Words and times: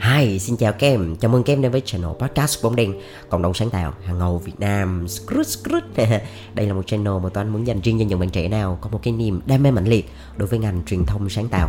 Hi, 0.00 0.38
xin 0.38 0.56
chào 0.56 0.72
các 0.72 0.86
em. 0.86 1.16
Chào 1.16 1.30
mừng 1.30 1.42
các 1.42 1.52
em 1.52 1.62
đến 1.62 1.72
với 1.72 1.82
channel 1.84 2.10
podcast 2.18 2.64
bóng 2.64 2.76
đen 2.76 2.94
cộng 3.28 3.42
đồng 3.42 3.54
sáng 3.54 3.70
tạo 3.70 3.92
hàng 4.04 4.18
ngầu 4.18 4.38
Việt 4.38 4.60
Nam. 4.60 5.08
Skrut, 5.08 5.46
skrut. 5.46 5.82
Đây 6.54 6.66
là 6.66 6.74
một 6.74 6.86
channel 6.86 7.12
mà 7.22 7.28
Toán 7.28 7.48
muốn 7.48 7.66
dành 7.66 7.80
riêng 7.80 7.98
cho 7.98 8.04
những 8.04 8.18
bạn 8.18 8.30
trẻ 8.30 8.48
nào 8.48 8.78
có 8.80 8.88
một 8.90 9.00
cái 9.02 9.12
niềm 9.12 9.40
đam 9.46 9.62
mê 9.62 9.70
mãnh 9.70 9.88
liệt 9.88 10.10
đối 10.36 10.48
với 10.48 10.58
ngành 10.58 10.82
truyền 10.86 11.04
thông 11.04 11.28
sáng 11.28 11.48
tạo. 11.48 11.68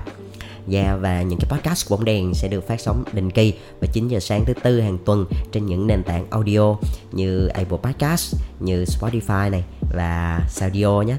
Yeah, 0.72 1.02
và 1.02 1.22
những 1.22 1.40
cái 1.40 1.50
podcast 1.50 1.90
của 1.90 1.96
bóng 1.96 2.06
đèn 2.06 2.34
sẽ 2.34 2.48
được 2.48 2.68
phát 2.68 2.82
sóng 2.82 3.04
định 3.14 3.32
kỳ 3.32 3.54
vào 3.82 3.92
9 3.94 4.08
giờ 4.08 4.20
sáng 4.20 4.46
thứ 4.46 4.54
tư 4.54 4.82
hàng 4.82 4.98
tuần 5.06 5.26
trên 5.52 5.66
những 5.66 5.88
nền 5.88 6.04
tảng 6.04 6.26
audio 6.30 6.76
như 7.12 7.48
Apple 7.48 7.78
Podcast, 7.78 8.36
như 8.60 8.84
Spotify 8.84 9.52
này 9.52 9.64
và 9.96 10.42
Saudio 10.50 11.02
nhé. 11.02 11.18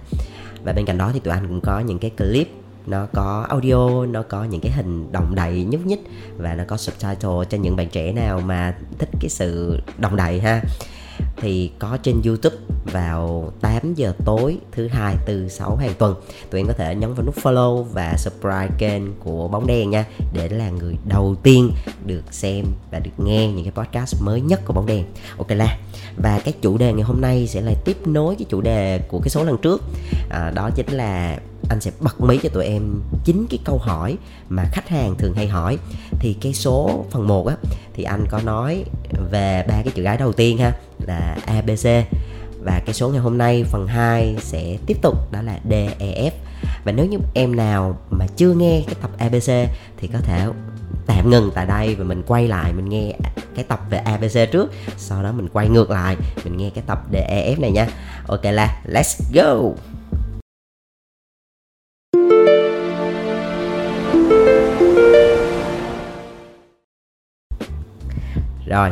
Và 0.64 0.72
bên 0.72 0.84
cạnh 0.84 0.98
đó 0.98 1.10
thì 1.14 1.20
tụi 1.20 1.34
anh 1.34 1.48
cũng 1.48 1.60
có 1.60 1.80
những 1.80 1.98
cái 1.98 2.10
clip 2.10 2.48
nó 2.90 3.06
có 3.14 3.46
audio, 3.48 4.06
nó 4.06 4.22
có 4.22 4.44
những 4.44 4.60
cái 4.60 4.72
hình 4.72 5.12
động 5.12 5.34
đậy 5.34 5.66
nhúc 5.70 5.86
nhích 5.86 6.00
và 6.36 6.54
nó 6.54 6.64
có 6.68 6.76
subtitle 6.76 7.44
cho 7.50 7.58
những 7.58 7.76
bạn 7.76 7.88
trẻ 7.88 8.12
nào 8.12 8.40
mà 8.40 8.74
thích 8.98 9.08
cái 9.20 9.28
sự 9.28 9.80
động 9.98 10.16
đậy 10.16 10.40
ha 10.40 10.62
thì 11.36 11.70
có 11.78 11.96
trên 12.02 12.22
YouTube 12.24 12.56
vào 12.92 13.52
8 13.60 13.94
giờ 13.94 14.12
tối 14.24 14.58
thứ 14.72 14.88
hai 14.88 15.16
từ 15.26 15.48
6 15.48 15.76
hàng 15.76 15.92
tuần. 15.98 16.14
Tụi 16.50 16.60
em 16.60 16.66
có 16.66 16.72
thể 16.72 16.94
nhấn 16.94 17.14
vào 17.14 17.26
nút 17.26 17.34
follow 17.42 17.82
và 17.82 18.14
subscribe 18.18 18.68
kênh 18.78 19.02
của 19.24 19.48
bóng 19.48 19.66
đen 19.66 19.90
nha 19.90 20.04
để 20.32 20.48
là 20.48 20.70
người 20.70 20.96
đầu 21.04 21.36
tiên 21.42 21.70
được 22.04 22.22
xem 22.30 22.64
và 22.90 22.98
được 22.98 23.10
nghe 23.18 23.48
những 23.48 23.64
cái 23.64 23.84
podcast 23.84 24.22
mới 24.22 24.40
nhất 24.40 24.60
của 24.64 24.72
bóng 24.72 24.86
đen. 24.86 25.04
Ok 25.38 25.50
là 25.50 25.78
và 26.16 26.40
cái 26.44 26.54
chủ 26.62 26.78
đề 26.78 26.92
ngày 26.92 27.02
hôm 27.02 27.20
nay 27.20 27.46
sẽ 27.46 27.60
là 27.60 27.72
tiếp 27.84 28.06
nối 28.06 28.36
cái 28.36 28.46
chủ 28.48 28.60
đề 28.60 28.98
của 28.98 29.20
cái 29.20 29.28
số 29.28 29.44
lần 29.44 29.58
trước. 29.58 29.82
À, 30.30 30.52
đó 30.54 30.70
chính 30.70 30.90
là 30.90 31.38
anh 31.68 31.80
sẽ 31.80 31.90
bật 32.00 32.20
mí 32.20 32.38
cho 32.42 32.48
tụi 32.48 32.64
em 32.64 33.00
chính 33.24 33.46
cái 33.50 33.58
câu 33.64 33.78
hỏi 33.78 34.16
mà 34.48 34.64
khách 34.72 34.88
hàng 34.88 35.14
thường 35.18 35.34
hay 35.34 35.48
hỏi. 35.48 35.78
Thì 36.18 36.36
cái 36.40 36.54
số 36.54 37.04
phần 37.10 37.26
1 37.26 37.46
á 37.46 37.56
thì 37.94 38.04
anh 38.04 38.26
có 38.30 38.40
nói 38.44 38.84
về 39.30 39.64
ba 39.68 39.74
cái 39.74 39.92
chữ 39.94 40.02
cái 40.04 40.16
đầu 40.16 40.32
tiên 40.32 40.58
ha 40.58 40.72
là 41.08 41.36
ABC 41.46 42.06
và 42.64 42.82
cái 42.86 42.94
số 42.94 43.08
ngày 43.08 43.20
hôm 43.20 43.38
nay, 43.38 43.64
phần 43.64 43.86
2 43.86 44.36
sẽ 44.40 44.76
tiếp 44.86 44.96
tục, 45.02 45.32
đó 45.32 45.42
là 45.42 45.58
DEF 45.68 46.30
và 46.84 46.92
nếu 46.92 47.06
như 47.06 47.18
em 47.34 47.56
nào 47.56 47.98
mà 48.10 48.26
chưa 48.36 48.52
nghe 48.52 48.82
cái 48.86 48.94
tập 49.02 49.10
ABC 49.18 49.70
thì 49.96 50.08
có 50.12 50.18
thể 50.18 50.46
tạm 51.06 51.30
ngừng 51.30 51.50
tại 51.54 51.66
đây 51.66 51.94
và 51.94 52.04
mình 52.04 52.22
quay 52.26 52.48
lại, 52.48 52.72
mình 52.72 52.88
nghe 52.88 53.12
cái 53.54 53.64
tập 53.64 53.80
về 53.90 53.98
ABC 53.98 54.52
trước. 54.52 54.72
Sau 54.96 55.22
đó 55.22 55.32
mình 55.32 55.48
quay 55.52 55.68
ngược 55.68 55.90
lại, 55.90 56.16
mình 56.44 56.56
nghe 56.56 56.70
cái 56.74 56.84
tập 56.86 57.02
DEF 57.12 57.60
này 57.60 57.70
nha. 57.70 57.88
Ok 58.26 58.44
là, 58.44 58.82
let's 58.86 59.20
go! 59.34 59.74
Rồi, 68.66 68.90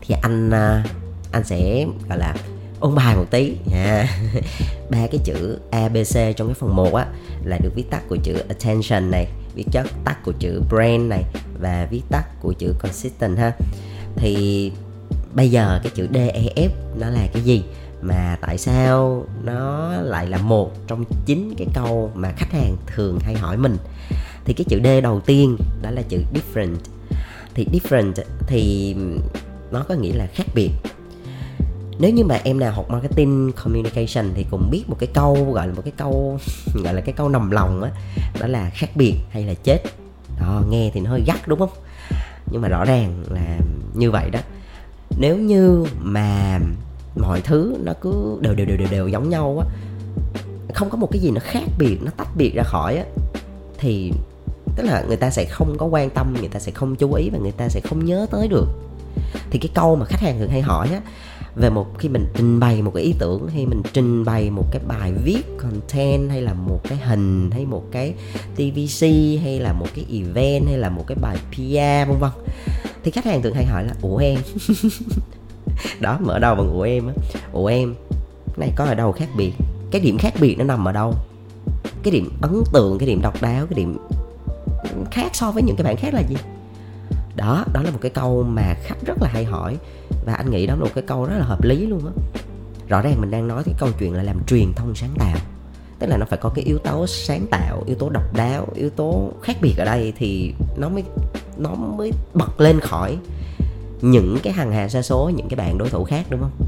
thì 0.00 0.14
anh 0.22 0.50
à, 0.50 0.84
anh 1.32 1.44
sẽ, 1.44 1.86
gọi 2.08 2.18
là, 2.18 2.34
ôn 2.80 2.94
bài 2.94 3.16
một 3.16 3.26
tí. 3.30 3.56
Nha 3.66 3.84
à. 3.84 4.08
ba 4.90 4.98
cái 5.06 5.20
chữ 5.24 5.58
abc 5.70 6.36
trong 6.36 6.48
cái 6.48 6.54
phần 6.54 6.76
1 6.76 6.94
á, 6.94 7.06
là 7.44 7.58
được 7.58 7.70
viết 7.74 7.90
tắt 7.90 8.02
của 8.08 8.16
chữ 8.16 8.34
attention 8.48 9.10
này, 9.10 9.26
viết 9.54 9.64
chất 9.72 9.86
tắt 10.04 10.24
của 10.24 10.32
chữ 10.38 10.62
brain 10.70 11.08
này 11.08 11.22
và 11.60 11.88
viết 11.90 12.02
tắt 12.10 12.24
của 12.40 12.52
chữ 12.52 12.74
consistent 12.78 13.38
ha. 13.38 13.52
Thì 14.16 14.72
bây 15.34 15.50
giờ 15.50 15.80
cái 15.82 15.92
chữ 15.94 16.08
def 16.12 16.68
nó 16.98 17.08
là 17.10 17.26
cái 17.32 17.42
gì? 17.42 17.62
Mà 18.02 18.38
tại 18.40 18.58
sao 18.58 19.26
nó 19.44 19.92
lại 19.92 20.26
là 20.26 20.38
một 20.38 20.72
trong 20.86 21.04
chín 21.26 21.54
cái 21.58 21.66
câu 21.74 22.10
mà 22.14 22.32
khách 22.36 22.52
hàng 22.52 22.76
thường 22.86 23.18
hay 23.20 23.34
hỏi 23.34 23.56
mình? 23.56 23.76
Thì 24.44 24.52
cái 24.52 24.64
chữ 24.68 24.80
d 24.84 25.02
đầu 25.02 25.20
tiên 25.20 25.56
đó 25.82 25.90
là 25.90 26.02
chữ 26.02 26.18
different. 26.34 26.76
Thì 27.54 27.66
different 27.72 28.12
thì 28.46 28.96
nó 29.70 29.84
có 29.88 29.94
nghĩa 29.94 30.12
là 30.12 30.26
khác 30.34 30.46
biệt 30.54 30.70
nếu 32.02 32.10
như 32.10 32.24
mà 32.24 32.40
em 32.44 32.58
nào 32.58 32.72
học 32.72 32.90
marketing 32.90 33.52
communication 33.64 34.32
thì 34.34 34.46
cũng 34.50 34.68
biết 34.70 34.84
một 34.88 34.96
cái 34.98 35.08
câu 35.14 35.52
gọi 35.52 35.68
là 35.68 35.74
một 35.74 35.82
cái 35.84 35.92
câu 35.96 36.38
gọi 36.84 36.94
là 36.94 37.00
cái 37.00 37.12
câu 37.12 37.28
nằm 37.28 37.50
lòng 37.50 37.82
á 37.82 37.90
đó, 37.90 37.96
đó 38.40 38.46
là 38.46 38.70
khác 38.74 38.90
biệt 38.94 39.14
hay 39.30 39.44
là 39.44 39.54
chết. 39.54 39.78
Đó 40.40 40.62
nghe 40.70 40.90
thì 40.94 41.00
nó 41.00 41.10
hơi 41.10 41.22
gắt 41.26 41.48
đúng 41.48 41.58
không? 41.58 41.70
Nhưng 42.52 42.62
mà 42.62 42.68
rõ 42.68 42.84
ràng 42.84 43.24
là 43.30 43.58
như 43.94 44.10
vậy 44.10 44.30
đó. 44.30 44.40
Nếu 45.18 45.38
như 45.38 45.84
mà 46.00 46.58
mọi 47.16 47.40
thứ 47.40 47.76
nó 47.84 47.92
cứ 48.00 48.38
đều 48.40 48.54
đều 48.54 48.66
đều 48.66 48.76
đều, 48.76 48.88
đều 48.90 49.08
giống 49.08 49.28
nhau 49.28 49.58
á 49.60 49.66
không 50.74 50.90
có 50.90 50.96
một 50.96 51.08
cái 51.10 51.20
gì 51.20 51.30
nó 51.30 51.40
khác 51.44 51.62
biệt 51.78 51.98
nó 52.02 52.10
tách 52.16 52.36
biệt 52.36 52.52
ra 52.54 52.62
khỏi 52.62 52.96
á 52.96 53.04
thì 53.78 54.12
tức 54.76 54.82
là 54.82 55.04
người 55.08 55.16
ta 55.16 55.30
sẽ 55.30 55.44
không 55.44 55.78
có 55.78 55.86
quan 55.86 56.10
tâm 56.10 56.34
người 56.40 56.48
ta 56.48 56.60
sẽ 56.60 56.72
không 56.72 56.96
chú 56.96 57.12
ý 57.12 57.30
và 57.30 57.38
người 57.38 57.52
ta 57.52 57.68
sẽ 57.68 57.80
không 57.80 58.04
nhớ 58.04 58.26
tới 58.30 58.48
được. 58.48 58.68
Thì 59.50 59.58
cái 59.58 59.70
câu 59.74 59.96
mà 59.96 60.06
khách 60.06 60.20
hàng 60.20 60.38
thường 60.38 60.48
hay 60.48 60.62
hỏi 60.62 60.88
á 60.92 61.00
về 61.56 61.70
một, 61.70 61.98
khi 61.98 62.08
mình 62.08 62.26
trình 62.34 62.60
bày 62.60 62.82
một 62.82 62.90
cái 62.94 63.02
ý 63.04 63.14
tưởng, 63.18 63.48
hay 63.48 63.66
mình 63.66 63.82
trình 63.92 64.24
bày 64.24 64.50
một 64.50 64.64
cái 64.72 64.82
bài 64.88 65.12
viết 65.24 65.42
content, 65.58 66.30
hay 66.30 66.42
là 66.42 66.54
một 66.54 66.80
cái 66.88 66.98
hình, 66.98 67.50
hay 67.50 67.66
một 67.66 67.84
cái 67.90 68.14
tvc 68.56 69.06
hay 69.42 69.60
là 69.60 69.72
một 69.72 69.86
cái 69.94 70.04
event, 70.10 70.66
hay 70.66 70.78
là 70.78 70.88
một 70.88 71.04
cái 71.06 71.16
bài 71.20 71.36
pr 71.50 72.08
vân 72.08 72.18
vân. 72.18 72.30
Thì 73.04 73.10
khách 73.10 73.24
hàng 73.24 73.42
thường 73.42 73.54
hay 73.54 73.66
hỏi 73.66 73.84
là, 73.84 73.94
ủa 74.02 74.16
em? 74.16 74.38
Đó, 76.00 76.18
mở 76.20 76.38
đầu 76.38 76.54
bằng 76.54 76.70
ủa 76.70 76.82
em 76.82 77.06
á. 77.06 77.14
Ủa 77.52 77.66
em 77.66 77.94
này 78.56 78.72
có 78.76 78.84
ở 78.84 78.94
đâu 78.94 79.12
khác 79.12 79.28
biệt? 79.36 79.52
Cái 79.90 80.00
điểm 80.00 80.18
khác 80.18 80.34
biệt 80.40 80.58
nó 80.58 80.64
nằm 80.64 80.88
ở 80.88 80.92
đâu? 80.92 81.14
Cái 82.02 82.12
điểm 82.12 82.30
ấn 82.40 82.62
tượng, 82.72 82.98
cái 82.98 83.06
điểm 83.06 83.20
độc 83.22 83.42
đáo, 83.42 83.66
cái 83.66 83.76
điểm 83.76 83.96
khác 85.10 85.30
so 85.32 85.50
với 85.50 85.62
những 85.62 85.76
cái 85.76 85.84
bạn 85.84 85.96
khác 85.96 86.14
là 86.14 86.20
gì? 86.20 86.36
Đó 87.36 87.64
đó 87.72 87.82
là 87.82 87.90
một 87.90 87.98
cái 88.00 88.10
câu 88.10 88.42
mà 88.42 88.74
khách 88.84 89.06
rất 89.06 89.22
là 89.22 89.28
hay 89.32 89.44
hỏi. 89.44 89.76
Và 90.26 90.34
anh 90.34 90.50
nghĩ 90.50 90.66
đó 90.66 90.74
là 90.74 90.80
một 90.80 90.90
cái 90.94 91.04
câu 91.06 91.24
rất 91.24 91.38
là 91.38 91.44
hợp 91.44 91.64
lý 91.64 91.86
luôn 91.86 92.06
á. 92.06 92.12
Rõ 92.88 93.02
ràng 93.02 93.20
mình 93.20 93.30
đang 93.30 93.48
nói 93.48 93.62
cái 93.64 93.74
câu 93.78 93.88
chuyện 93.98 94.14
là 94.14 94.22
làm 94.22 94.44
truyền 94.46 94.72
thông 94.74 94.94
sáng 94.94 95.14
tạo. 95.18 95.36
Tức 95.98 96.06
là 96.06 96.16
nó 96.16 96.26
phải 96.26 96.38
có 96.42 96.48
cái 96.48 96.64
yếu 96.64 96.78
tố 96.78 97.06
sáng 97.06 97.46
tạo, 97.50 97.82
yếu 97.86 97.96
tố 97.96 98.08
độc 98.08 98.34
đáo, 98.36 98.68
yếu 98.74 98.90
tố 98.90 99.32
khác 99.42 99.56
biệt 99.60 99.74
ở 99.78 99.84
đây 99.84 100.12
thì 100.18 100.54
nó 100.76 100.88
mới 100.88 101.04
nó 101.56 101.74
mới 101.74 102.12
bật 102.34 102.60
lên 102.60 102.80
khỏi 102.80 103.18
những 104.00 104.38
cái 104.42 104.52
hàng 104.52 104.72
hà 104.72 104.88
sa 104.88 105.02
số, 105.02 105.30
những 105.36 105.48
cái 105.48 105.56
bạn 105.56 105.78
đối 105.78 105.88
thủ 105.90 106.04
khác, 106.04 106.26
đúng 106.30 106.40
không? 106.40 106.66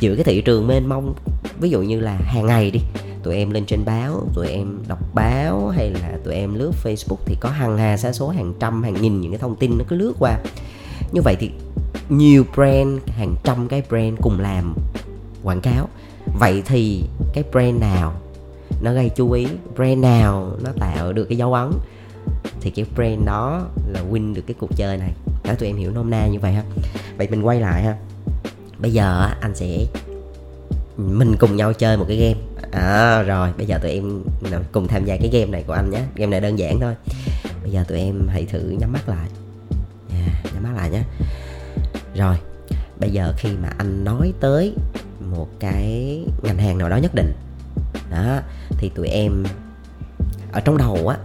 Giữa 0.00 0.14
cái 0.14 0.24
thị 0.24 0.42
trường 0.42 0.66
mênh 0.66 0.88
mông, 0.88 1.14
ví 1.60 1.70
dụ 1.70 1.82
như 1.82 2.00
là 2.00 2.16
hàng 2.16 2.46
ngày 2.46 2.70
đi 2.70 2.80
tụi 3.22 3.36
em 3.36 3.50
lên 3.50 3.66
trên 3.66 3.84
báo, 3.84 4.26
tụi 4.34 4.48
em 4.48 4.78
đọc 4.88 4.98
báo 5.14 5.68
hay 5.68 5.90
là 5.90 6.18
tụi 6.24 6.34
em 6.34 6.54
lướt 6.54 6.72
facebook 6.84 7.16
thì 7.26 7.36
có 7.40 7.48
hàng 7.48 7.78
hà 7.78 7.96
sa 7.96 8.12
số 8.12 8.28
hàng 8.28 8.54
trăm, 8.60 8.82
hàng 8.82 8.94
nghìn 9.02 9.20
những 9.20 9.30
cái 9.30 9.38
thông 9.38 9.56
tin 9.56 9.78
nó 9.78 9.84
cứ 9.88 9.96
lướt 9.96 10.12
qua. 10.18 10.38
Như 11.12 11.22
vậy 11.22 11.36
thì 11.40 11.50
nhiều 12.08 12.44
brand, 12.54 13.00
hàng 13.06 13.34
trăm 13.44 13.68
cái 13.68 13.82
brand 13.88 14.18
cùng 14.22 14.40
làm 14.40 14.74
quảng 15.42 15.60
cáo. 15.60 15.88
Vậy 16.38 16.62
thì 16.66 17.04
cái 17.32 17.44
brand 17.52 17.80
nào 17.80 18.12
nó 18.82 18.92
gây 18.92 19.10
chú 19.16 19.30
ý, 19.30 19.46
brand 19.74 19.98
nào 19.98 20.56
nó 20.64 20.70
tạo 20.78 21.12
được 21.12 21.24
cái 21.24 21.38
dấu 21.38 21.54
ấn, 21.54 21.70
thì 22.60 22.70
cái 22.70 22.86
brand 22.94 23.26
đó 23.26 23.66
là 23.88 24.02
win 24.10 24.34
được 24.34 24.42
cái 24.46 24.54
cuộc 24.60 24.76
chơi 24.76 24.96
này. 24.96 25.12
Đó, 25.44 25.54
tụi 25.58 25.68
em 25.68 25.76
hiểu 25.76 25.90
nôm 25.90 26.10
na 26.10 26.26
như 26.26 26.38
vậy 26.38 26.52
ha. 26.52 26.62
Vậy 27.18 27.28
mình 27.30 27.42
quay 27.42 27.60
lại 27.60 27.82
ha. 27.82 27.96
Bây 28.78 28.92
giờ 28.92 29.30
anh 29.40 29.54
sẽ, 29.54 29.86
mình 30.96 31.36
cùng 31.38 31.56
nhau 31.56 31.72
chơi 31.72 31.96
một 31.96 32.04
cái 32.08 32.16
game 32.16 32.40
à 32.72 33.22
rồi 33.22 33.50
bây 33.56 33.66
giờ 33.66 33.78
tụi 33.78 33.90
em 33.90 34.22
cùng 34.72 34.88
tham 34.88 35.04
gia 35.04 35.16
cái 35.16 35.30
game 35.32 35.50
này 35.50 35.64
của 35.66 35.72
anh 35.72 35.90
nhé. 35.90 36.02
Game 36.16 36.30
này 36.30 36.40
đơn 36.40 36.58
giản 36.58 36.80
thôi. 36.80 36.94
Bây 37.62 37.70
giờ 37.70 37.84
tụi 37.88 37.98
em 37.98 38.28
hãy 38.28 38.44
thử 38.44 38.60
nhắm 38.60 38.92
mắt 38.92 39.08
lại. 39.08 39.28
Yeah, 40.10 40.54
nhắm 40.54 40.62
mắt 40.62 40.72
lại 40.76 40.90
nhé. 40.90 41.02
Rồi 42.14 42.36
bây 43.00 43.10
giờ 43.10 43.34
khi 43.36 43.48
mà 43.62 43.68
anh 43.78 44.04
nói 44.04 44.32
tới 44.40 44.74
một 45.20 45.48
cái 45.60 46.20
ngành 46.42 46.58
hàng 46.58 46.78
nào 46.78 46.88
đó 46.88 46.96
nhất 46.96 47.14
định 47.14 47.32
đó 48.10 48.40
thì 48.68 48.88
tụi 48.88 49.08
em 49.08 49.44
ở 50.52 50.60
trong 50.60 50.78
đầu 50.78 51.08
á 51.08 51.16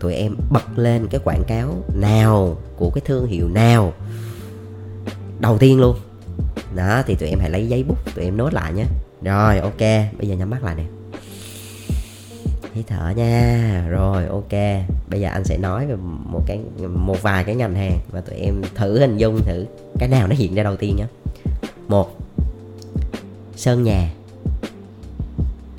tụi 0.00 0.14
em 0.14 0.36
bật 0.50 0.78
lên 0.78 1.06
cái 1.10 1.20
quảng 1.24 1.42
cáo 1.46 1.84
nào 1.94 2.58
của 2.76 2.90
cái 2.90 3.02
thương 3.06 3.26
hiệu 3.26 3.48
nào 3.48 3.92
đầu 5.40 5.58
tiên 5.58 5.80
luôn. 5.80 5.96
Đó 6.74 7.02
thì 7.06 7.14
tụi 7.14 7.28
em 7.28 7.38
hãy 7.38 7.50
lấy 7.50 7.68
giấy 7.68 7.84
bút 7.84 8.14
tụi 8.14 8.24
em 8.24 8.36
nốt 8.36 8.54
lại 8.54 8.72
nhé 8.72 8.84
rồi, 9.24 9.58
ok. 9.58 9.80
Bây 10.18 10.28
giờ 10.28 10.34
nhắm 10.34 10.50
mắt 10.50 10.64
lại 10.64 10.74
nè. 10.74 10.84
Hít 12.74 12.86
thở 12.86 13.12
nha. 13.16 13.84
Rồi, 13.88 14.26
ok. 14.26 14.52
Bây 15.10 15.20
giờ 15.20 15.28
anh 15.28 15.44
sẽ 15.44 15.58
nói 15.58 15.86
về 15.86 15.96
một 16.04 16.42
cái, 16.46 16.60
một 16.88 17.22
vài 17.22 17.44
cái 17.44 17.54
ngành 17.54 17.74
hàng 17.74 17.98
và 18.10 18.20
tụi 18.20 18.36
em 18.36 18.62
thử 18.74 18.98
hình 18.98 19.16
dung 19.16 19.44
thử 19.44 19.66
cái 19.98 20.08
nào 20.08 20.28
nó 20.28 20.34
hiện 20.36 20.54
ra 20.54 20.62
đầu 20.62 20.76
tiên 20.76 20.96
nhé. 20.96 21.06
Một 21.88 22.20
sơn 23.56 23.82
nhà. 23.82 24.10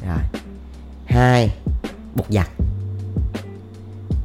Rồi. 0.07 0.19
Hai, 1.05 1.53
bột 2.15 2.25
giặt. 2.29 2.49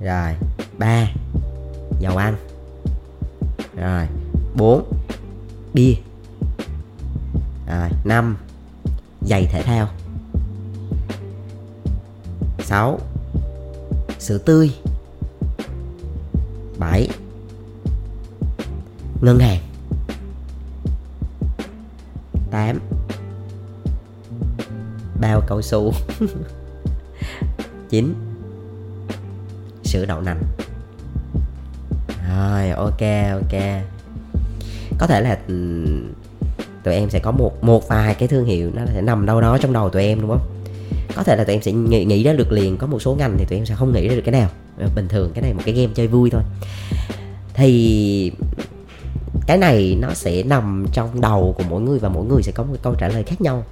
Rồi. 0.01 0.35
Ba, 0.79 1.09
dầu 2.01 2.17
ăn. 2.17 2.37
Rồi. 3.77 4.07
Bốn, 4.57 4.93
bia. 5.75 5.95
Rồi. 7.67 7.89
Năm 8.05 8.37
giày 9.31 9.47
thể 9.47 9.63
thao. 9.63 9.89
6 12.59 13.01
sữa 14.19 14.39
tươi. 14.39 14.71
7 16.79 17.09
ngân 19.21 19.39
hàng. 19.39 19.61
8 22.51 22.79
bao 25.21 25.41
cao 25.49 25.63
su. 25.63 25.93
9 27.89 28.15
sữa 29.85 30.05
đậu 30.07 30.21
nành. 30.21 30.43
Rồi, 32.29 32.71
ok 32.71 33.01
ok. 33.33 33.61
Có 34.99 35.07
thể 35.07 35.21
là 35.21 35.39
ừ, 35.49 35.55
tụi 36.85 36.95
em 36.95 37.11
sẽ 37.11 37.19
có 37.19 37.31
một 37.31 37.65
một 37.65 37.89
vài 37.89 38.15
cái 38.15 38.29
thương 38.29 38.45
hiệu 38.45 38.71
nó 38.75 38.83
sẽ 38.95 39.03
nằm 39.03 39.27
đâu 39.27 39.41
đó 39.41 39.59
trong 39.59 39.73
đầu 39.73 39.91
tụi 39.91 40.03
em 40.03 40.21
đúng 40.21 40.31
không? 40.31 40.41
Có 41.17 41.23
thể 41.23 41.37
là 41.37 41.45
tụi 41.45 41.55
em 41.55 41.63
sẽ 41.63 41.73
nghĩ, 41.73 42.05
nghĩ 42.05 42.23
ra 42.23 42.33
được 42.33 42.53
liền 42.53 42.77
có 42.77 42.87
một 42.87 43.03
số 43.03 43.15
ngành 43.15 43.39
thì 43.39 43.45
tụi 43.45 43.59
em 43.59 43.67
sẽ 43.67 43.75
không 43.75 43.93
nghĩ 43.93 44.09
ra 44.09 44.15
được 44.15 44.23
cái 44.25 44.33
nào. 44.33 44.49
Ờ, 44.79 44.89
bình 44.97 45.09
thường 45.09 45.31
cái 45.35 45.43
này 45.43 45.55
một 45.55 45.63
cái 45.65 45.75
game 45.75 45.93
chơi 45.95 46.07
vui 46.07 46.31
thôi. 46.31 46.43
Thì 47.55 48.33
cái 49.47 49.59
này 49.59 49.97
nó 50.01 50.15
sẽ 50.15 50.43
nằm 50.43 50.87
trong 50.93 51.21
đầu 51.21 51.55
của 51.59 51.65
mỗi 51.71 51.81
người 51.81 51.99
và 51.99 52.09
mỗi 52.09 52.25
người 52.25 52.43
sẽ 52.43 52.53
có 52.53 52.63
một 52.63 52.77
câu 52.83 52.95
trả 52.95 53.09
lời 53.09 53.23
khác 53.23 53.41
nhau. 53.41 53.65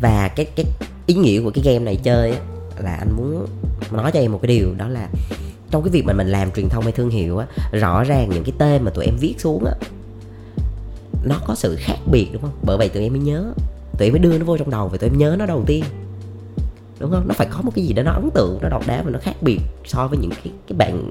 Và 0.00 0.28
cái 0.36 0.46
cái 0.56 0.66
ý 1.06 1.14
nghĩa 1.14 1.40
của 1.40 1.50
cái 1.50 1.64
game 1.64 1.84
này 1.84 1.96
chơi 1.96 2.30
á, 2.30 2.38
là 2.78 2.94
anh 2.94 3.16
muốn 3.16 3.46
nói 3.90 4.12
cho 4.12 4.20
em 4.20 4.32
một 4.32 4.38
cái 4.42 4.48
điều 4.48 4.74
đó 4.74 4.88
là 4.88 5.08
trong 5.70 5.82
cái 5.82 5.90
việc 5.90 6.04
mà 6.04 6.12
mình 6.12 6.28
làm 6.28 6.50
truyền 6.50 6.68
thông 6.68 6.82
hay 6.84 6.92
thương 6.92 7.10
hiệu 7.10 7.38
á 7.38 7.46
rõ 7.72 8.04
ràng 8.04 8.30
những 8.30 8.44
cái 8.44 8.52
tên 8.58 8.82
mà 8.82 8.90
tụi 8.90 9.04
em 9.04 9.16
viết 9.20 9.34
xuống 9.38 9.64
á 9.64 9.72
nó 11.24 11.40
có 11.46 11.54
sự 11.54 11.76
khác 11.76 11.96
biệt, 12.06 12.28
đúng 12.32 12.42
không? 12.42 12.58
Bởi 12.62 12.76
vậy 12.78 12.88
tụi 12.88 13.02
em 13.02 13.12
mới 13.12 13.22
nhớ. 13.22 13.52
Tụi 13.98 14.08
em 14.08 14.12
mới 14.12 14.18
đưa 14.18 14.38
nó 14.38 14.44
vô 14.44 14.58
trong 14.58 14.70
đầu 14.70 14.88
và 14.88 14.98
tụi 14.98 15.10
em 15.10 15.18
nhớ 15.18 15.36
nó 15.38 15.46
đầu 15.46 15.64
tiên. 15.66 15.84
Đúng 16.98 17.10
không? 17.10 17.28
Nó 17.28 17.34
phải 17.34 17.46
có 17.50 17.62
một 17.62 17.72
cái 17.74 17.84
gì 17.84 17.92
đó 17.92 18.02
nó 18.02 18.12
ấn 18.12 18.30
tượng, 18.34 18.58
nó 18.62 18.68
độc 18.68 18.86
đáo 18.86 19.02
và 19.04 19.10
nó 19.10 19.18
khác 19.18 19.34
biệt 19.40 19.60
so 19.84 20.06
với 20.08 20.18
những 20.18 20.30
cái 20.30 20.52
cái 20.68 20.76
bạn 20.76 21.10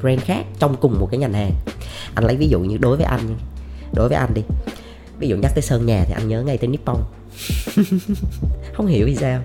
brand 0.00 0.20
khác 0.20 0.44
trong 0.58 0.76
cùng 0.76 1.00
một 1.00 1.08
cái 1.10 1.18
ngành 1.20 1.32
hàng. 1.32 1.52
Anh 2.14 2.24
lấy 2.24 2.36
ví 2.36 2.48
dụ 2.48 2.60
như 2.60 2.76
đối 2.76 2.96
với 2.96 3.06
anh 3.06 3.20
đối 3.94 4.08
với 4.08 4.18
anh 4.18 4.34
đi. 4.34 4.42
Ví 5.18 5.28
dụ 5.28 5.36
nhắc 5.36 5.52
tới 5.54 5.62
sơn 5.62 5.86
nhà 5.86 6.04
thì 6.06 6.12
anh 6.12 6.28
nhớ 6.28 6.42
ngay 6.42 6.58
tới 6.58 6.68
nippon. 6.68 6.96
Không 8.74 8.86
hiểu 8.86 9.06
vì 9.06 9.16
sao. 9.16 9.42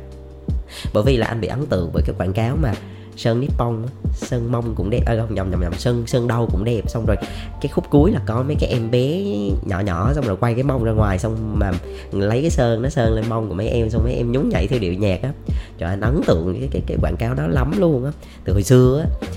Bởi 0.94 1.04
vì 1.04 1.18
là 1.18 1.28
anh 1.28 1.42
bị 1.42 1.48
ấn 1.48 1.66
tượng 1.66 1.90
bởi 1.94 2.04
cái 2.06 2.16
quảng 2.18 2.34
cáo 2.34 2.56
mà 2.56 2.74
sơn 3.18 3.40
nippon 3.40 3.86
sơn 4.14 4.52
mông 4.52 4.76
cũng 4.76 4.90
đẹp 4.90 5.04
à, 5.06 5.16
không 5.20 5.36
nhầm 5.36 5.52
nhầm 5.52 5.62
nhầm 5.62 5.74
sơn 5.74 6.04
sơn 6.08 6.28
đâu 6.28 6.48
cũng 6.52 6.64
đẹp. 6.64 6.82
Xong 6.88 7.06
rồi 7.06 7.18
cái 7.62 7.72
khúc 7.74 7.90
cuối 7.90 8.12
là 8.12 8.20
có 8.26 8.44
mấy 8.48 8.56
cái 8.60 8.70
em 8.70 8.92
bé 8.92 9.24
nhỏ 9.66 9.80
nhỏ 9.80 10.14
xong 10.14 10.26
rồi 10.28 10.38
quay 10.40 10.54
cái 10.54 10.64
mông 10.64 10.84
ra 10.84 10.92
ngoài 10.92 11.20
xong 11.20 11.60
mà 11.60 11.72
lấy 12.12 12.42
cái 12.42 12.50
sơn 12.50 12.82
nó 12.82 12.90
sơn 12.90 13.14
lên 13.14 13.26
mông 13.30 13.50
của 13.50 13.56
mấy 13.56 13.70
em 13.70 13.90
xong 13.90 14.04
mấy 14.04 14.14
em 14.14 14.32
nhún 14.32 14.50
nhảy 14.50 14.68
theo 14.68 14.80
điệu 14.80 14.94
nhạc 14.94 15.22
á. 15.22 15.32
Trời 15.78 15.90
anh 15.90 16.02
ấn 16.02 16.22
tượng 16.28 16.56
cái 16.60 16.70
cái 16.72 16.82
cái 16.88 16.98
quảng 17.02 17.16
cáo 17.20 17.34
đó 17.34 17.48
lắm 17.48 17.72
luôn 17.80 18.06
á. 18.06 18.12
Từ 18.44 18.54
hồi 18.54 18.64
xưa 18.64 19.06
á 19.06 19.28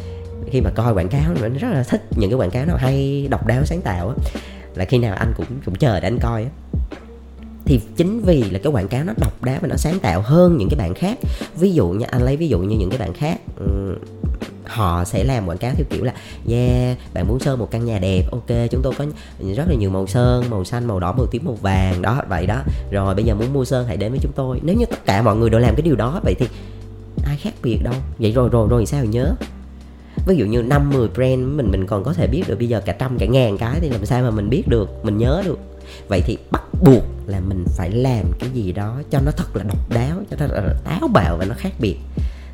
khi 0.50 0.60
mà 0.60 0.70
coi 0.74 0.94
quảng 0.94 1.08
cáo 1.08 1.34
mình 1.40 1.56
rất 1.56 1.68
là 1.72 1.82
thích 1.82 2.02
những 2.16 2.30
cái 2.30 2.38
quảng 2.38 2.50
cáo 2.50 2.66
nào 2.66 2.76
hay 2.76 3.28
độc 3.30 3.46
đáo 3.46 3.64
sáng 3.64 3.80
tạo 3.80 4.08
á. 4.08 4.14
Là 4.74 4.84
khi 4.84 4.98
nào 4.98 5.16
anh 5.16 5.32
cũng 5.36 5.46
cũng 5.64 5.74
chờ 5.74 6.00
để 6.00 6.08
anh 6.08 6.18
coi 6.18 6.42
á 6.42 6.48
thì 7.66 7.80
chính 7.96 8.20
vì 8.20 8.42
là 8.50 8.58
cái 8.58 8.72
quảng 8.72 8.88
cáo 8.88 9.04
nó 9.04 9.12
độc 9.20 9.44
đáo 9.44 9.58
và 9.62 9.68
nó 9.68 9.76
sáng 9.76 9.98
tạo 9.98 10.20
hơn 10.20 10.56
những 10.56 10.68
cái 10.68 10.78
bạn 10.78 10.94
khác. 10.94 11.18
Ví 11.56 11.72
dụ 11.72 11.88
như 11.88 12.06
anh 12.10 12.22
lấy 12.22 12.36
ví 12.36 12.48
dụ 12.48 12.58
như 12.58 12.76
những 12.76 12.90
cái 12.90 12.98
bạn 12.98 13.12
khác 13.12 13.38
họ 14.64 15.04
sẽ 15.04 15.24
làm 15.24 15.46
quảng 15.46 15.58
cáo 15.58 15.72
theo 15.74 15.86
kiểu 15.90 16.04
là, 16.04 16.14
yeah, 16.50 16.98
bạn 17.14 17.28
muốn 17.28 17.40
sơn 17.40 17.58
một 17.58 17.70
căn 17.70 17.84
nhà 17.84 17.98
đẹp, 17.98 18.22
ok, 18.32 18.70
chúng 18.70 18.82
tôi 18.82 18.92
có 18.98 19.06
rất 19.56 19.68
là 19.68 19.74
nhiều 19.74 19.90
màu 19.90 20.06
sơn, 20.06 20.44
màu 20.50 20.64
xanh, 20.64 20.86
màu 20.86 21.00
đỏ, 21.00 21.12
màu 21.12 21.26
tím, 21.26 21.44
màu 21.44 21.54
vàng, 21.54 22.02
đó, 22.02 22.22
vậy 22.28 22.46
đó. 22.46 22.62
Rồi 22.90 23.14
bây 23.14 23.24
giờ 23.24 23.34
muốn 23.34 23.52
mua 23.52 23.64
sơn 23.64 23.86
hãy 23.86 23.96
đến 23.96 24.12
với 24.12 24.20
chúng 24.22 24.32
tôi. 24.34 24.60
Nếu 24.62 24.76
như 24.76 24.86
tất 24.86 25.06
cả 25.06 25.22
mọi 25.22 25.36
người 25.36 25.50
đều 25.50 25.60
làm 25.60 25.74
cái 25.74 25.82
điều 25.82 25.96
đó, 25.96 26.20
vậy 26.24 26.34
thì 26.38 26.46
ai 27.24 27.36
khác 27.36 27.54
biệt 27.62 27.78
đâu. 27.82 27.94
Vậy 28.18 28.32
rồi 28.32 28.48
rồi 28.48 28.68
rồi 28.70 28.86
sao 28.86 29.04
nhớ. 29.04 29.34
Ví 30.26 30.36
dụ 30.36 30.46
như 30.46 30.62
năm 30.62 30.90
10 30.90 31.08
brand 31.08 31.40
mình 31.40 31.70
mình 31.70 31.86
còn 31.86 32.04
có 32.04 32.12
thể 32.12 32.26
biết 32.26 32.42
được 32.48 32.58
bây 32.58 32.68
giờ 32.68 32.80
cả 32.80 32.92
trăm, 32.92 33.18
cả 33.18 33.26
ngàn 33.26 33.58
cái 33.58 33.80
thì 33.80 33.88
làm 33.88 34.06
sao 34.06 34.22
mà 34.22 34.30
mình 34.30 34.50
biết 34.50 34.62
được, 34.68 34.88
mình 35.02 35.18
nhớ 35.18 35.42
được 35.44 35.58
vậy 36.08 36.22
thì 36.26 36.36
bắt 36.50 36.62
buộc 36.84 37.04
là 37.26 37.40
mình 37.40 37.64
phải 37.76 37.90
làm 37.90 38.24
cái 38.38 38.50
gì 38.50 38.72
đó 38.72 39.02
cho 39.10 39.20
nó 39.20 39.30
thật 39.30 39.56
là 39.56 39.64
độc 39.64 39.90
đáo, 39.90 40.22
cho 40.30 40.36
nó 40.40 40.46
là 40.46 40.74
táo 40.84 41.08
bạo 41.08 41.36
và 41.36 41.44
nó 41.44 41.54
khác 41.58 41.72
biệt. 41.80 41.96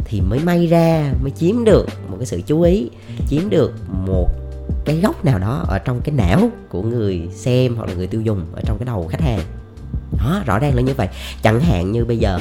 Thì 0.05 0.21
mới 0.21 0.39
may 0.39 0.67
ra 0.67 1.13
mới 1.23 1.31
chiếm 1.31 1.65
được 1.65 1.87
một 2.09 2.17
cái 2.19 2.27
sự 2.27 2.41
chú 2.47 2.63
ý, 2.63 2.91
chiếm 3.29 3.51
được 3.51 3.73
một 3.89 4.29
cái 4.85 5.01
góc 5.01 5.25
nào 5.25 5.39
đó 5.39 5.65
ở 5.69 5.79
trong 5.79 6.01
cái 6.01 6.15
não 6.15 6.51
của 6.69 6.83
người 6.83 7.29
xem 7.35 7.77
hoặc 7.77 7.89
là 7.89 7.95
người 7.95 8.07
tiêu 8.07 8.21
dùng 8.21 8.47
ở 8.55 8.63
trong 8.65 8.79
cái 8.79 8.87
đầu 8.87 9.09
khách 9.11 9.21
hàng. 9.21 9.41
Đó, 10.19 10.43
rõ 10.47 10.59
ràng 10.59 10.75
là 10.75 10.83
như 10.83 10.95
vậy. 10.95 11.09
Chẳng 11.43 11.61
hạn 11.61 11.93
như 11.93 12.05
bây 12.05 12.19
giờ, 12.19 12.39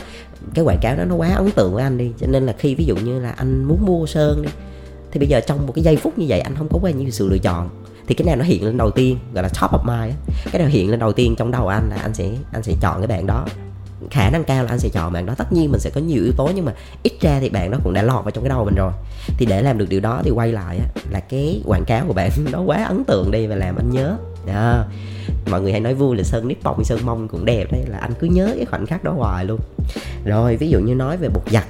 cái 0.54 0.66
quảng 0.66 0.80
cáo 0.82 0.96
đó 0.96 1.04
nó 1.04 1.16
quá 1.16 1.30
ấn 1.30 1.52
tượng 1.52 1.74
với 1.74 1.84
anh 1.84 1.98
đi, 1.98 2.12
cho 2.20 2.28
nên 2.28 2.46
là 2.46 2.56
khi 2.58 2.76
ví 2.76 2.86
dụ 2.86 2.96
như 2.96 3.20
là 3.20 3.32
anh 3.32 3.64
muốn 3.64 3.86
mua 3.86 4.06
sơn 4.06 4.42
đi, 4.42 4.50
thì 5.12 5.20
bây 5.20 5.28
giờ 5.28 5.42
trong 5.48 5.68
một 5.68 5.74
cái 5.76 5.84
giây 5.84 5.96
phút 5.96 6.18
như 6.18 6.26
vậy 6.30 6.40
anh 6.40 6.56
không 6.56 6.68
có 6.70 6.80
bao 6.80 6.92
nhiêu 6.92 7.10
sự 7.10 7.30
lựa 7.30 7.38
chọn 7.38 7.70
thì 8.08 8.16
cái 8.16 8.26
nào 8.26 8.36
nó 8.36 8.44
hiện 8.44 8.66
lên 8.66 8.78
đầu 8.78 8.92
tiên 8.92 9.18
gọi 9.34 9.44
là 9.44 9.50
top 9.50 9.72
of 9.72 9.84
mind 9.84 10.16
cái 10.52 10.62
nào 10.62 10.70
hiện 10.70 10.90
lên 10.90 11.00
đầu 11.00 11.14
tiên 11.14 11.36
trong 11.38 11.52
đầu 11.52 11.68
anh 11.68 11.90
là 11.90 11.96
anh 12.02 12.14
sẽ 12.14 12.30
anh 12.52 12.64
sẽ 12.64 12.74
chọn 12.82 12.98
cái 12.98 13.08
bạn 13.08 13.28
đó. 13.28 13.46
Khả 14.10 14.30
năng 14.30 14.44
cao 14.44 14.64
là 14.64 14.70
anh 14.70 14.80
sẽ 14.80 14.90
chọn 14.90 15.14
bạn 15.14 15.26
đó. 15.26 15.34
Tất 15.38 15.54
nhiên 15.54 15.72
mình 15.72 15.80
sẽ 15.80 15.90
có 15.90 16.02
nhiều 16.02 16.24
yếu 16.24 16.34
tố 16.38 16.50
nhưng 16.56 16.66
mà 16.66 16.74
ít 17.04 17.14
ra 17.22 17.38
thì 17.40 17.50
bạn 17.50 17.72
đó 17.72 17.78
cũng 17.84 17.94
đã 17.94 18.02
lọt 18.02 18.24
vào 18.26 18.32
trong 18.32 18.44
cái 18.44 18.50
đầu 18.50 18.66
mình 18.66 18.76
rồi. 18.76 18.92
Thì 19.38 19.46
để 19.46 19.62
làm 19.62 19.78
được 19.78 19.90
điều 19.90 20.00
đó 20.00 20.22
thì 20.24 20.32
quay 20.32 20.52
lại 20.52 20.80
là 21.10 21.20
cái 21.20 21.62
quảng 21.66 21.86
cáo 21.86 22.06
của 22.08 22.14
bạn 22.14 22.32
nó 22.52 22.62
quá 22.62 22.84
ấn 22.84 23.04
tượng 23.04 23.32
đi 23.32 23.48
và 23.48 23.56
làm 23.56 23.76
anh 23.76 23.90
nhớ. 23.90 24.18
Đó. 24.46 24.86
mọi 25.52 25.62
người 25.62 25.72
hay 25.72 25.82
nói 25.82 25.94
vui 25.94 26.18
là 26.18 26.24
sơn 26.24 26.48
nít 26.48 26.58
bông 26.64 26.84
sơn 26.84 27.00
mông 27.06 27.28
cũng 27.28 27.46
đẹp 27.46 27.72
đấy 27.72 27.84
là 27.88 27.98
anh 27.98 28.14
cứ 28.20 28.28
nhớ 28.28 28.54
cái 28.56 28.66
khoảnh 28.66 28.86
khắc 28.86 29.04
đó 29.04 29.12
hoài 29.12 29.46
luôn. 29.46 29.60
Rồi 30.26 30.58
ví 30.58 30.70
dụ 30.70 30.80
như 30.80 30.96
nói 30.96 31.18
về 31.18 31.30
bột 31.30 31.50
giặt 31.52 31.66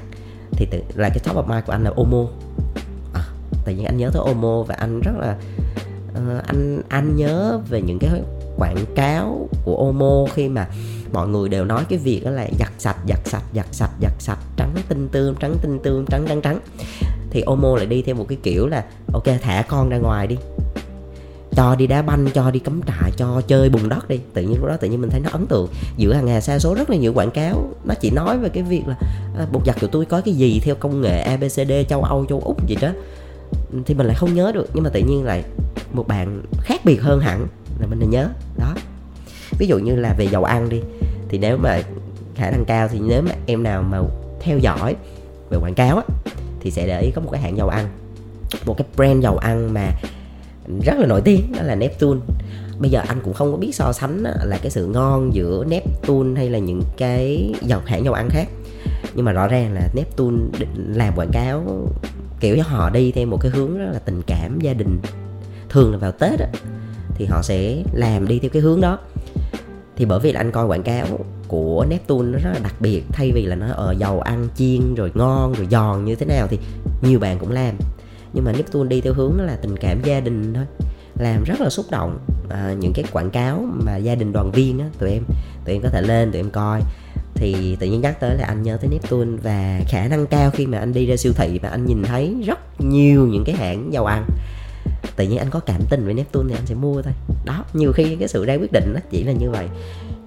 thì 0.51 0.65
tự, 0.71 0.81
là 0.95 1.09
cái 1.09 1.19
top 1.19 1.35
of 1.35 1.47
mind 1.47 1.65
của 1.65 1.71
anh 1.71 1.83
là 1.83 1.91
Omo. 1.95 2.25
À, 3.13 3.21
tự 3.65 3.73
nhiên 3.73 3.85
anh 3.85 3.97
nhớ 3.97 4.09
tới 4.13 4.23
Omo 4.25 4.63
và 4.63 4.75
anh 4.75 5.01
rất 5.01 5.11
là 5.19 5.35
uh, 6.13 6.43
anh 6.47 6.81
anh 6.89 7.15
nhớ 7.15 7.59
về 7.69 7.81
những 7.81 7.99
cái 7.99 8.09
quảng 8.57 8.85
cáo 8.95 9.49
của 9.65 9.77
Omo 9.77 10.25
khi 10.33 10.49
mà 10.49 10.67
mọi 11.13 11.27
người 11.27 11.49
đều 11.49 11.65
nói 11.65 11.83
cái 11.89 11.99
việc 11.99 12.21
đó 12.25 12.31
là 12.31 12.47
giặt 12.59 12.71
sạch 12.77 12.97
giặt 13.07 13.19
sạch 13.25 13.43
giặt 13.53 13.65
sạch 13.71 13.91
giặt 14.01 14.13
sạch 14.19 14.39
trắng 14.57 14.75
tinh 14.89 15.09
tươm 15.11 15.35
trắng 15.35 15.55
tinh 15.61 15.79
tươm 15.83 16.05
trắng 16.05 16.25
trắng 16.27 16.41
trắng. 16.41 16.59
Thì 17.29 17.41
Omo 17.41 17.75
lại 17.75 17.85
đi 17.85 18.01
theo 18.01 18.15
một 18.15 18.25
cái 18.29 18.37
kiểu 18.43 18.67
là 18.67 18.85
ok 19.13 19.23
thả 19.41 19.65
con 19.67 19.89
ra 19.89 19.97
ngoài 19.97 20.27
đi. 20.27 20.35
Cho 21.55 21.75
đi 21.75 21.87
đá 21.87 22.01
banh 22.01 22.27
cho 22.33 22.51
đi 22.51 22.59
cắm 22.59 22.81
trại 22.87 23.11
cho 23.17 23.41
chơi 23.47 23.69
bùn 23.69 23.89
đất 23.89 24.09
đi. 24.09 24.19
Tự 24.33 24.41
nhiên 24.41 24.57
lúc 24.59 24.67
đó 24.67 24.77
tự 24.77 24.87
nhiên 24.87 25.01
mình 25.01 25.09
thấy 25.09 25.19
nó 25.19 25.29
ấn 25.33 25.47
tượng. 25.47 25.67
Giữa 25.97 26.13
hàng 26.13 26.25
ngàn 26.25 26.41
xa 26.41 26.59
số 26.59 26.75
rất 26.75 26.89
là 26.89 26.95
nhiều 26.95 27.13
quảng 27.13 27.31
cáo 27.31 27.69
nó 27.85 27.93
chỉ 28.01 28.09
nói 28.09 28.37
về 28.37 28.49
cái 28.49 28.63
việc 28.63 28.81
là 28.87 28.95
à, 29.37 29.47
bột 29.51 29.65
giặt 29.65 29.75
của 29.81 29.87
tôi 29.87 30.05
có 30.05 30.21
cái 30.21 30.33
gì 30.33 30.59
theo 30.63 30.75
công 30.75 31.01
nghệ 31.01 31.21
abcd 31.21 31.71
châu 31.89 32.03
âu 32.03 32.25
châu 32.25 32.41
úc 32.45 32.67
gì 32.67 32.75
đó 32.81 32.89
thì 33.85 33.93
mình 33.93 34.07
lại 34.07 34.15
không 34.15 34.33
nhớ 34.33 34.51
được. 34.53 34.67
Nhưng 34.73 34.83
mà 34.83 34.89
tự 34.89 34.99
nhiên 34.99 35.23
lại 35.25 35.43
một 35.93 36.07
bạn 36.07 36.41
khác 36.61 36.81
biệt 36.85 37.01
hơn 37.01 37.19
hẳn 37.19 37.47
là 37.79 37.87
mình 37.87 37.99
lại 37.99 38.07
nhớ. 38.07 38.29
Đó. 38.57 38.75
Ví 39.59 39.67
dụ 39.67 39.79
như 39.79 39.95
là 39.95 40.15
về 40.17 40.25
dầu 40.25 40.43
ăn 40.43 40.69
đi, 40.69 40.81
thì 41.29 41.37
nếu 41.37 41.57
mà 41.57 41.81
khả 42.35 42.51
năng 42.51 42.65
cao 42.65 42.87
thì 42.87 42.99
nếu 42.99 43.21
mà 43.21 43.31
em 43.45 43.63
nào 43.63 43.83
mà 43.83 44.01
theo 44.39 44.57
dõi 44.57 44.95
về 45.49 45.57
quảng 45.57 45.73
cáo 45.73 45.95
á, 45.95 46.03
thì 46.59 46.71
sẽ 46.71 46.87
để 46.87 47.01
ý 47.01 47.11
có 47.11 47.21
một 47.21 47.29
cái 47.31 47.41
hãng 47.41 47.57
dầu 47.57 47.69
ăn, 47.69 47.87
một 48.65 48.77
cái 48.77 48.87
brand 48.95 49.23
dầu 49.23 49.37
ăn 49.37 49.73
mà 49.73 49.91
rất 50.85 50.93
là 50.99 51.07
nổi 51.07 51.21
tiếng, 51.21 51.53
đó 51.57 51.63
là 51.63 51.75
Neptune. 51.75 52.19
Bây 52.79 52.89
giờ 52.89 53.01
anh 53.07 53.21
cũng 53.23 53.33
không 53.33 53.51
có 53.51 53.57
biết 53.57 53.75
so 53.75 53.91
sánh 53.93 54.23
là 54.43 54.57
cái 54.61 54.71
sự 54.71 54.85
ngon 54.85 55.33
giữa 55.33 55.65
Neptune 55.67 56.39
hay 56.39 56.49
là 56.49 56.59
những 56.59 56.81
cái 56.97 57.53
dầu 57.61 57.81
hãng 57.85 58.05
dầu 58.05 58.13
ăn 58.13 58.29
khác. 58.29 58.47
Nhưng 59.13 59.25
mà 59.25 59.31
rõ 59.31 59.47
ràng 59.47 59.73
là 59.73 59.89
Neptune 59.95 60.37
làm 60.75 61.13
quảng 61.15 61.31
cáo 61.31 61.87
kiểu 62.41 62.57
cho 62.57 62.63
họ 62.63 62.89
đi 62.89 63.11
theo 63.11 63.27
một 63.27 63.37
cái 63.41 63.51
hướng 63.51 63.77
rất 63.77 63.89
là 63.93 63.99
tình 63.99 64.21
cảm 64.27 64.59
gia 64.59 64.73
đình. 64.73 64.99
Thường 65.69 65.91
là 65.91 65.97
vào 65.97 66.11
tết 66.11 66.39
á, 66.39 66.47
thì 67.15 67.25
họ 67.25 67.41
sẽ 67.41 67.83
làm 67.93 68.27
đi 68.27 68.39
theo 68.39 68.49
cái 68.49 68.61
hướng 68.61 68.81
đó. 68.81 68.99
Thì 69.95 70.05
bởi 70.05 70.19
vì 70.19 70.31
là 70.31 70.39
anh 70.39 70.51
coi 70.51 70.65
quảng 70.65 70.83
cáo 70.83 71.07
của 71.47 71.85
Neptune 71.89 72.31
nó 72.31 72.37
rất 72.43 72.51
là 72.53 72.59
đặc 72.63 72.75
biệt 72.79 73.03
thay 73.09 73.31
vì 73.31 73.45
là 73.45 73.55
nó 73.55 73.67
ở 73.71 73.95
dầu 73.97 74.21
ăn 74.21 74.47
chiên 74.55 74.95
rồi 74.95 75.11
ngon 75.13 75.53
rồi 75.53 75.67
giòn 75.71 76.05
như 76.05 76.15
thế 76.15 76.25
nào 76.25 76.47
thì 76.47 76.59
nhiều 77.01 77.19
bạn 77.19 77.39
cũng 77.39 77.51
làm. 77.51 77.75
Nhưng 78.33 78.45
mà 78.45 78.51
Neptune 78.51 78.89
đi 78.89 79.01
theo 79.01 79.13
hướng 79.13 79.37
đó 79.37 79.43
là 79.43 79.55
tình 79.55 79.77
cảm 79.77 80.01
gia 80.03 80.19
đình 80.19 80.53
thôi 80.53 80.65
làm 81.19 81.43
rất 81.43 81.61
là 81.61 81.69
xúc 81.69 81.85
động. 81.91 82.19
À, 82.49 82.73
những 82.79 82.93
cái 82.93 83.05
quảng 83.11 83.29
cáo 83.29 83.65
mà 83.85 83.97
gia 83.97 84.15
đình 84.15 84.33
đoàn 84.33 84.51
viên 84.51 84.79
á 84.79 84.85
tụi 84.99 85.11
em 85.11 85.23
tụi 85.65 85.75
em 85.75 85.81
có 85.81 85.89
thể 85.89 86.01
lên 86.01 86.31
tụi 86.31 86.39
em 86.39 86.49
coi 86.49 86.81
thì 87.35 87.77
tự 87.79 87.87
nhiên 87.87 88.01
nhắc 88.01 88.19
tới 88.19 88.37
là 88.37 88.45
anh 88.45 88.63
nhớ 88.63 88.77
tới 88.77 88.89
Neptune 88.89 89.37
và 89.43 89.81
khả 89.87 90.07
năng 90.07 90.27
cao 90.27 90.51
khi 90.51 90.65
mà 90.65 90.77
anh 90.77 90.93
đi 90.93 91.05
ra 91.05 91.17
siêu 91.17 91.33
thị 91.35 91.59
và 91.61 91.69
anh 91.69 91.85
nhìn 91.85 92.03
thấy 92.03 92.35
rất 92.45 92.81
nhiều 92.81 93.27
những 93.27 93.43
cái 93.43 93.55
hãng 93.55 93.93
dầu 93.93 94.05
ăn. 94.05 94.25
Tự 95.15 95.27
nhiên 95.27 95.37
anh 95.37 95.49
có 95.49 95.59
cảm 95.59 95.81
tình 95.89 96.05
với 96.05 96.13
Neptune 96.13 96.49
thì 96.49 96.55
anh 96.59 96.65
sẽ 96.65 96.75
mua 96.75 97.01
thôi. 97.01 97.13
Đó, 97.45 97.65
nhiều 97.73 97.91
khi 97.93 98.15
cái 98.15 98.27
sự 98.27 98.45
ra 98.45 98.55
quyết 98.55 98.71
định 98.71 98.91
nó 98.93 98.99
chỉ 99.11 99.23
là 99.23 99.31
như 99.31 99.49
vậy. 99.49 99.67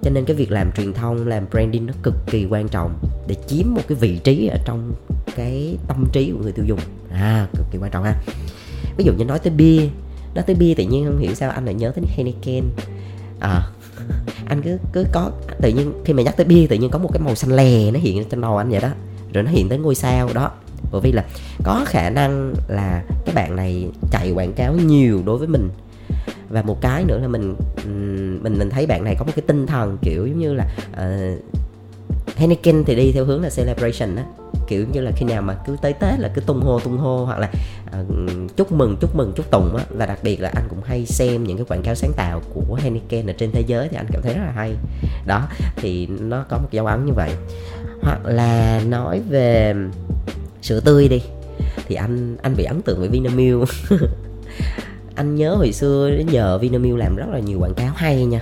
Cho 0.03 0.09
nên 0.09 0.25
cái 0.25 0.35
việc 0.35 0.51
làm 0.51 0.71
truyền 0.71 0.93
thông, 0.93 1.27
làm 1.27 1.45
branding 1.51 1.85
nó 1.85 1.93
cực 2.03 2.13
kỳ 2.27 2.45
quan 2.45 2.67
trọng 2.67 2.93
để 3.27 3.35
chiếm 3.47 3.73
một 3.73 3.81
cái 3.87 3.97
vị 4.01 4.17
trí 4.23 4.47
ở 4.47 4.57
trong 4.65 4.93
cái 5.35 5.77
tâm 5.87 6.05
trí 6.11 6.31
của 6.31 6.39
người 6.43 6.51
tiêu 6.51 6.65
dùng. 6.65 6.79
À 7.11 7.47
cực 7.57 7.65
kỳ 7.71 7.77
quan 7.77 7.91
trọng 7.91 8.03
ha. 8.03 8.21
Ví 8.97 9.05
dụ 9.05 9.13
như 9.13 9.25
nói 9.25 9.39
tới 9.39 9.53
bia, 9.53 9.81
nói 10.35 10.43
tới 10.47 10.55
bia 10.55 10.73
tự 10.73 10.83
nhiên 10.83 11.05
không 11.05 11.17
hiểu 11.17 11.33
sao 11.33 11.51
anh 11.51 11.65
lại 11.65 11.73
nhớ 11.73 11.91
tới 11.95 12.05
Heineken. 12.07 12.63
À 13.39 13.67
anh 14.45 14.61
cứ 14.61 14.77
cứ 14.93 15.05
có 15.11 15.31
tự 15.61 15.69
nhiên 15.69 15.93
khi 16.05 16.13
mà 16.13 16.23
nhắc 16.23 16.37
tới 16.37 16.45
bia 16.45 16.67
tự 16.67 16.75
nhiên 16.75 16.89
có 16.89 16.99
một 16.99 17.09
cái 17.13 17.21
màu 17.21 17.35
xanh 17.35 17.51
lè 17.51 17.91
nó 17.91 17.99
hiện 17.99 18.23
trên 18.29 18.41
đầu 18.41 18.57
anh 18.57 18.69
vậy 18.69 18.81
đó. 18.81 18.89
Rồi 19.33 19.43
nó 19.43 19.51
hiện 19.51 19.69
tới 19.69 19.77
ngôi 19.77 19.95
sao 19.95 20.29
đó. 20.33 20.51
Bởi 20.91 21.01
vì 21.01 21.11
là 21.11 21.25
có 21.63 21.83
khả 21.87 22.09
năng 22.09 22.53
là 22.67 23.03
cái 23.25 23.35
bạn 23.35 23.55
này 23.55 23.87
chạy 24.11 24.31
quảng 24.31 24.53
cáo 24.53 24.73
nhiều 24.73 25.21
đối 25.25 25.37
với 25.37 25.47
mình. 25.47 25.69
Và 26.49 26.61
một 26.61 26.81
cái 26.81 27.03
nữa 27.05 27.19
là 27.19 27.27
mình 27.27 27.55
mình 28.43 28.59
mình 28.59 28.69
thấy 28.69 28.87
bạn 28.87 29.03
này 29.03 29.15
có 29.19 29.25
một 29.25 29.31
cái 29.35 29.43
tinh 29.47 29.67
thần 29.67 29.97
kiểu 30.01 30.27
giống 30.27 30.39
như 30.39 30.53
là 30.53 30.65
ờ, 30.95 31.33
uh, 31.33 32.37
Henneken 32.37 32.83
thì 32.83 32.95
đi 32.95 33.11
theo 33.11 33.25
hướng 33.25 33.41
là 33.41 33.49
celebration 33.49 34.15
á 34.15 34.23
kiểu 34.67 34.85
như 34.93 35.01
là 35.01 35.11
khi 35.15 35.25
nào 35.25 35.41
mà 35.41 35.53
cứ 35.65 35.77
tới 35.81 35.93
tết 35.93 36.19
là 36.19 36.31
cứ 36.35 36.41
tung 36.41 36.61
hô 36.61 36.79
tung 36.79 36.97
hô 36.97 37.25
hoặc 37.25 37.39
là 37.39 37.49
uh, 37.99 38.57
chúc 38.57 38.71
mừng 38.71 38.97
chúc 39.01 39.15
mừng 39.15 39.33
chúc 39.35 39.51
tùng 39.51 39.75
á 39.75 39.85
và 39.89 40.05
đặc 40.05 40.19
biệt 40.23 40.41
là 40.41 40.51
anh 40.55 40.67
cũng 40.69 40.81
hay 40.85 41.05
xem 41.05 41.43
những 41.43 41.57
cái 41.57 41.65
quảng 41.69 41.81
cáo 41.83 41.95
sáng 41.95 42.11
tạo 42.15 42.41
của 42.53 42.75
Heineken 42.75 43.27
ở 43.27 43.33
trên 43.33 43.51
thế 43.51 43.63
giới 43.67 43.89
thì 43.89 43.97
anh 43.97 44.07
cảm 44.11 44.21
thấy 44.21 44.33
rất 44.33 44.43
là 44.45 44.51
hay. 44.51 44.75
Đó 45.25 45.47
thì 45.75 46.07
nó 46.07 46.45
có 46.49 46.57
một 46.57 46.67
dấu 46.71 46.85
ấn 46.85 47.05
như 47.05 47.13
vậy. 47.13 47.31
Hoặc 48.01 48.25
là 48.25 48.81
nói 48.87 49.21
về 49.29 49.73
sữa 50.61 50.79
tươi 50.79 51.07
đi 51.07 51.21
thì 51.87 51.95
anh 51.95 52.37
anh 52.41 52.55
bị 52.55 52.63
ấn 52.63 52.81
tượng 52.81 52.99
với 52.99 53.09
Vinamilk. 53.09 53.69
Anh 55.15 55.35
nhớ 55.35 55.55
hồi 55.55 55.71
xưa 55.71 56.09
đến 56.09 56.27
giờ 56.27 56.57
Vinamilk 56.57 56.97
làm 56.97 57.15
rất 57.15 57.25
là 57.31 57.39
nhiều 57.39 57.59
quảng 57.59 57.73
cáo 57.73 57.93
hay 57.95 58.25
nha. 58.25 58.41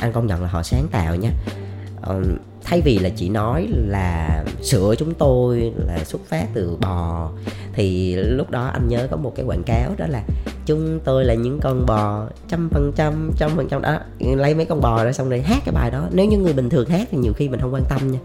Anh 0.00 0.12
công 0.12 0.26
nhận 0.26 0.42
là 0.42 0.48
họ 0.48 0.62
sáng 0.62 0.88
tạo 0.90 1.16
nha. 1.16 1.30
Uh, 2.10 2.26
thay 2.64 2.80
vì 2.80 2.98
là 2.98 3.08
chỉ 3.16 3.28
nói 3.28 3.68
là 3.70 4.44
sữa 4.62 4.94
chúng 4.98 5.14
tôi, 5.14 5.72
là 5.86 6.04
xuất 6.04 6.20
phát 6.28 6.46
từ 6.54 6.76
bò, 6.80 7.30
thì 7.72 8.16
lúc 8.16 8.50
đó 8.50 8.66
anh 8.66 8.88
nhớ 8.88 9.08
có 9.10 9.16
một 9.16 9.32
cái 9.36 9.44
quảng 9.44 9.62
cáo 9.62 9.94
đó 9.96 10.06
là 10.08 10.22
chúng 10.66 11.00
tôi 11.04 11.24
là 11.24 11.34
những 11.34 11.60
con 11.60 11.86
bò 11.86 12.26
trăm 12.48 12.68
phần 12.72 12.92
trăm 12.96 13.30
trăm 13.36 13.50
phần 13.56 13.68
trăm 13.68 13.82
đó, 13.82 13.98
lấy 14.18 14.54
mấy 14.54 14.64
con 14.64 14.80
bò 14.80 15.04
ra 15.04 15.12
xong 15.12 15.28
rồi 15.28 15.40
hát 15.40 15.62
cái 15.64 15.74
bài 15.74 15.90
đó. 15.90 16.08
Nếu 16.12 16.26
như 16.26 16.38
người 16.38 16.52
bình 16.52 16.70
thường 16.70 16.88
hát 16.88 17.08
thì 17.10 17.18
nhiều 17.18 17.32
khi 17.32 17.48
mình 17.48 17.60
không 17.60 17.74
quan 17.74 17.84
tâm 17.88 18.12
nha. 18.12 18.18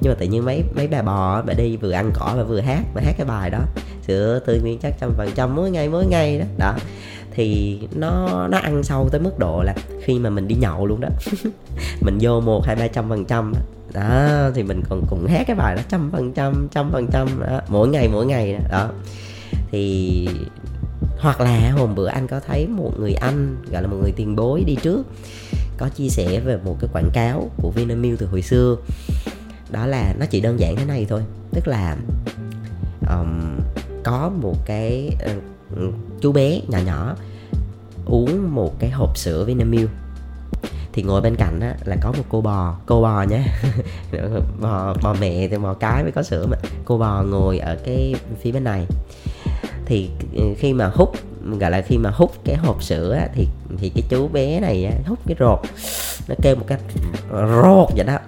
Nhưng 0.00 0.12
mà 0.12 0.16
tự 0.18 0.26
nhiên 0.26 0.44
mấy 0.44 0.62
mấy 0.76 0.88
bà 0.88 1.02
bò 1.02 1.42
bà 1.42 1.54
đi 1.54 1.76
vừa 1.76 1.92
ăn 1.92 2.10
cỏ 2.14 2.34
và 2.36 2.42
vừa 2.42 2.60
hát 2.60 2.82
và 2.94 3.02
hát 3.04 3.14
cái 3.18 3.26
bài 3.26 3.50
đó, 3.50 3.58
sữa 4.06 4.40
tươi 4.46 4.60
nguyên 4.60 4.78
chắc 4.78 4.94
trăm 5.00 5.10
phần 5.16 5.30
trăm, 5.34 5.56
mỗi 5.56 5.70
ngày 5.70 5.88
mỗi 5.88 6.06
ngày 6.06 6.38
đó. 6.38 6.44
Đó. 6.58 6.74
Thì 7.30 7.78
nó 7.94 8.28
nó 8.50 8.58
ăn 8.58 8.82
sâu 8.82 9.08
tới 9.12 9.20
mức 9.20 9.38
độ 9.38 9.62
là 9.62 9.74
khi 10.02 10.18
mà 10.18 10.30
mình 10.30 10.48
đi 10.48 10.54
nhậu 10.54 10.86
luôn 10.86 11.00
đó, 11.00 11.08
mình 12.00 12.18
vô 12.20 12.40
một, 12.40 12.64
hai, 12.66 12.76
ba 12.76 12.88
trăm 12.88 13.08
phần 13.08 13.24
trăm 13.24 13.52
đó 13.94 14.50
thì 14.54 14.62
mình 14.62 14.82
còn 14.88 15.06
cũng 15.06 15.26
hát 15.26 15.44
cái 15.46 15.56
bài 15.56 15.76
đó 15.76 15.82
trăm 15.88 16.10
phần 16.10 16.32
trăm 16.32 16.68
trăm 16.70 16.90
phần 16.92 17.06
trăm 17.12 17.28
mỗi 17.68 17.88
ngày 17.88 18.08
mỗi 18.08 18.26
ngày 18.26 18.52
đó. 18.52 18.60
đó. 18.70 18.90
Thì 19.70 20.28
hoặc 21.18 21.40
là 21.40 21.70
hôm 21.70 21.94
bữa 21.94 22.06
anh 22.06 22.26
có 22.26 22.40
thấy 22.40 22.66
một 22.66 22.92
người 22.98 23.14
anh 23.14 23.56
gọi 23.72 23.82
là 23.82 23.88
một 23.88 23.96
người 24.02 24.12
tiền 24.16 24.36
bối 24.36 24.64
đi 24.66 24.76
trước 24.82 25.06
có 25.76 25.88
chia 25.88 26.08
sẻ 26.08 26.40
về 26.40 26.56
một 26.64 26.76
cái 26.80 26.90
quảng 26.92 27.10
cáo 27.12 27.50
của 27.56 27.70
Vinamilk 27.70 28.18
từ 28.18 28.26
hồi 28.26 28.42
xưa. 28.42 28.76
Đó 29.70 29.86
là 29.86 30.14
nó 30.18 30.26
chỉ 30.26 30.40
đơn 30.40 30.60
giản 30.60 30.76
thế 30.76 30.84
này 30.84 31.06
thôi. 31.08 31.22
Tức 31.50 31.68
là 31.68 31.96
um, 33.10 33.58
có 34.04 34.32
một 34.42 34.56
cái 34.66 35.16
uh, 35.36 35.94
chú 36.20 36.32
bé 36.32 36.60
nhỏ 36.68 36.78
nhỏ 36.86 37.14
uống 38.06 38.54
một 38.54 38.78
cái 38.78 38.90
hộp 38.90 39.18
sữa 39.18 39.44
Vinamilk 39.44 39.90
thì 40.94 41.02
ngồi 41.02 41.20
bên 41.20 41.36
cạnh 41.36 41.60
á, 41.60 41.74
là 41.84 41.96
có 42.00 42.12
một 42.12 42.24
cô 42.28 42.40
bò 42.40 42.74
cô 42.86 43.02
bò 43.02 43.22
nhé. 43.22 43.44
Bò 44.60 44.94
bò 45.02 45.16
mẹ 45.20 45.48
thì 45.48 45.58
bò 45.58 45.74
cái 45.74 46.02
mới 46.02 46.12
có 46.12 46.22
sữa 46.22 46.46
mà. 46.50 46.56
Cô 46.84 46.98
bò 46.98 47.22
ngồi 47.22 47.58
ở 47.58 47.76
cái 47.84 48.14
phía 48.40 48.52
bên 48.52 48.64
này. 48.64 48.86
Thì 49.86 50.10
ừ, 50.36 50.42
khi 50.58 50.72
mà 50.72 50.90
hút 50.94 51.16
gọi 51.60 51.70
là 51.70 51.80
khi 51.80 51.98
mà 51.98 52.10
hút 52.10 52.32
cái 52.44 52.56
hộp 52.56 52.82
sữa 52.82 53.14
á, 53.14 53.28
thì 53.34 53.48
thì 53.78 53.88
cái 53.88 54.02
chú 54.08 54.28
bé 54.28 54.60
này 54.60 54.84
á, 54.84 54.92
hút 55.06 55.18
cái 55.26 55.36
rột 55.40 55.58
nó 56.28 56.34
kêu 56.42 56.56
một 56.56 56.64
cái 56.66 56.78
rột 57.32 57.88
vậy 57.96 58.04
đó 58.06 58.18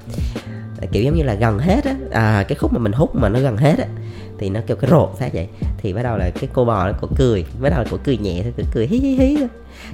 kiểu 0.92 1.02
giống 1.02 1.14
như 1.14 1.23
là 1.23 1.35
gần 1.35 1.59
hết 1.59 1.85
á. 1.85 1.95
À, 2.11 2.45
cái 2.49 2.56
khúc 2.56 2.73
mà 2.73 2.78
mình 2.78 2.92
hút 2.92 3.14
mà 3.14 3.28
nó 3.28 3.40
gần 3.40 3.56
hết 3.56 3.78
á 3.78 3.87
thì 4.38 4.50
nó 4.50 4.61
kêu 4.66 4.76
cái 4.76 4.90
rột 4.90 5.11
phát 5.18 5.35
vậy. 5.35 5.49
Thì 5.78 5.92
bắt 5.92 6.02
đầu 6.02 6.16
là 6.16 6.30
cái 6.30 6.49
cô 6.52 6.64
bò 6.64 6.87
nó 6.87 6.92
có 7.00 7.09
cười 7.16 7.45
bắt 7.61 7.68
đầu 7.71 7.78
là 7.78 7.88
cô 7.90 7.97
cười 8.04 8.16
nhẹ 8.16 8.40
thôi 8.42 8.52
cười, 8.56 8.66
cười 8.73 8.87
hí 8.87 8.99
hí 8.99 9.14
hí 9.14 9.37
thôi. 9.37 9.49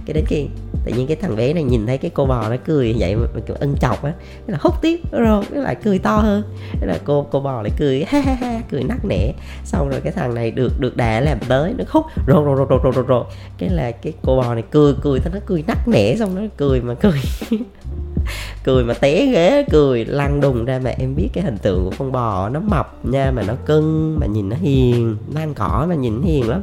Cái 0.07 0.15
đến 0.15 0.25
khi 0.27 0.47
tự 0.85 0.93
nhiên 0.93 1.07
cái 1.07 1.17
thằng 1.17 1.37
bé 1.37 1.53
này 1.53 1.63
nhìn 1.63 1.87
thấy 1.87 1.99
cái 1.99 2.11
cô 2.15 2.27
bò 2.27 2.49
nó 2.49 2.57
cười 2.65 2.95
vậy 2.99 3.17
mà 3.17 3.27
kiểu 3.47 3.57
ân 3.61 3.75
chọc 3.81 4.05
á. 4.05 4.13
Là 4.47 4.59
hút 4.61 4.75
tiếp 4.83 5.01
rồi 5.13 5.45
nó 5.51 5.61
lại 5.61 5.75
cười 5.75 5.99
to 5.99 6.17
hơn. 6.17 6.43
Thế 6.73 6.87
là 6.87 6.99
cô 7.05 7.27
cô 7.31 7.41
bò 7.41 7.63
lại 7.63 7.73
cười 7.79 8.05
ha 8.05 8.21
ha 8.21 8.35
ha 8.35 8.61
cười 8.71 8.83
nắc 8.85 9.05
nẻ. 9.05 9.33
Xong 9.65 9.89
rồi 9.89 10.01
cái 10.01 10.13
thằng 10.13 10.35
này 10.35 10.51
được 10.51 10.81
được 10.81 10.97
đà 10.97 11.21
làm 11.21 11.39
tới 11.49 11.75
nó 11.79 11.85
hút 11.89 12.07
rồi 12.27 12.45
rồi 12.45 12.57
rồi 12.57 12.79
rồi 12.83 12.93
rồi 12.95 13.05
rồi 13.09 13.25
cái 13.59 13.69
là 13.69 13.91
cái 13.91 14.13
cô 14.23 14.37
bò 14.37 14.55
này 14.55 14.65
cười 14.71 14.95
cười 15.03 15.21
nó 15.33 15.41
cười 15.47 15.65
nắc 15.67 15.89
nẻ 15.89 16.17
xong 16.19 16.35
nó 16.35 16.43
cười 16.57 16.81
mà 16.81 16.95
cười. 16.95 17.21
cười 18.65 18.85
mà 18.85 18.95
té 18.95 19.27
ghế, 19.27 19.65
cười, 19.71 20.05
lăn 20.05 20.41
đùng 20.41 20.65
ra 20.65 20.81
mà 20.85 20.91
em 20.91 21.15
biết 21.17 21.29
cái 21.33 21.45
hình 21.45 21.59
tượng 21.59 21.85
của 21.85 21.93
con 21.99 22.13
bò, 22.13 22.49
nó 22.49 22.61
mập 22.61 23.05
nha, 23.05 23.31
mà 23.31 23.43
nó 23.43 23.55
cưng, 23.67 24.19
mà 24.21 24.27
nhìn 24.27 24.49
nó 24.49 24.57
hiền 24.57 25.17
nó 25.35 25.41
ăn 25.41 25.55
cỏ 25.55 25.87
mà 25.89 25.95
nhìn 25.95 26.21
nó 26.21 26.27
hiền 26.27 26.49
lắm. 26.49 26.63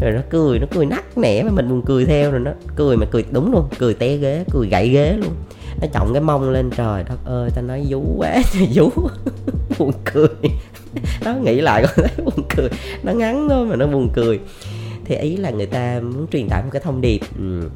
Rồi 0.00 0.12
nó 0.12 0.20
cười 0.30 0.58
nó 0.58 0.66
cười 0.70 0.86
nắc 0.86 1.18
nẻ 1.18 1.42
mà 1.42 1.50
mình 1.50 1.68
buồn 1.68 1.82
cười 1.86 2.04
theo 2.04 2.30
rồi 2.30 2.40
nó 2.40 2.50
cười 2.76 2.96
mà 2.96 3.06
cười, 3.10 3.24
đúng 3.30 3.52
luôn, 3.52 3.68
cười 3.78 3.94
té 3.94 4.16
ghế, 4.16 4.44
cười 4.52 4.68
gãy 4.68 4.88
ghế 4.88 5.16
luôn. 5.16 5.32
Nó 5.80 5.86
trọng 5.92 6.12
cái 6.12 6.22
mông 6.22 6.50
lên, 6.50 6.70
trời 6.76 7.04
đất 7.04 7.18
ơi 7.24 7.50
ta 7.54 7.62
nói 7.62 7.86
vú 7.88 8.02
quá 8.16 8.42
vú, 8.74 8.90
buồn 9.78 9.92
cười. 10.04 10.28
Nó 11.24 11.34
nghĩ 11.34 11.60
lại 11.60 11.82
con 11.82 12.06
thấy 12.08 12.24
buồn 12.24 12.44
cười, 12.56 12.68
nó 13.02 13.12
ngắn 13.12 13.48
thôi 13.48 13.66
mà 13.66 13.76
nó 13.76 13.86
buồn 13.86 14.08
cười. 14.12 14.40
Thì 15.04 15.16
ý 15.16 15.36
là 15.36 15.50
người 15.50 15.66
ta 15.66 16.00
muốn 16.00 16.26
truyền 16.32 16.48
tải 16.48 16.62
một 16.62 16.68
cái 16.72 16.82
thông 16.84 17.00
điệp 17.00 17.20
ừ 17.38 17.68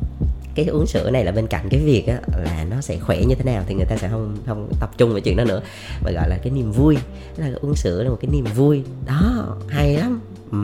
cái 0.56 0.66
uống 0.66 0.86
sữa 0.86 1.10
này 1.10 1.24
là 1.24 1.32
bên 1.32 1.46
cạnh 1.46 1.68
cái 1.70 1.80
việc 1.80 2.06
á, 2.06 2.20
là 2.44 2.66
nó 2.70 2.80
sẽ 2.80 2.98
khỏe 2.98 3.24
như 3.24 3.34
thế 3.34 3.44
nào 3.44 3.64
thì 3.66 3.74
người 3.74 3.84
ta 3.84 3.96
sẽ 3.96 4.08
không 4.08 4.36
không 4.46 4.68
tập 4.80 4.90
trung 4.98 5.10
vào 5.10 5.20
chuyện 5.20 5.36
đó 5.36 5.44
nữa. 5.44 5.60
Mà 6.04 6.10
gọi 6.10 6.28
là 6.28 6.38
cái 6.42 6.52
niềm 6.52 6.72
vui 6.72 6.96
là 7.36 7.50
uống 7.60 7.74
sữa 7.74 8.02
là 8.02 8.10
một 8.10 8.18
cái 8.20 8.30
niềm 8.30 8.44
vui. 8.54 8.82
Đó 9.06 9.56
hay 9.68 9.96
lắm. 9.96 10.20
Ừ. 10.52 10.58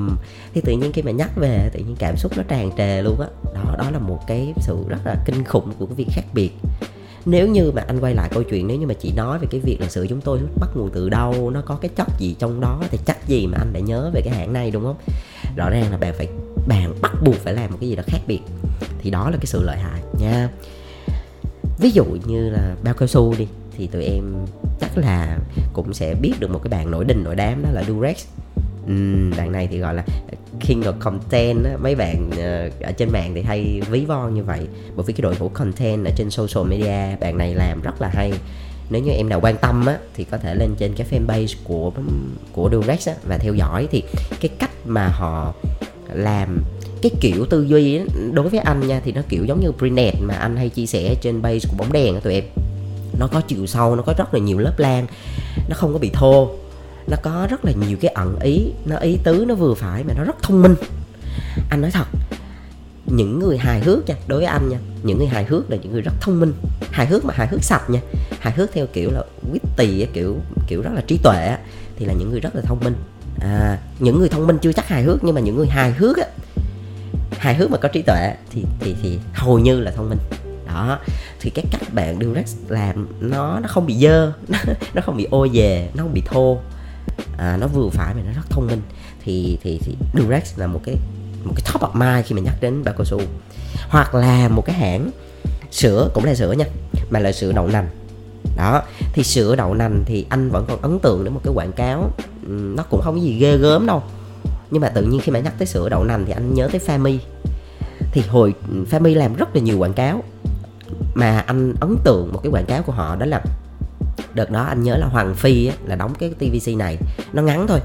thì 0.55 0.61
tự 0.61 0.73
nhiên 0.73 0.93
khi 0.93 1.03
mà 1.03 1.11
nhắc 1.11 1.31
về 1.37 1.71
tự 1.73 1.81
nhiên 1.81 1.97
cảm 1.99 2.17
xúc 2.17 2.33
nó 2.37 2.43
tràn 2.49 2.71
trề 2.77 3.03
luôn 3.03 3.21
á. 3.21 3.27
Đó 3.55 3.75
đó 3.79 3.91
là 3.91 3.99
một 3.99 4.19
cái 4.27 4.53
sự 4.57 4.77
rất 4.89 4.99
là 5.05 5.17
kinh 5.27 5.45
khủng 5.45 5.73
của 5.79 5.87
cái 5.87 5.95
việc 5.95 6.09
khác 6.11 6.25
biệt. 6.35 6.51
Nếu 7.25 7.49
như 7.49 7.73
mà 7.75 7.85
anh 7.87 8.01
quay 8.01 8.15
lại 8.15 8.29
câu 8.33 8.43
chuyện 8.43 8.67
nếu 8.67 8.77
như 8.77 8.87
mà 8.87 8.95
chỉ 8.95 9.13
nói 9.13 9.39
về 9.39 9.47
cái 9.51 9.61
việc 9.61 9.81
là 9.81 9.89
sữa 9.89 10.07
chúng 10.09 10.21
tôi 10.21 10.41
bắt 10.61 10.69
nguồn 10.75 10.91
từ 10.91 11.09
đâu 11.09 11.51
nó 11.51 11.63
có 11.67 11.79
cái 11.81 11.89
chất 11.97 12.07
gì 12.19 12.37
trong 12.39 12.61
đó 12.61 12.83
thì 12.91 12.99
chắc 13.07 13.29
gì 13.29 13.47
mà 13.47 13.59
anh 13.59 13.73
lại 13.73 13.83
nhớ 13.83 14.11
về 14.15 14.21
cái 14.25 14.35
hãng 14.35 14.53
này 14.53 14.71
đúng 14.71 14.85
không? 14.85 14.97
Rõ 15.57 15.71
ràng 15.71 15.91
là 15.91 15.97
bạn 15.97 16.15
phải 16.19 16.29
bạn 16.67 16.95
bắt 17.03 17.13
buộc 17.25 17.35
phải 17.35 17.55
làm 17.55 17.71
một 17.71 17.77
cái 17.81 17.89
gì 17.89 17.97
đó 17.97 18.03
khác 18.07 18.21
biệt. 18.27 18.41
Thì 18.99 19.11
đó 19.11 19.31
là 19.31 19.37
cái 19.37 19.47
sự 19.47 19.63
lợi 19.63 19.79
hại 19.79 20.01
nha. 20.19 20.49
Ví 21.79 21.91
dụ 21.91 22.05
như 22.05 22.51
là 22.51 22.75
bao 22.85 22.95
cao 22.95 23.07
su 23.07 23.35
đi 23.39 23.47
thì 23.77 23.87
tụi 23.87 24.05
em 24.05 24.47
chắc 24.81 24.99
là 24.99 25.39
cũng 25.73 25.95
sẽ 25.95 26.15
biết 26.15 26.33
được 26.41 26.51
một 26.51 26.61
cái 26.65 26.71
bạn 26.71 26.91
nổi 26.91 27.05
đình 27.05 27.25
nổi 27.25 27.37
đám 27.37 27.63
đó 27.63 27.71
là 27.73 27.85
Durex. 27.85 28.27
Uhm, 28.85 29.31
bạn 29.37 29.53
này 29.53 29.69
thì 29.71 29.79
gọi 29.79 29.95
là 29.95 30.05
king 30.61 30.81
of 30.81 30.93
content 30.99 31.65
á, 31.65 31.77
mấy 31.83 31.95
bạn 31.95 32.31
uh, 32.31 32.83
ở 32.83 32.93
trên 32.93 33.11
mạng 33.13 33.33
thì 33.35 33.43
hay 33.43 33.81
ví 33.91 34.05
von 34.05 34.35
như 34.35 34.45
vậy. 34.45 34.67
Bởi 34.97 35.05
vì 35.07 35.13
cái 35.13 35.23
đội 35.23 35.37
ngũ 35.39 35.49
content 35.49 36.05
ở 36.05 36.11
trên 36.17 36.31
social 36.31 36.71
media 36.71 37.17
bạn 37.21 37.39
này 37.39 37.55
làm 37.55 37.81
rất 37.83 38.03
là 38.03 38.11
hay 38.15 38.33
nếu 38.93 39.03
như 39.03 39.11
em 39.11 39.29
nào 39.29 39.41
quan 39.41 39.57
tâm 39.57 39.87
á 39.87 39.99
thì 40.15 40.25
có 40.25 40.39
thể 40.39 40.55
lên 40.55 40.75
trên 40.79 40.95
cái 40.95 41.07
fanpage 41.11 41.55
của 41.65 41.93
của 42.53 42.71
Durex 42.73 43.09
á, 43.09 43.15
và 43.25 43.39
theo 43.39 43.55
dõi. 43.55 43.89
Thì 43.91 44.03
cái 44.41 44.49
cách 44.59 44.71
mà 44.85 45.09
họ 45.09 45.55
làm 46.13 46.59
cái 47.03 47.11
kiểu 47.21 47.47
tư 47.47 47.63
duy 47.63 47.97
ấy, 47.97 48.07
đối 48.33 48.49
với 48.49 48.61
anh 48.61 48.89
nha 48.89 49.01
thì 49.05 49.13
nó 49.13 49.21
kiểu 49.29 49.45
giống 49.45 49.61
như 49.61 49.73
Brinet 49.73 50.15
mà 50.21 50.35
anh 50.35 50.57
hay 50.57 50.69
chia 50.69 50.87
sẻ 50.87 51.15
trên 51.21 51.43
base 51.43 51.69
của 51.69 51.77
bóng 51.79 51.93
đèn 51.93 52.15
á 52.15 52.21
tụi 52.21 52.35
em. 52.35 52.45
Nó 53.19 53.27
có 53.27 53.41
chiều 53.41 53.67
sâu 53.67 53.97
nó 53.97 54.03
có 54.03 54.15
rất 54.19 54.35
là 54.35 54.41
nhiều 54.41 54.59
lớp 54.59 54.79
lan 54.79 55.07
nó 55.69 55.77
không 55.77 55.93
có 55.93 55.99
bị 55.99 56.11
thô 56.13 56.51
nó 57.07 57.17
có 57.23 57.47
rất 57.51 57.65
là 57.65 57.73
nhiều 57.73 57.97
cái 58.01 58.11
ẩn 58.11 58.39
ý 58.41 58.67
nó 58.85 58.97
ý 58.97 59.19
tứ 59.25 59.45
nó 59.49 59.55
vừa 59.55 59.75
phải 59.75 60.05
mà 60.05 60.15
nó 60.17 60.25
rất 60.25 60.43
thông 60.43 60.63
minh. 60.63 60.75
Anh 61.71 61.81
nói 61.81 61.91
thật 61.91 62.05
những 63.07 63.39
người 63.39 63.59
hài 63.59 63.81
hước 63.81 64.09
nha 64.09 64.15
đối 64.27 64.39
với 64.39 64.47
anh 64.47 64.69
nha 64.69 64.79
những 65.03 65.19
người 65.19 65.27
hài 65.27 65.45
hước 65.45 65.71
là 65.71 65.77
những 65.77 65.93
người 65.93 66.03
rất 66.03 66.13
thông 66.21 66.41
minh. 66.41 66.53
Hài 66.91 67.07
hước 67.07 67.25
mà 67.25 67.35
hài 67.37 67.47
hước 67.47 67.65
sạch 67.65 67.91
nha 67.91 68.01
hài 68.41 68.53
hước 68.53 68.73
theo 68.73 68.87
kiểu 68.93 69.11
là 69.11 69.23
witty 69.53 70.07
kiểu 70.13 70.37
kiểu 70.67 70.83
rất 70.83 70.91
là 70.95 71.01
trí 71.07 71.19
tuệ 71.23 71.57
thì 71.99 72.07
là 72.07 72.13
những 72.13 72.31
người 72.31 72.41
rất 72.41 72.57
là 72.57 72.63
thông 72.63 72.81
minh. 72.85 72.95
À, 73.41 73.79
những 73.99 74.19
người 74.19 74.29
thông 74.29 74.47
minh 74.47 74.59
chưa 74.63 74.73
chắc 74.73 74.89
hài 74.89 75.03
hước 75.03 75.25
nhưng 75.25 75.35
mà 75.35 75.41
những 75.41 75.57
người 75.57 75.67
hài 75.67 75.93
hước 75.93 76.17
á 76.17 76.27
hài 77.39 77.55
hước 77.55 77.71
mà 77.71 77.79
có 77.79 77.89
trí 77.89 78.03
tuệ 78.03 78.35
thì 78.51 78.65
thì 78.81 78.97
thì 79.03 79.19
hầu 79.33 79.59
như 79.59 79.81
là 79.81 79.91
thông 79.91 80.09
minh. 80.09 80.19
Đó 80.67 80.99
thì 81.41 81.51
cái 81.51 81.65
cách 81.71 81.95
bạn 81.95 82.19
Durex 82.21 82.57
làm 82.69 83.09
nó 83.21 83.61
nó 83.61 83.69
không 83.69 83.87
bị 83.87 83.95
dơ 83.95 84.33
nó 84.95 85.03
không 85.03 85.17
bị 85.17 85.27
ô 85.31 85.47
về 85.53 85.91
nó 85.95 86.03
không 86.03 86.15
bị 86.15 86.23
thô. 86.27 86.59
À, 87.39 87.57
nó 87.61 87.67
vừa 87.67 87.89
phải 87.89 88.15
mà 88.15 88.21
nó 88.27 88.33
rất 88.33 88.51
thông 88.51 88.67
minh. 88.67 88.81
Thì 89.25 89.59
thì 89.63 89.81
thì 89.83 89.97
Durex 90.15 90.59
là 90.59 90.67
một 90.67 90.81
cái 90.85 90.97
một 91.45 91.53
cái 91.57 91.73
top 91.73 91.83
of 91.83 91.93
mind 91.93 92.27
khi 92.27 92.35
mà 92.35 92.41
nhắc 92.41 92.55
đến 92.61 92.85
bao 92.85 92.95
cao 92.99 93.05
su. 93.05 93.21
Hoặc 93.89 94.15
là 94.15 94.49
một 94.49 94.65
cái 94.67 94.77
hãng 94.77 95.11
sữa 95.71 96.11
cũng 96.15 96.25
là 96.25 96.35
sữa 96.35 96.53
nha 96.53 96.65
mà 97.11 97.19
là 97.19 97.33
sữa 97.33 97.53
đậu 97.53 97.69
nành. 97.69 97.89
Đó 98.57 98.83
thì 99.13 99.23
sữa 99.23 99.57
đậu 99.57 99.75
nành 99.75 100.03
thì 100.07 100.27
anh 100.29 100.51
vẫn 100.51 100.65
còn 100.69 100.83
ấn 100.83 100.99
tượng 100.99 101.25
đến 101.25 101.35
một 101.35 101.41
cái 101.45 101.55
quảng 101.55 101.73
cáo 101.73 102.11
nó 102.47 102.83
cũng 102.83 103.01
không 103.03 103.15
có 103.15 103.21
gì 103.21 103.39
ghê 103.39 103.57
gớm 103.57 103.87
đâu. 103.87 104.03
Nhưng 104.71 104.83
mà 104.83 104.89
tự 104.89 105.03
nhiên 105.03 105.21
khi 105.21 105.33
mà 105.33 105.39
nhắc 105.39 105.55
tới 105.59 105.67
sữa 105.67 105.89
đậu 105.89 106.05
nành 106.05 106.25
thì 106.27 106.33
anh 106.33 106.55
nhớ 106.55 106.69
tới 106.73 106.81
Fami 106.87 107.19
thì 108.13 108.23
hồi 108.29 108.55
Fami 108.91 109.17
làm 109.17 109.35
rất 109.35 109.57
là 109.57 109.63
nhiều 109.63 109.79
quảng 109.79 109.93
cáo 109.93 110.23
mà 111.15 111.39
anh 111.39 111.75
ấn 111.81 111.97
tượng 112.05 112.33
một 112.33 112.41
cái 112.43 112.53
quảng 112.53 112.67
cáo 112.67 112.83
của 112.83 112.93
họ 112.93 113.17
đó 113.17 113.27
là 113.27 113.43
đợt 114.35 114.51
đó 114.51 114.63
anh 114.63 114.83
nhớ 114.83 114.97
là 114.97 115.07
Hoàng 115.07 115.35
Phi 115.35 115.67
á, 115.67 115.75
là 115.85 115.97
đóng 115.97 116.15
cái 116.19 116.31
TVC 116.31 116.77
này 116.77 116.99
nó 117.33 117.43
ngắn 117.43 117.67
thôi 117.67 117.81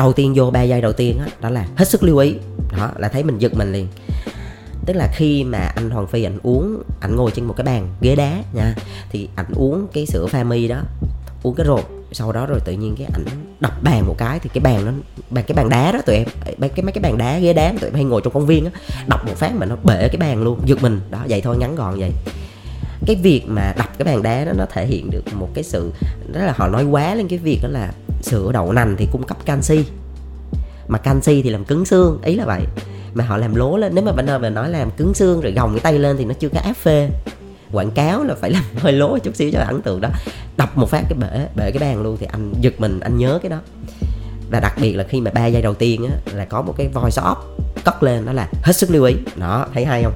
đầu 0.00 0.12
tiên 0.12 0.32
vô 0.36 0.50
ba 0.50 0.62
giây 0.62 0.80
đầu 0.80 0.92
tiên 0.92 1.18
đó, 1.18 1.24
đó 1.40 1.50
là 1.50 1.66
hết 1.76 1.88
sức 1.88 2.02
lưu 2.02 2.18
ý. 2.18 2.34
Đó 2.76 2.90
là 2.96 3.08
thấy 3.08 3.22
mình 3.22 3.38
giật 3.38 3.54
mình 3.54 3.72
liền. 3.72 3.88
Tức 4.86 4.92
là 4.96 5.08
khi 5.14 5.44
mà 5.44 5.58
anh 5.58 5.90
Hoàng 5.90 6.06
Phi 6.06 6.22
anh 6.22 6.38
uống 6.42 6.82
anh 7.00 7.16
ngồi 7.16 7.30
trên 7.30 7.44
một 7.44 7.54
cái 7.56 7.64
bàn 7.64 7.88
ghế 8.00 8.16
đá 8.16 8.42
nha 8.52 8.74
thì 9.10 9.28
anh 9.34 9.46
uống 9.54 9.86
cái 9.92 10.06
sữa 10.06 10.26
pha 10.26 10.44
mi 10.44 10.68
đó 10.68 10.80
uống 11.42 11.54
cái 11.54 11.66
rồi 11.66 11.80
sau 12.12 12.32
đó 12.32 12.46
rồi 12.46 12.60
tự 12.64 12.72
nhiên 12.72 12.94
cái 12.98 13.06
ảnh 13.14 13.24
đập 13.60 13.82
bàn 13.82 14.06
một 14.06 14.14
cái 14.18 14.38
thì 14.38 14.50
cái 14.54 14.60
bàn 14.60 14.84
nó 14.84 14.92
bàn 15.30 15.44
cái 15.48 15.54
bàn 15.54 15.68
đá 15.68 15.92
đó 15.92 16.00
tụi 16.06 16.16
em 16.16 16.26
cái 16.44 16.82
mấy 16.82 16.92
cái 16.92 17.02
bàn 17.02 17.18
đá 17.18 17.38
ghế 17.38 17.52
đá 17.52 17.72
tụi 17.80 17.90
em 17.90 17.94
hay 17.94 18.04
ngồi 18.04 18.20
trong 18.24 18.32
công 18.32 18.46
viên 18.46 18.64
á 18.64 18.70
đập 19.06 19.26
một 19.26 19.36
phát 19.36 19.54
mà 19.54 19.66
nó 19.66 19.76
bể 19.84 20.08
cái 20.08 20.16
bàn 20.16 20.42
luôn 20.42 20.60
giật 20.64 20.82
mình. 20.82 21.00
Đó 21.10 21.18
vậy 21.28 21.40
thôi 21.40 21.56
ngắn 21.58 21.74
gọn 21.74 21.98
vậy 21.98 22.12
cái 23.06 23.16
việc 23.16 23.42
mà 23.46 23.74
đập 23.78 23.98
cái 23.98 24.04
bàn 24.04 24.22
đá 24.22 24.44
đó, 24.44 24.52
nó 24.56 24.66
thể 24.72 24.86
hiện 24.86 25.10
được 25.10 25.24
một 25.32 25.48
cái 25.54 25.64
sự 25.64 25.92
đó 26.32 26.40
là 26.40 26.52
họ 26.56 26.68
nói 26.68 26.84
quá 26.84 27.14
lên 27.14 27.28
cái 27.28 27.38
việc 27.38 27.58
đó 27.62 27.68
là 27.68 27.92
sữa 28.22 28.50
đậu 28.52 28.72
nành 28.72 28.96
thì 28.98 29.08
cung 29.12 29.22
cấp 29.22 29.36
canxi. 29.44 29.84
Mà 30.88 30.98
canxi 30.98 31.42
thì 31.42 31.50
làm 31.50 31.64
cứng 31.64 31.84
xương, 31.84 32.18
ý 32.24 32.36
là 32.36 32.44
vậy. 32.44 32.60
Mà 33.14 33.24
họ 33.24 33.36
làm 33.36 33.54
lố 33.54 33.76
lên, 33.76 33.94
nếu 33.94 34.04
mà 34.04 34.12
bạn 34.12 34.26
bên 34.26 34.42
mà 34.42 34.50
nói 34.50 34.70
làm 34.70 34.90
cứng 34.90 35.14
xương 35.14 35.40
rồi 35.40 35.52
gồng 35.52 35.70
cái 35.72 35.80
tay 35.80 35.98
lên 35.98 36.16
thì 36.16 36.24
nó 36.24 36.34
chưa 36.34 36.48
có 36.48 36.60
áp 36.60 36.76
phê. 36.76 37.10
Quảng 37.72 37.90
cáo 37.90 38.24
là 38.24 38.34
phải 38.34 38.50
làm 38.50 38.64
hơi 38.76 38.92
lố 38.92 39.18
chút 39.18 39.36
xíu 39.36 39.50
cho 39.52 39.60
ấn 39.60 39.82
tượng 39.82 40.00
đó. 40.00 40.08
Đập 40.56 40.70
một 40.74 40.90
phát 40.90 41.02
cái 41.08 41.18
bể 41.18 41.46
bể 41.56 41.70
cái 41.70 41.78
bàn 41.78 42.02
luôn 42.02 42.16
thì 42.20 42.26
anh 42.32 42.52
giật 42.60 42.74
mình, 42.78 43.00
anh 43.00 43.18
nhớ 43.18 43.38
cái 43.42 43.50
đó. 43.50 43.58
Và 44.50 44.60
đặc 44.60 44.74
biệt 44.80 44.92
là 44.92 45.04
khi 45.04 45.20
mà 45.20 45.30
ba 45.30 45.46
giây 45.46 45.62
đầu 45.62 45.74
tiên 45.74 46.06
á, 46.06 46.32
là 46.34 46.44
có 46.44 46.62
một 46.62 46.74
cái 46.76 46.88
voice 46.88 47.22
off 47.22 47.36
cất 47.84 48.02
lên 48.02 48.26
đó 48.26 48.32
là 48.32 48.48
hết 48.62 48.72
sức 48.72 48.90
lưu 48.90 49.04
ý. 49.04 49.14
Đó, 49.36 49.66
thấy 49.74 49.84
hay 49.84 50.02
không? 50.02 50.12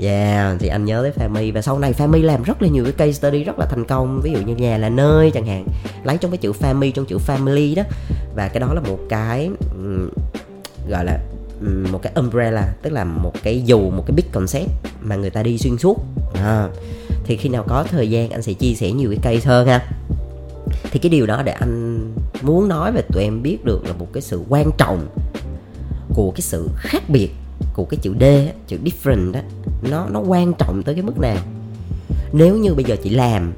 Yeah, 0.00 0.56
thì 0.60 0.68
anh 0.68 0.84
nhớ 0.84 1.02
tới 1.02 1.28
Family. 1.28 1.52
Và 1.52 1.62
sau 1.62 1.78
này 1.78 1.92
Family 1.92 2.24
làm 2.24 2.42
rất 2.42 2.62
là 2.62 2.68
nhiều 2.68 2.84
cái 2.84 2.92
case 2.92 3.12
study 3.12 3.44
rất 3.44 3.58
là 3.58 3.66
thành 3.66 3.84
công. 3.84 4.20
Ví 4.20 4.32
dụ 4.32 4.38
như 4.38 4.56
nhà 4.56 4.78
là 4.78 4.88
nơi 4.88 5.30
chẳng 5.30 5.46
hạn 5.46 5.66
lấy 6.04 6.16
trong 6.16 6.30
cái 6.30 6.38
chữ 6.38 6.52
family 6.60 6.90
trong 6.90 7.06
chữ 7.06 7.18
family 7.26 7.74
đó. 7.74 7.82
Và 8.34 8.48
cái 8.48 8.60
đó 8.60 8.74
là 8.74 8.80
một 8.80 8.98
cái 9.08 9.50
um, 9.72 10.08
gọi 10.88 11.04
là 11.04 11.18
um, 11.60 11.92
một 11.92 12.02
cái 12.02 12.12
umbrella 12.16 12.72
tức 12.82 12.90
là 12.92 13.04
một 13.04 13.32
cái 13.42 13.62
dù 13.62 13.90
một 13.90 14.04
cái 14.06 14.14
big 14.14 14.26
concept 14.32 14.70
mà 15.00 15.16
người 15.16 15.30
ta 15.30 15.42
đi 15.42 15.58
xuyên 15.58 15.78
suốt. 15.78 15.98
À, 16.34 16.68
thì 17.24 17.36
khi 17.36 17.48
nào 17.48 17.64
có 17.68 17.84
thời 17.90 18.10
gian 18.10 18.30
anh 18.30 18.42
sẽ 18.42 18.52
chia 18.52 18.74
sẻ 18.74 18.92
nhiều 18.92 19.10
cái 19.10 19.34
case 19.34 19.48
hơn 19.48 19.66
ha. 19.66 19.88
Thì 20.90 20.98
cái 20.98 21.10
điều 21.10 21.26
đó 21.26 21.42
để 21.42 21.52
anh 21.52 22.04
muốn 22.42 22.68
nói 22.68 22.92
về 22.92 23.02
tụi 23.02 23.22
em 23.22 23.42
biết 23.42 23.64
được 23.64 23.84
là 23.84 23.92
một 23.92 24.06
cái 24.12 24.22
sự 24.22 24.42
quan 24.48 24.70
trọng 24.78 25.06
của 26.14 26.30
cái 26.30 26.40
sự 26.40 26.68
khác 26.76 27.02
biệt 27.08 27.30
của 27.78 27.84
cái 27.84 27.98
chữ 28.02 28.14
D 28.20 28.24
chữ 28.68 28.78
different 28.84 29.32
đó 29.32 29.40
nó 29.90 30.06
nó 30.10 30.20
quan 30.20 30.52
trọng 30.58 30.82
tới 30.82 30.94
cái 30.94 31.02
mức 31.02 31.18
nào? 31.20 31.36
Nếu 32.32 32.56
như 32.56 32.74
bây 32.74 32.84
giờ 32.84 32.96
chị 33.04 33.10
làm 33.10 33.52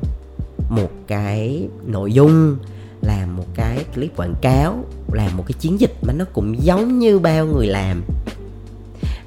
một 0.69 0.91
cái 1.07 1.69
nội 1.87 2.13
dung, 2.13 2.57
làm 3.03 3.37
một 3.37 3.47
cái 3.55 3.85
clip 3.95 4.17
quảng 4.17 4.35
cáo, 4.41 4.85
làm 5.13 5.37
một 5.37 5.45
cái 5.47 5.53
chiến 5.61 5.81
dịch 5.81 5.95
mà 6.03 6.13
nó 6.13 6.25
cũng 6.33 6.65
giống 6.65 6.99
như 6.99 7.19
bao 7.19 7.47
người 7.47 7.67
làm, 7.67 8.03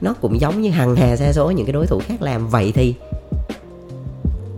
nó 0.02 0.14
cũng 0.14 0.40
giống 0.40 0.62
như 0.62 0.70
hằng 0.70 0.96
hà 0.96 1.16
xa 1.16 1.34
số 1.34 1.52
những 1.52 1.66
cái 1.66 1.74
đối 1.74 1.88
thủ 1.88 2.02
khác 2.06 2.22
làm, 2.22 2.48
vậy 2.48 2.72
thì 2.76 2.96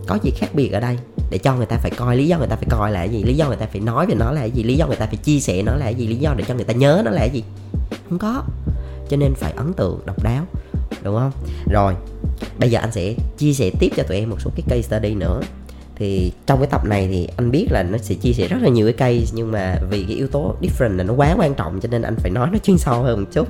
có 0.07 0.17
gì 0.23 0.31
khác 0.31 0.49
biệt 0.53 0.71
ở 0.71 0.79
đây? 0.79 0.97
Để 1.31 1.37
cho 1.37 1.55
người 1.55 1.65
ta 1.65 1.77
phải 1.77 1.91
coi, 1.91 2.17
lý 2.17 2.27
do 2.27 2.37
người 2.37 2.47
ta 2.47 2.55
phải 2.55 2.67
coi 2.69 2.91
là 2.91 2.99
cái 2.99 3.09
gì? 3.09 3.23
Lý 3.23 3.33
do 3.33 3.47
người 3.47 3.57
ta 3.57 3.65
phải 3.71 3.81
nói 3.81 4.05
về 4.05 4.15
nó 4.15 4.31
là 4.31 4.41
cái 4.41 4.51
gì? 4.51 4.63
Lý 4.63 4.75
do 4.75 4.87
người 4.87 4.95
ta 4.95 5.05
phải 5.05 5.17
chia 5.17 5.39
sẻ 5.39 5.61
nó 5.61 5.75
là 5.75 5.85
cái 5.85 5.95
gì? 5.95 6.07
Lý 6.07 6.15
do 6.15 6.33
để 6.37 6.43
cho 6.47 6.55
người 6.55 6.63
ta 6.63 6.73
nhớ 6.73 7.01
nó 7.05 7.11
là 7.11 7.19
cái 7.19 7.29
gì? 7.29 7.43
Không 8.09 8.19
có 8.19 8.43
cho 9.09 9.17
nên 9.17 9.35
phải 9.35 9.51
ấn 9.51 9.73
tượng 9.73 9.99
độc 10.05 10.23
đáo 10.23 10.45
đúng 11.03 11.15
không? 11.15 11.31
Rồi 11.71 11.93
bây 12.57 12.71
giờ 12.71 12.79
anh 12.79 12.91
sẽ 12.91 13.13
chia 13.37 13.53
sẻ 13.53 13.71
tiếp 13.79 13.89
cho 13.95 14.03
tụi 14.03 14.17
em 14.17 14.29
một 14.29 14.41
số 14.41 14.51
cái 14.55 14.63
case 14.67 14.81
study 14.81 15.13
nữa. 15.13 15.41
Thì 15.95 16.31
trong 16.45 16.59
cái 16.59 16.67
tập 16.67 16.85
này 16.85 17.07
thì 17.07 17.27
anh 17.37 17.51
biết 17.51 17.67
là 17.71 17.83
nó 17.83 17.97
sẽ 17.97 18.15
chia 18.15 18.33
sẻ 18.33 18.47
rất 18.47 18.57
là 18.61 18.69
nhiều 18.69 18.85
cái 18.85 18.93
case 18.93 19.31
nhưng 19.35 19.51
mà 19.51 19.75
vì 19.89 20.03
cái 20.03 20.17
yếu 20.17 20.27
tố 20.27 20.55
different 20.61 20.97
là 20.97 21.03
nó 21.03 21.13
quá 21.13 21.35
quan 21.37 21.55
trọng 21.55 21.79
cho 21.79 21.89
nên 21.91 22.01
anh 22.01 22.15
phải 22.15 22.31
nói 22.31 22.49
nó 22.51 22.57
chuyên 22.63 22.77
sâu 22.77 23.03
hơn 23.03 23.19
một 23.19 23.27
chút. 23.31 23.47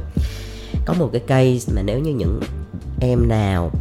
Có 0.86 0.94
một 0.94 1.10
cái 1.12 1.22
case 1.28 1.74
mà 1.76 1.82
nếu 1.82 2.00
như 2.00 2.12
những 2.12 2.40
em 3.02 3.28
nào 3.30 3.72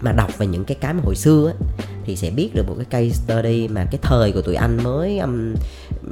mà 0.00 0.12
đọc 0.12 0.38
về 0.38 0.46
những 0.46 0.64
cái 0.64 0.76
cái 0.80 0.94
mà 0.94 1.00
hồi 1.04 1.16
xưa 1.16 1.52
á, 1.58 1.66
thì 2.04 2.16
sẽ 2.16 2.30
biết 2.30 2.54
được 2.54 2.68
một 2.68 2.74
cái 2.76 2.84
case 2.84 3.22
study 3.24 3.68
mà 3.68 3.84
cái 3.84 3.98
thời 4.02 4.32
của 4.32 4.42
tụi 4.42 4.54
anh 4.54 4.82
mới 4.82 5.18
um, 5.18 5.54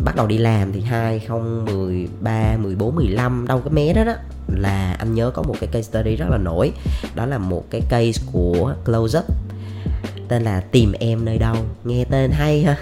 bắt 0.04 0.16
đầu 0.16 0.26
đi 0.26 0.38
làm 0.38 0.72
thì 0.72 0.80
2013, 0.80 2.56
14, 2.56 2.96
15 2.96 3.46
đâu 3.48 3.60
cái 3.60 3.72
mé 3.72 3.92
đó 3.92 4.04
đó 4.04 4.14
là 4.48 4.96
anh 4.98 5.14
nhớ 5.14 5.30
có 5.34 5.42
một 5.42 5.54
cái 5.60 5.68
case 5.72 5.82
study 5.82 6.16
rất 6.16 6.26
là 6.30 6.38
nổi. 6.38 6.72
Đó 7.14 7.26
là 7.26 7.38
một 7.38 7.64
cái 7.70 7.80
case 7.88 8.22
của 8.32 8.74
Close 8.84 9.18
Up 9.18 9.24
tên 10.28 10.42
là 10.42 10.60
tìm 10.60 10.92
em 10.92 11.24
nơi 11.24 11.38
đâu. 11.38 11.56
Nghe 11.84 12.04
tên 12.04 12.30
hay 12.30 12.62
ha 12.62 12.76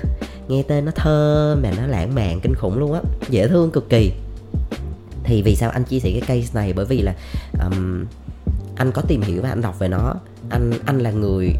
nghe 0.48 0.62
tên 0.62 0.84
nó 0.84 0.92
thơ 0.94 1.56
mà 1.62 1.70
nó 1.76 1.86
lãng 1.86 2.14
mạn 2.14 2.40
kinh 2.40 2.54
khủng 2.54 2.78
luôn 2.78 2.92
á 2.92 3.00
dễ 3.28 3.48
thương 3.48 3.70
cực 3.70 3.88
kỳ. 3.88 4.12
Thì 5.24 5.42
vì 5.42 5.56
sao 5.56 5.70
anh 5.70 5.84
chia 5.84 5.98
sẻ 5.98 6.10
cái 6.10 6.20
case 6.20 6.60
này? 6.60 6.72
Bởi 6.72 6.84
vì 6.84 7.02
là 7.02 7.14
um, 7.64 8.04
anh 8.76 8.92
có 8.92 9.02
tìm 9.02 9.22
hiểu 9.22 9.42
và 9.42 9.48
anh 9.48 9.62
đọc 9.62 9.78
về 9.78 9.88
nó. 9.88 10.14
Anh 10.50 10.72
anh 10.86 10.98
là 10.98 11.10
người 11.10 11.52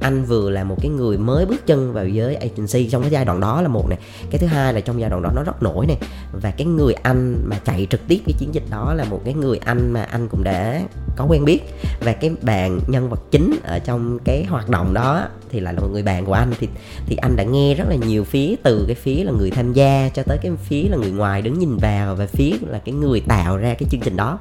anh 0.00 0.24
vừa 0.24 0.50
là 0.50 0.64
một 0.64 0.76
cái 0.82 0.90
người 0.90 1.18
mới 1.18 1.46
bước 1.46 1.66
chân 1.66 1.92
vào 1.92 2.08
giới 2.08 2.34
agency 2.34 2.90
trong 2.90 3.02
cái 3.02 3.10
giai 3.10 3.24
đoạn 3.24 3.40
đó 3.40 3.62
là 3.62 3.68
một 3.68 3.88
này 3.88 3.98
cái 4.30 4.38
thứ 4.38 4.46
hai 4.46 4.74
là 4.74 4.80
trong 4.80 5.00
giai 5.00 5.10
đoạn 5.10 5.22
đó 5.22 5.32
nó 5.34 5.42
rất 5.42 5.62
nổi 5.62 5.86
này 5.86 5.96
và 6.42 6.50
cái 6.50 6.66
người 6.66 6.94
anh 6.94 7.42
mà 7.44 7.56
chạy 7.64 7.86
trực 7.90 8.00
tiếp 8.08 8.18
cái 8.26 8.34
chiến 8.38 8.54
dịch 8.54 8.64
đó 8.70 8.94
là 8.94 9.04
một 9.04 9.20
cái 9.24 9.34
người 9.34 9.58
anh 9.64 9.92
mà 9.92 10.02
anh 10.02 10.28
cũng 10.28 10.44
đã 10.44 10.80
có 11.16 11.24
quen 11.24 11.44
biết. 11.44 11.60
Và 12.00 12.12
cái 12.12 12.30
bạn 12.42 12.80
nhân 12.88 13.10
vật 13.10 13.20
chính 13.30 13.58
ở 13.64 13.78
trong 13.78 14.18
cái 14.24 14.44
hoạt 14.44 14.68
động 14.68 14.94
đó 14.94 15.28
thì 15.48 15.60
lại 15.60 15.74
là 15.74 15.80
một 15.80 15.88
người 15.92 16.02
bạn 16.02 16.24
của 16.24 16.32
anh. 16.32 16.52
Thì 16.60 16.68
thì 17.06 17.16
anh 17.16 17.36
đã 17.36 17.44
nghe 17.44 17.74
rất 17.74 17.84
là 17.88 17.96
nhiều 17.96 18.24
phía, 18.24 18.54
từ 18.62 18.84
cái 18.86 18.94
phía 18.94 19.24
là 19.24 19.32
người 19.32 19.50
tham 19.50 19.72
gia 19.72 20.10
cho 20.14 20.22
tới 20.22 20.38
cái 20.42 20.52
phía 20.64 20.88
là 20.88 20.96
người 20.96 21.10
ngoài 21.10 21.42
đứng 21.42 21.58
nhìn 21.58 21.76
vào 21.76 22.14
và 22.14 22.26
phía 22.26 22.52
là 22.68 22.78
cái 22.78 22.94
người 22.94 23.20
tạo 23.20 23.56
ra 23.56 23.74
cái 23.74 23.88
chương 23.90 24.00
trình 24.00 24.16
đó. 24.16 24.38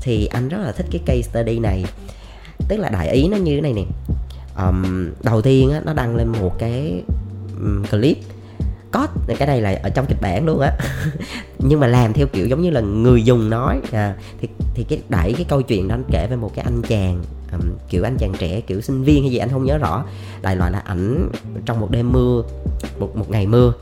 Thì 0.00 0.26
anh 0.26 0.48
rất 0.48 0.58
là 0.64 0.72
thích 0.72 0.86
cái 0.90 1.00
case 1.06 1.22
study 1.22 1.58
này. 1.58 1.84
Tức 2.68 2.76
là 2.76 2.88
đại 2.88 3.10
ý 3.10 3.28
nó 3.28 3.36
như 3.36 3.54
thế 3.54 3.60
này 3.60 3.72
nè 3.72 3.82
um, 4.66 5.10
đầu 5.22 5.42
tiên 5.42 5.70
á, 5.72 5.80
nó 5.84 5.92
đăng 5.92 6.16
lên 6.16 6.28
một 6.28 6.58
cái 6.58 7.02
um, 7.60 7.84
clip. 7.84 8.16
Có 8.90 9.06
cái 9.38 9.48
này 9.48 9.60
là 9.60 9.80
ở 9.82 9.90
trong 9.90 10.06
kịch 10.06 10.20
bản 10.20 10.46
luôn 10.46 10.60
á. 10.60 10.72
Nhưng 11.58 11.80
mà 11.80 11.86
làm 11.86 12.12
theo 12.12 12.26
kiểu 12.26 12.46
giống 12.46 12.62
như 12.62 12.70
là 12.70 12.80
người 12.80 13.22
dùng 13.22 13.50
nói. 13.50 13.80
À, 13.92 14.14
thì 14.40 14.48
thì 14.74 14.84
cái 14.84 15.02
đẩy 15.08 15.32
cái 15.32 15.44
câu 15.48 15.62
chuyện 15.62 15.88
đó 15.88 15.94
anh 15.94 16.04
kể 16.10 16.26
về 16.30 16.36
một 16.36 16.50
cái 16.54 16.64
anh 16.64 16.82
chàng 16.82 17.22
um, 17.52 17.60
kiểu 17.88 18.04
anh 18.04 18.16
chàng 18.18 18.32
trẻ 18.38 18.60
kiểu 18.60 18.80
sinh 18.80 19.04
viên 19.04 19.22
hay 19.22 19.30
gì 19.30 19.38
anh 19.38 19.48
không 19.48 19.64
nhớ 19.64 19.78
rõ. 19.78 20.04
Đại 20.42 20.56
loại 20.56 20.70
là 20.70 20.78
ảnh 20.78 21.28
trong 21.64 21.80
một 21.80 21.90
đêm 21.90 22.12
mưa 22.12 22.42
một 22.98 23.16
một 23.16 23.30
ngày 23.30 23.46
mưa 23.46 23.72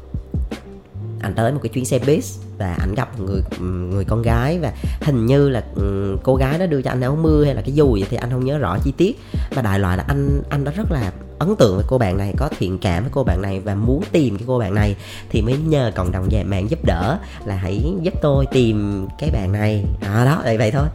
anh 1.20 1.34
tới 1.34 1.52
một 1.52 1.60
cái 1.62 1.68
chuyến 1.68 1.84
xe 1.84 1.98
bus 1.98 2.38
và 2.58 2.76
anh 2.80 2.94
gặp 2.94 3.20
người 3.20 3.42
người 3.60 4.04
con 4.04 4.22
gái 4.22 4.58
và 4.58 4.72
hình 5.00 5.26
như 5.26 5.48
là 5.48 5.64
ừ, 5.74 6.16
cô 6.22 6.36
gái 6.36 6.58
đó 6.58 6.66
đưa 6.66 6.82
cho 6.82 6.90
anh 6.90 7.00
áo 7.00 7.18
mưa 7.22 7.44
hay 7.44 7.54
là 7.54 7.62
cái 7.62 7.72
dù 7.72 7.96
gì 7.96 8.04
thì 8.10 8.16
anh 8.16 8.30
không 8.30 8.44
nhớ 8.44 8.58
rõ 8.58 8.78
chi 8.84 8.92
tiết. 8.96 9.20
Và 9.50 9.62
đại 9.62 9.78
loại 9.78 9.96
là 9.96 10.04
anh 10.08 10.42
anh 10.50 10.64
đã 10.64 10.72
rất 10.72 10.92
là 10.92 11.12
ấn 11.38 11.56
tượng 11.56 11.74
với 11.76 11.84
cô 11.88 11.98
bạn 11.98 12.16
này, 12.16 12.34
có 12.36 12.48
thiện 12.58 12.78
cảm 12.78 13.02
với 13.02 13.12
cô 13.14 13.24
bạn 13.24 13.42
này 13.42 13.60
và 13.60 13.74
muốn 13.74 14.02
tìm 14.12 14.36
cái 14.36 14.44
cô 14.46 14.58
bạn 14.58 14.74
này 14.74 14.96
thì 15.30 15.42
mới 15.42 15.56
nhờ 15.56 15.92
cộng 15.94 16.12
đồng 16.12 16.28
về 16.30 16.44
mạng 16.44 16.70
giúp 16.70 16.84
đỡ 16.84 17.18
là 17.44 17.56
hãy 17.56 17.94
giúp 18.02 18.14
tôi 18.22 18.46
tìm 18.52 19.06
cái 19.18 19.30
bạn 19.30 19.52
này. 19.52 19.84
À 20.00 20.24
đó, 20.24 20.40
vậy 20.44 20.58
vậy 20.58 20.70
thôi. 20.70 20.86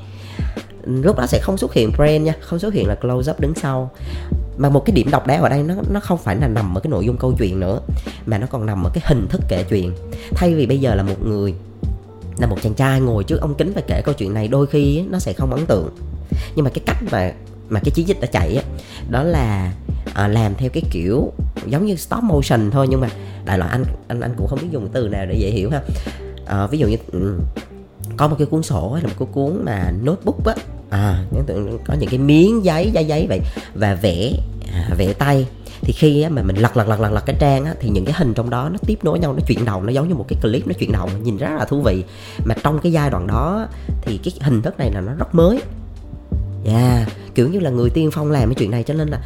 Lúc 0.85 1.17
đó 1.17 1.25
sẽ 1.27 1.39
không 1.39 1.57
xuất 1.57 1.73
hiện 1.73 1.91
brand 1.97 2.21
nha, 2.23 2.33
không 2.39 2.59
xuất 2.59 2.73
hiện 2.73 2.87
là 2.87 2.95
close 2.95 3.31
up 3.31 3.39
đứng 3.39 3.55
sau 3.55 3.91
mà 4.57 4.69
một 4.69 4.85
cái 4.85 4.95
điểm 4.95 5.11
độc 5.11 5.27
đáo 5.27 5.43
ở 5.43 5.49
đây 5.49 5.63
nó 5.63 5.75
nó 5.89 5.99
không 5.99 6.17
phải 6.17 6.35
là 6.35 6.47
nằm 6.47 6.77
ở 6.77 6.81
cái 6.81 6.91
nội 6.91 7.05
dung 7.05 7.17
câu 7.17 7.33
chuyện 7.37 7.59
nữa 7.59 7.79
mà 8.25 8.37
nó 8.37 8.47
còn 8.47 8.65
nằm 8.65 8.83
ở 8.83 8.89
cái 8.93 9.03
hình 9.07 9.27
thức 9.27 9.41
kể 9.47 9.63
chuyện. 9.69 9.91
Thay 10.35 10.55
vì 10.55 10.65
bây 10.65 10.79
giờ 10.79 10.95
là 10.95 11.03
một 11.03 11.25
người 11.25 11.53
là 12.37 12.47
một 12.47 12.57
chàng 12.61 12.73
trai 12.73 13.01
ngồi 13.01 13.23
trước 13.23 13.41
ống 13.41 13.55
kính 13.55 13.71
và 13.75 13.81
kể 13.87 14.01
câu 14.05 14.13
chuyện 14.13 14.33
này 14.33 14.47
đôi 14.47 14.67
khi 14.67 15.03
nó 15.11 15.19
sẽ 15.19 15.33
không 15.33 15.53
ấn 15.53 15.65
tượng. 15.65 15.89
Nhưng 16.55 16.65
mà 16.65 16.71
cái 16.73 16.83
cách 16.85 16.97
mà 17.11 17.31
mà 17.69 17.79
cái 17.79 17.91
chiến 17.91 18.07
dịch 18.07 18.21
đã 18.21 18.27
chạy 18.27 18.55
á 18.55 18.63
đó 19.09 19.23
là 19.23 19.73
à, 20.13 20.27
làm 20.27 20.55
theo 20.55 20.69
cái 20.69 20.83
kiểu 20.91 21.31
giống 21.65 21.85
như 21.85 21.95
stop 21.95 22.23
motion 22.23 22.71
thôi 22.71 22.87
nhưng 22.89 23.01
mà 23.01 23.09
đại 23.45 23.57
loại 23.57 23.71
anh 23.71 23.83
anh 24.07 24.21
anh 24.21 24.33
cũng 24.37 24.47
không 24.47 24.59
biết 24.61 24.67
dùng 24.71 24.89
từ 24.93 25.07
nào 25.07 25.25
để 25.25 25.35
dễ 25.35 25.49
hiểu 25.49 25.69
ha. 25.69 25.81
À, 26.45 26.67
ví 26.67 26.77
dụ 26.77 26.87
như 26.87 26.97
ừ, 27.11 27.39
có 28.17 28.27
một 28.27 28.35
cái 28.39 28.47
cuốn 28.47 28.63
sổ 28.63 28.91
hay 28.93 29.03
là 29.03 29.09
một 29.09 29.15
cái 29.19 29.27
cuốn 29.31 29.65
mà 29.65 29.91
notebook 30.03 30.45
á 30.45 30.55
à. 30.93 31.25
à 31.37 31.43
có 31.85 31.93
những 31.99 32.09
cái 32.09 32.19
miếng 32.19 32.65
giấy 32.65 32.91
giấy 32.93 33.05
giấy 33.05 33.25
vậy 33.29 33.39
và 33.73 33.95
vẽ 33.95 34.31
à, 34.73 34.89
vẽ 34.97 35.13
tay. 35.13 35.47
Thì 35.81 35.93
khi 35.93 36.21
á, 36.21 36.29
mà 36.29 36.43
mình 36.43 36.55
lật 36.55 36.77
lật 36.77 36.87
lật 36.87 36.99
lật 36.99 37.11
lật 37.11 37.25
cái 37.25 37.35
trang 37.39 37.65
á, 37.65 37.73
thì 37.79 37.89
những 37.89 38.05
cái 38.05 38.13
hình 38.17 38.33
trong 38.33 38.49
đó 38.49 38.69
nó 38.69 38.77
tiếp 38.87 38.99
nối 39.03 39.19
nhau 39.19 39.33
nó 39.33 39.39
chuyển 39.47 39.65
động 39.65 39.85
nó 39.85 39.91
giống 39.91 40.07
như 40.07 40.15
một 40.15 40.25
cái 40.27 40.39
clip 40.41 40.67
nó 40.67 40.73
chuyển 40.73 40.91
động 40.91 41.09
nhìn 41.23 41.37
rất 41.37 41.49
là 41.57 41.65
thú 41.65 41.81
vị. 41.81 42.03
Mà 42.45 42.55
trong 42.63 42.79
cái 42.79 42.91
giai 42.91 43.09
đoạn 43.09 43.27
đó 43.27 43.67
thì 44.01 44.17
cái 44.23 44.33
hình 44.41 44.61
thức 44.61 44.79
này 44.79 44.91
là 44.91 45.01
nó 45.01 45.13
rất 45.13 45.35
mới. 45.35 45.61
Yeah 46.65 47.09
kiểu 47.35 47.49
như 47.49 47.59
là 47.59 47.69
người 47.69 47.89
tiên 47.89 48.09
phong 48.11 48.31
làm 48.31 48.49
cái 48.49 48.55
chuyện 48.55 48.71
này 48.71 48.83
cho 48.83 48.93
nên 48.93 49.07
là 49.07 49.21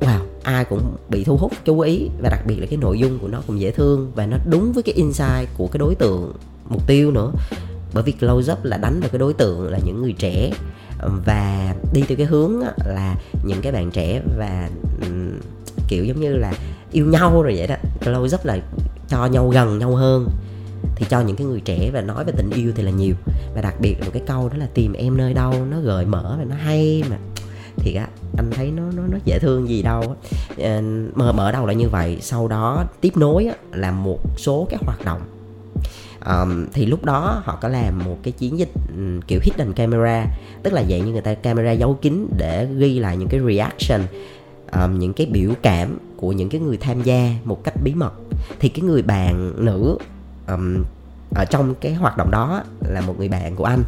wow 0.00 0.20
ai 0.42 0.64
cũng 0.64 0.96
bị 1.08 1.24
thu 1.24 1.36
hút 1.36 1.52
chú 1.64 1.80
ý. 1.80 2.08
Và 2.22 2.28
đặc 2.30 2.46
biệt 2.46 2.56
là 2.56 2.66
cái 2.66 2.76
nội 2.76 2.98
dung 2.98 3.18
của 3.18 3.28
nó 3.28 3.42
cũng 3.46 3.60
dễ 3.60 3.70
thương 3.70 4.12
và 4.14 4.26
nó 4.26 4.36
đúng 4.50 4.72
với 4.72 4.82
cái 4.82 4.94
insight 4.94 5.48
của 5.56 5.66
cái 5.66 5.78
đối 5.78 5.94
tượng 5.94 6.32
mục 6.68 6.86
tiêu 6.86 7.10
nữa 7.10 7.32
bởi 7.94 8.02
vì 8.02 8.12
close 8.12 8.52
up 8.52 8.64
là 8.64 8.76
đánh 8.76 9.00
vào 9.00 9.08
cái 9.08 9.18
đối 9.18 9.34
tượng 9.34 9.70
là 9.70 9.78
những 9.84 10.02
người 10.02 10.14
trẻ. 10.18 10.50
Và 11.24 11.74
đi 11.92 12.02
theo 12.08 12.16
cái 12.16 12.26
hướng 12.26 12.60
là 12.86 13.16
những 13.44 13.62
cái 13.62 13.72
bạn 13.72 13.90
trẻ 13.90 14.22
và 14.38 14.68
kiểu 15.88 16.04
giống 16.04 16.20
như 16.20 16.36
là 16.36 16.52
yêu 16.92 17.06
nhau 17.06 17.42
rồi 17.42 17.54
vậy 17.56 17.66
đó. 17.66 17.74
Close 18.00 18.36
up 18.36 18.44
là 18.44 18.58
cho 19.08 19.26
nhau 19.26 19.48
gần 19.48 19.78
nhau 19.78 19.96
hơn. 19.96 20.28
Thì 20.96 21.06
cho 21.08 21.20
những 21.20 21.36
cái 21.36 21.46
người 21.46 21.60
trẻ 21.60 21.90
và 21.92 22.00
nói 22.00 22.24
về 22.24 22.32
tình 22.36 22.50
yêu 22.50 22.72
thì 22.76 22.82
là 22.82 22.90
nhiều. 22.90 23.14
Và 23.54 23.60
đặc 23.60 23.74
biệt 23.80 23.96
là 24.00 24.04
một 24.04 24.10
cái 24.14 24.22
câu 24.26 24.48
đó 24.48 24.56
là 24.56 24.66
tìm 24.74 24.92
em 24.92 25.16
nơi 25.16 25.34
đâu 25.34 25.54
nó 25.70 25.80
gợi 25.80 26.04
mở 26.04 26.36
và 26.38 26.44
nó 26.44 26.56
hay 26.56 27.04
mà. 27.10 27.16
Thì 27.76 27.94
á 27.94 28.08
anh 28.36 28.50
thấy 28.50 28.70
nó 28.70 28.82
nó 28.96 29.02
nó 29.10 29.18
dễ 29.24 29.38
thương 29.38 29.68
gì 29.68 29.82
đâu 29.82 30.16
ờ, 30.58 30.82
mở 31.14 31.32
mở 31.32 31.52
đầu 31.52 31.66
là 31.66 31.72
như 31.72 31.88
vậy 31.88 32.18
sau 32.20 32.48
đó 32.48 32.84
tiếp 33.00 33.16
nối 33.16 33.46
á, 33.46 33.54
là 33.72 33.90
một 33.90 34.18
số 34.36 34.66
các 34.70 34.80
hoạt 34.84 35.04
động 35.04 35.20
um, 36.26 36.66
thì 36.72 36.86
lúc 36.86 37.04
đó 37.04 37.42
họ 37.44 37.58
có 37.60 37.68
làm 37.68 38.04
một 38.04 38.18
cái 38.22 38.32
chiến 38.32 38.58
dịch 38.58 38.70
um, 38.96 39.20
kiểu 39.20 39.40
hidden 39.42 39.72
camera 39.72 40.26
tức 40.62 40.72
là 40.72 40.82
dạng 40.90 41.04
như 41.04 41.12
người 41.12 41.20
ta 41.20 41.34
camera 41.34 41.72
giấu 41.72 41.98
kín 42.02 42.26
để 42.38 42.68
ghi 42.78 42.98
lại 42.98 43.16
những 43.16 43.28
cái 43.28 43.40
reaction 43.46 44.00
um, 44.72 44.98
những 44.98 45.12
cái 45.12 45.26
biểu 45.26 45.50
cảm 45.62 45.98
của 46.16 46.32
những 46.32 46.48
cái 46.48 46.60
người 46.60 46.76
tham 46.76 47.02
gia 47.02 47.30
một 47.44 47.64
cách 47.64 47.74
bí 47.84 47.94
mật. 47.94 48.12
Thì 48.58 48.68
cái 48.68 48.82
người 48.82 49.02
bạn 49.02 49.52
nữ 49.64 49.98
um, 50.48 50.84
ở 51.34 51.44
trong 51.44 51.74
cái 51.74 51.94
hoạt 51.94 52.16
động 52.16 52.30
đó 52.30 52.62
là 52.88 53.00
một 53.00 53.14
người 53.18 53.28
bạn 53.28 53.56
của 53.56 53.64
anh. 53.64 53.82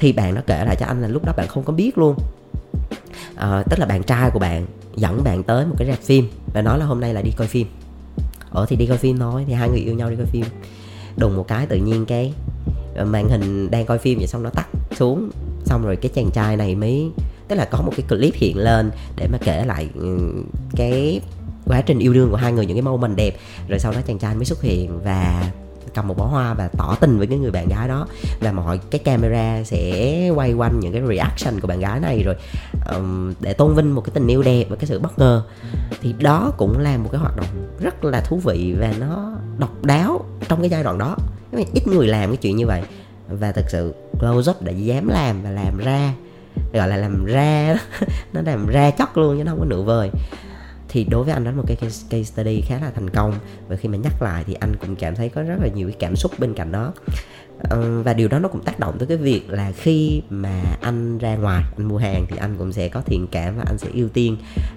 Thì 0.00 0.12
bạn 0.12 0.34
nó 0.34 0.40
kể 0.46 0.64
lại 0.64 0.76
cho 0.80 0.86
anh 0.86 1.02
là 1.02 1.08
lúc 1.08 1.24
đó 1.24 1.32
bạn 1.36 1.48
không 1.48 1.64
có 1.64 1.72
biết 1.72 1.98
luôn. 1.98 2.16
Uh, 3.34 3.70
tức 3.70 3.78
là 3.78 3.86
bạn 3.86 4.02
trai 4.02 4.30
của 4.30 4.38
bạn 4.38 4.66
dẫn 4.96 5.24
bạn 5.24 5.42
tới 5.42 5.66
một 5.66 5.74
cái 5.78 5.88
rạp 5.88 5.98
phim 5.98 6.28
và 6.54 6.62
nói 6.62 6.78
là 6.78 6.84
hôm 6.84 7.00
nay 7.00 7.14
là 7.14 7.22
đi 7.22 7.30
coi 7.36 7.46
phim. 7.46 7.66
Ở 8.50 8.66
thì 8.68 8.76
đi 8.76 8.86
coi 8.86 8.98
phim 8.98 9.18
thôi 9.18 9.44
thì 9.46 9.52
hai 9.52 9.68
người 9.68 9.78
yêu 9.78 9.94
nhau 9.94 10.10
đi 10.10 10.16
coi 10.16 10.26
phim 10.26 10.44
đùng 11.20 11.36
một 11.36 11.48
cái 11.48 11.66
tự 11.66 11.76
nhiên 11.76 12.06
cái 12.06 12.32
ờ, 12.94 13.04
màn 13.04 13.28
hình 13.28 13.70
đang 13.70 13.86
coi 13.86 13.98
phim 13.98 14.18
vậy 14.18 14.26
xong 14.26 14.42
nó 14.42 14.50
tắt 14.50 14.66
xuống. 14.96 15.30
Xong 15.64 15.82
rồi 15.84 15.96
cái 15.96 16.10
chàng 16.14 16.30
trai 16.30 16.56
này 16.56 16.74
mới, 16.74 17.10
tức 17.48 17.56
là 17.56 17.64
có 17.64 17.82
một 17.82 17.92
cái 17.96 18.06
clip 18.08 18.34
hiện 18.34 18.58
lên 18.58 18.90
để 19.16 19.28
mà 19.32 19.38
kể 19.44 19.64
lại 19.66 19.88
ừ, 19.94 20.18
cái 20.76 21.20
quá 21.66 21.80
trình 21.80 21.98
yêu 21.98 22.12
đương 22.12 22.30
của 22.30 22.36
hai 22.36 22.52
người, 22.52 22.66
những 22.66 22.76
cái 22.76 22.82
mâu 22.82 22.96
mình 22.96 23.16
đẹp. 23.16 23.36
Rồi 23.68 23.78
sau 23.78 23.92
đó 23.92 23.98
chàng 24.06 24.18
trai 24.18 24.34
mới 24.34 24.44
xuất 24.44 24.62
hiện 24.62 25.00
và 25.04 25.50
cầm 25.94 26.08
một 26.08 26.16
bó 26.16 26.26
hoa 26.26 26.54
và 26.54 26.68
tỏ 26.78 26.96
tình 27.00 27.18
với 27.18 27.26
cái 27.26 27.38
người 27.38 27.50
bạn 27.50 27.68
gái 27.68 27.88
đó. 27.88 28.06
Và 28.40 28.52
mọi 28.52 28.80
cái 28.90 28.98
camera 28.98 29.64
sẽ 29.64 30.30
quay 30.34 30.52
quanh 30.52 30.80
những 30.80 30.92
cái 30.92 31.02
reaction 31.08 31.60
của 31.60 31.68
bạn 31.68 31.80
gái 31.80 32.00
này 32.00 32.22
rồi 32.22 32.34
um, 32.94 33.34
để 33.40 33.52
tôn 33.52 33.74
vinh 33.74 33.94
một 33.94 34.00
cái 34.00 34.10
tình 34.14 34.26
yêu 34.26 34.42
đẹp 34.42 34.64
và 34.68 34.76
cái 34.76 34.86
sự 34.86 34.98
bất 34.98 35.18
ngờ. 35.18 35.42
Thì 36.02 36.14
đó 36.18 36.52
cũng 36.56 36.78
là 36.78 36.96
một 36.96 37.08
cái 37.12 37.20
hoạt 37.20 37.36
động 37.36 37.46
rất 37.80 38.04
là 38.04 38.20
thú 38.20 38.36
vị 38.44 38.74
và 38.80 38.92
nó 38.98 39.32
độc 39.58 39.84
đáo 39.84 40.24
trong 40.48 40.60
cái 40.60 40.70
giai 40.70 40.82
đoạn 40.82 40.98
đó. 40.98 41.16
Ít 41.74 41.86
người 41.86 42.06
làm 42.06 42.30
cái 42.30 42.36
chuyện 42.36 42.56
như 42.56 42.66
vậy 42.66 42.82
và 43.28 43.52
thực 43.52 43.70
sự 43.70 43.94
close 44.18 44.50
up 44.50 44.62
đã 44.62 44.72
dám 44.72 45.08
làm 45.08 45.42
và 45.42 45.50
làm 45.50 45.78
ra 45.78 46.14
gọi 46.72 46.88
là 46.88 46.96
làm 46.96 47.24
ra 47.24 47.76
nó 48.32 48.40
làm 48.42 48.66
ra 48.66 48.90
chóc 48.90 49.16
luôn 49.16 49.38
chứ 49.38 49.44
nó 49.44 49.52
không 49.52 49.60
có 49.60 49.64
nửa 49.64 49.82
vời 49.82 50.10
thì 50.90 51.04
đối 51.04 51.24
với 51.24 51.34
anh 51.34 51.44
đó 51.44 51.50
là 51.50 51.56
một 51.56 51.64
cái 51.66 51.76
case, 51.76 52.06
case 52.10 52.22
study 52.22 52.60
khá 52.60 52.78
là 52.80 52.90
thành 52.90 53.10
công. 53.10 53.34
Và 53.68 53.76
khi 53.76 53.88
mà 53.88 53.98
nhắc 53.98 54.22
lại 54.22 54.44
thì 54.46 54.54
anh 54.54 54.76
cũng 54.76 54.96
cảm 54.96 55.14
thấy 55.14 55.28
có 55.28 55.42
rất 55.42 55.56
là 55.60 55.68
nhiều 55.74 55.88
cái 55.88 55.96
cảm 55.98 56.16
xúc 56.16 56.32
bên 56.38 56.54
cạnh 56.54 56.72
đó. 56.72 56.92
Ờ, 57.58 58.02
và 58.02 58.14
điều 58.14 58.28
đó 58.28 58.38
nó 58.38 58.48
cũng 58.48 58.62
tác 58.62 58.78
động 58.78 58.98
tới 58.98 59.06
cái 59.06 59.16
việc 59.16 59.50
là 59.50 59.72
khi 59.72 60.22
mà 60.30 60.62
anh 60.80 61.18
ra 61.18 61.36
ngoài 61.36 61.64
anh 61.76 61.88
mua 61.88 61.98
hàng 61.98 62.26
thì 62.30 62.36
anh 62.36 62.56
cũng 62.58 62.72
sẽ 62.72 62.88
có 62.88 63.00
thiện 63.00 63.26
cảm 63.26 63.56
và 63.56 63.64
anh 63.66 63.78
sẽ 63.78 63.88
ưu 63.94 64.08
tiên 64.08 64.36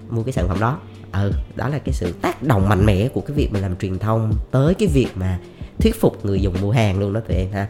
mua 0.10 0.23
cái 0.23 0.34
sản 0.34 0.47
phẩm 0.47 0.60
đó. 0.60 0.80
Ừ 1.12 1.32
đó 1.56 1.69
là 1.69 1.80
cái 1.80 1.93
sự 1.93 2.12
tác 2.21 2.43
động 2.43 2.69
mạnh 2.69 2.86
mẽ 2.86 3.08
của 3.13 3.21
cái 3.21 3.38
việc 3.38 3.49
mình 3.52 3.62
làm 3.62 3.76
truyền 3.76 3.99
thông 3.99 4.34
tới 4.52 4.73
cái 4.73 4.88
việc 4.88 5.08
mà 5.15 5.39
thuyết 5.80 6.02
phục 6.02 6.26
người 6.26 6.41
dùng 6.41 6.56
mua 6.62 6.71
hàng 6.71 6.99
luôn 6.99 7.13
đó 7.13 7.19
tụi 7.28 7.38
em 7.38 7.52
ha. 7.52 7.67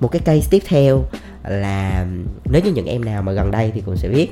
Một 0.00 0.08
cái 0.08 0.20
case 0.24 0.48
tiếp 0.50 0.62
theo 0.66 1.04
là 1.48 2.06
nếu 2.50 2.62
như 2.64 2.72
những 2.72 2.86
em 2.86 3.04
nào 3.04 3.22
mà 3.22 3.32
gần 3.32 3.50
đây 3.50 3.70
thì 3.74 3.80
cũng 3.86 3.96
sẽ 3.96 4.08
biết 4.08 4.28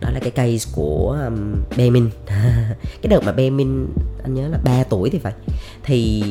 đó 0.00 0.10
là 0.10 0.20
cái 0.20 0.30
case 0.30 0.70
của 0.74 1.18
um, 1.26 1.54
Bemin 1.76 2.10
cái 3.02 3.08
đợt 3.08 3.20
mà 3.24 3.32
Bemin 3.32 3.86
anh 4.22 4.34
nhớ 4.34 4.48
là 4.48 4.58
3 4.64 4.82
tuổi 4.82 5.10
thì 5.10 5.18
phải. 5.18 5.32
Thì 5.84 6.22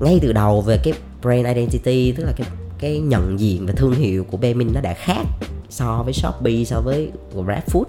ngay 0.00 0.18
từ 0.22 0.32
đầu 0.32 0.60
về 0.60 0.78
cái 0.84 0.94
brand 1.22 1.46
identity 1.46 2.12
tức 2.12 2.24
là 2.24 2.32
cái 2.36 2.46
cái 2.78 2.98
nhận 2.98 3.40
diện 3.40 3.66
và 3.66 3.72
thương 3.72 3.92
hiệu 3.92 4.24
của 4.24 4.36
Bemin 4.36 4.72
nó 4.74 4.80
đã 4.80 4.94
khác 4.94 5.22
so 5.70 6.02
với 6.04 6.12
Shopee 6.12 6.64
so 6.64 6.80
với 6.80 7.10
GrabFood 7.34 7.84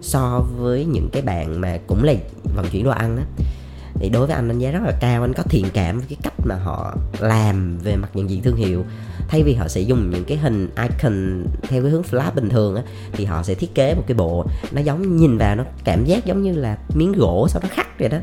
so 0.00 0.44
với 0.58 0.84
những 0.84 1.08
cái 1.12 1.22
bạn 1.22 1.60
mà 1.60 1.78
cũng 1.86 2.04
là 2.04 2.14
vận 2.56 2.66
chuyển 2.70 2.84
đồ 2.84 2.90
ăn 2.90 3.16
đó 3.16 3.22
thì 4.02 4.08
đối 4.08 4.26
với 4.26 4.36
anh 4.36 4.48
đánh 4.48 4.58
giá 4.58 4.70
rất 4.70 4.82
là 4.84 4.92
cao 5.00 5.22
anh 5.22 5.32
có 5.32 5.42
thiện 5.42 5.66
cảm 5.72 5.98
với 5.98 6.06
cái 6.08 6.16
cách 6.22 6.34
mà 6.44 6.54
họ 6.54 6.96
làm 7.18 7.78
về 7.78 7.96
mặt 7.96 8.08
nhận 8.14 8.30
diện 8.30 8.42
thương 8.42 8.56
hiệu. 8.56 8.84
Thay 9.28 9.42
vì 9.42 9.54
họ 9.54 9.68
sẽ 9.68 9.80
dùng 9.80 10.10
những 10.10 10.24
cái 10.24 10.38
hình 10.38 10.68
icon 10.82 11.44
theo 11.62 11.82
cái 11.82 11.90
hướng 11.90 12.02
flash 12.02 12.34
bình 12.34 12.48
thường 12.48 12.76
á 12.76 12.82
thì 13.12 13.24
họ 13.24 13.42
sẽ 13.42 13.54
thiết 13.54 13.74
kế 13.74 13.94
một 13.94 14.02
cái 14.06 14.14
bộ. 14.14 14.44
Nó 14.72 14.80
giống 14.80 15.16
nhìn 15.16 15.38
vào 15.38 15.56
nó 15.56 15.64
cảm 15.84 16.04
giác 16.04 16.24
giống 16.24 16.42
như 16.42 16.52
là 16.52 16.78
miếng 16.94 17.12
gỗ 17.12 17.46
sau 17.50 17.62
đó 17.62 17.68
khắc 17.72 17.98
vậy 17.98 18.08
đó. 18.08 18.18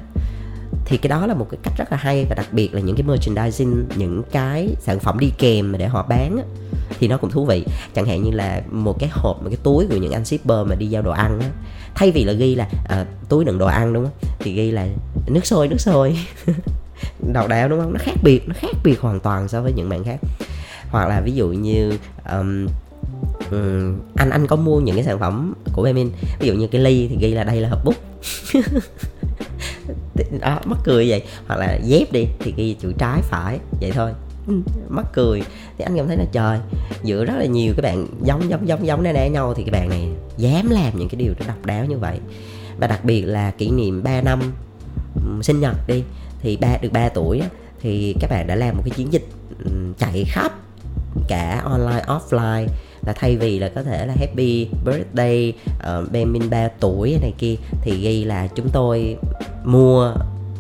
Thì 0.86 0.98
cái 0.98 1.10
đó 1.10 1.26
là 1.28 1.34
một 1.34 1.48
cái 1.52 1.60
cách 1.64 1.74
rất 1.78 1.92
là 1.92 1.98
hay 1.98 2.26
và 2.30 2.36
đặc 2.36 2.48
biệt 2.52 2.74
là 2.74 2.82
những 2.82 2.96
cái 2.96 3.04
merchandising 3.04 3.86
những 3.96 4.24
cái 4.32 4.70
sản 4.80 5.00
phẩm 5.00 5.20
đi 5.20 5.32
kèm 5.38 5.72
mà 5.72 5.78
để 5.78 5.88
họ 5.88 6.06
bán 6.10 6.38
á, 6.38 6.44
thì 7.00 7.08
nó 7.08 7.18
cũng 7.18 7.32
thú 7.32 7.46
vị. 7.46 7.66
Chẳng 7.96 8.06
hạn 8.06 8.24
như 8.24 8.32
là 8.32 8.62
một 8.72 9.00
cái 9.00 9.10
hộp 9.12 9.44
một 9.44 9.50
cái 9.50 9.60
túi 9.64 9.88
của 9.88 9.98
những 9.98 10.12
anh 10.12 10.26
shipper 10.26 10.68
mà 10.68 10.76
đi 10.76 10.88
giao 10.88 11.02
đồ 11.02 11.12
ăn 11.12 11.40
á 11.40 11.50
thay 11.96 12.12
vì 12.12 12.24
là 12.24 12.34
ghi 12.34 12.56
là 12.56 12.68
à, 12.88 13.06
túi 13.30 13.46
đựng 13.46 13.58
đồ 13.58 13.66
ăn 13.66 13.94
đúng 13.94 14.04
không? 14.04 14.30
Thì 14.40 14.54
ghi 14.54 14.72
là 14.72 14.88
nước 15.28 15.46
sôi 15.46 15.68
nước 15.68 15.82
sôi. 15.82 16.18
Đào 17.34 17.48
đào 17.48 17.70
đúng 17.70 17.80
không? 17.80 17.94
Nó 17.94 18.00
khác 18.04 18.16
biệt 18.24 18.48
nó 18.48 18.54
khác 18.58 18.76
biệt 18.84 19.00
hoàn 19.00 19.20
toàn 19.20 19.48
so 19.48 19.62
với 19.62 19.74
những 19.74 19.90
bạn 19.90 20.04
khác. 20.04 20.20
Hoặc 20.90 21.08
là 21.08 21.22
ví 21.22 21.32
dụ 21.32 21.48
như 21.48 21.92
um, 22.32 22.68
um, 23.52 24.00
anh 24.16 24.30
anh 24.30 24.48
có 24.48 24.56
mua 24.56 24.80
những 24.80 24.96
cái 24.96 25.06
sản 25.06 25.20
phẩm 25.20 25.54
của 25.74 25.84
Bemin. 25.84 26.12
Ví 26.40 26.48
dụ 26.48 26.54
như 26.54 26.68
cái 26.68 26.82
ly 26.82 27.08
thì 27.08 27.18
ghi 27.20 27.34
là 27.34 27.44
đây 27.44 27.62
là 27.62 27.70
hộp 27.70 27.86
bút. 27.86 27.96
Đó 30.40 30.60
mắc 30.66 30.78
cười 30.84 31.10
vậy. 31.10 31.24
Hoặc 31.48 31.56
là 31.56 31.80
dép 31.84 32.12
đi 32.12 32.28
thì 32.40 32.54
ghi 32.58 32.74
chữ 32.74 32.94
trái 32.98 33.22
phải 33.22 33.60
vậy 33.82 33.92
thôi. 33.92 34.12
Ừ. 34.50 34.56
mắc 34.90 35.06
cười. 35.14 35.42
Thì 35.78 35.84
anh 35.84 35.98
cảm 35.98 36.08
thấy 36.08 36.18
là 36.18 36.26
trời 36.32 36.60
giữa 37.04 37.26
rất 37.26 37.34
là 37.38 37.46
nhiều 37.46 37.74
các 37.78 37.82
bạn 37.82 38.08
giống 38.22 38.50
giống 38.50 38.68
giống 38.68 38.86
giống 38.86 39.04
né 39.04 39.14
né 39.14 39.30
nhau 39.30 39.54
thì 39.54 39.64
các 39.64 39.72
bạn 39.72 39.90
này 39.90 40.10
dám 40.38 40.70
làm 40.70 40.98
những 40.98 41.10
cái 41.10 41.16
điều 41.20 41.34
nó 41.40 41.46
độc 41.48 41.66
đáo 41.66 41.86
như 41.86 41.98
vậy. 41.98 42.20
Và 42.78 42.88
đặc 42.88 43.06
biệt 43.06 43.22
là 43.22 43.52
kỷ 43.52 43.72
niệm 43.72 44.04
3 44.04 44.22
năm 44.22 44.40
ừ, 45.16 45.42
sinh 45.42 45.60
nhật 45.60 45.76
đi 45.88 46.04
thì 46.42 46.58
ba 46.58 46.78
được 46.82 46.92
3 46.92 47.10
tuổi 47.10 47.42
thì 47.82 48.16
các 48.20 48.30
bạn 48.30 48.48
đã 48.48 48.56
làm 48.56 48.78
một 48.78 48.82
cái 48.86 48.92
chiến 48.96 49.14
dịch 49.14 49.28
ừ, 49.66 49.72
chạy 49.98 50.26
khắp 50.28 50.52
cả 51.28 51.62
online 51.66 52.04
offline 52.08 52.68
là 53.06 53.14
thay 53.16 53.38
vì 53.38 53.60
là 53.60 53.70
có 53.70 53.84
thể 53.84 54.06
là 54.06 54.14
happy 54.20 54.68
birthday 54.86 55.54
uh, 55.70 56.12
Benmin 56.12 56.50
3 56.50 56.68
tuổi 56.80 57.18
này 57.22 57.34
kia 57.38 57.56
thì 57.82 58.02
ghi 58.02 58.24
là 58.24 58.48
chúng 58.48 58.70
tôi 58.70 59.18
mua 59.64 60.14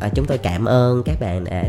uh, 0.05 0.15
chúng 0.15 0.25
tôi 0.25 0.37
cảm 0.37 0.65
ơn 0.65 1.03
các 1.05 1.19
bạn 1.19 1.43
đã 1.43 1.63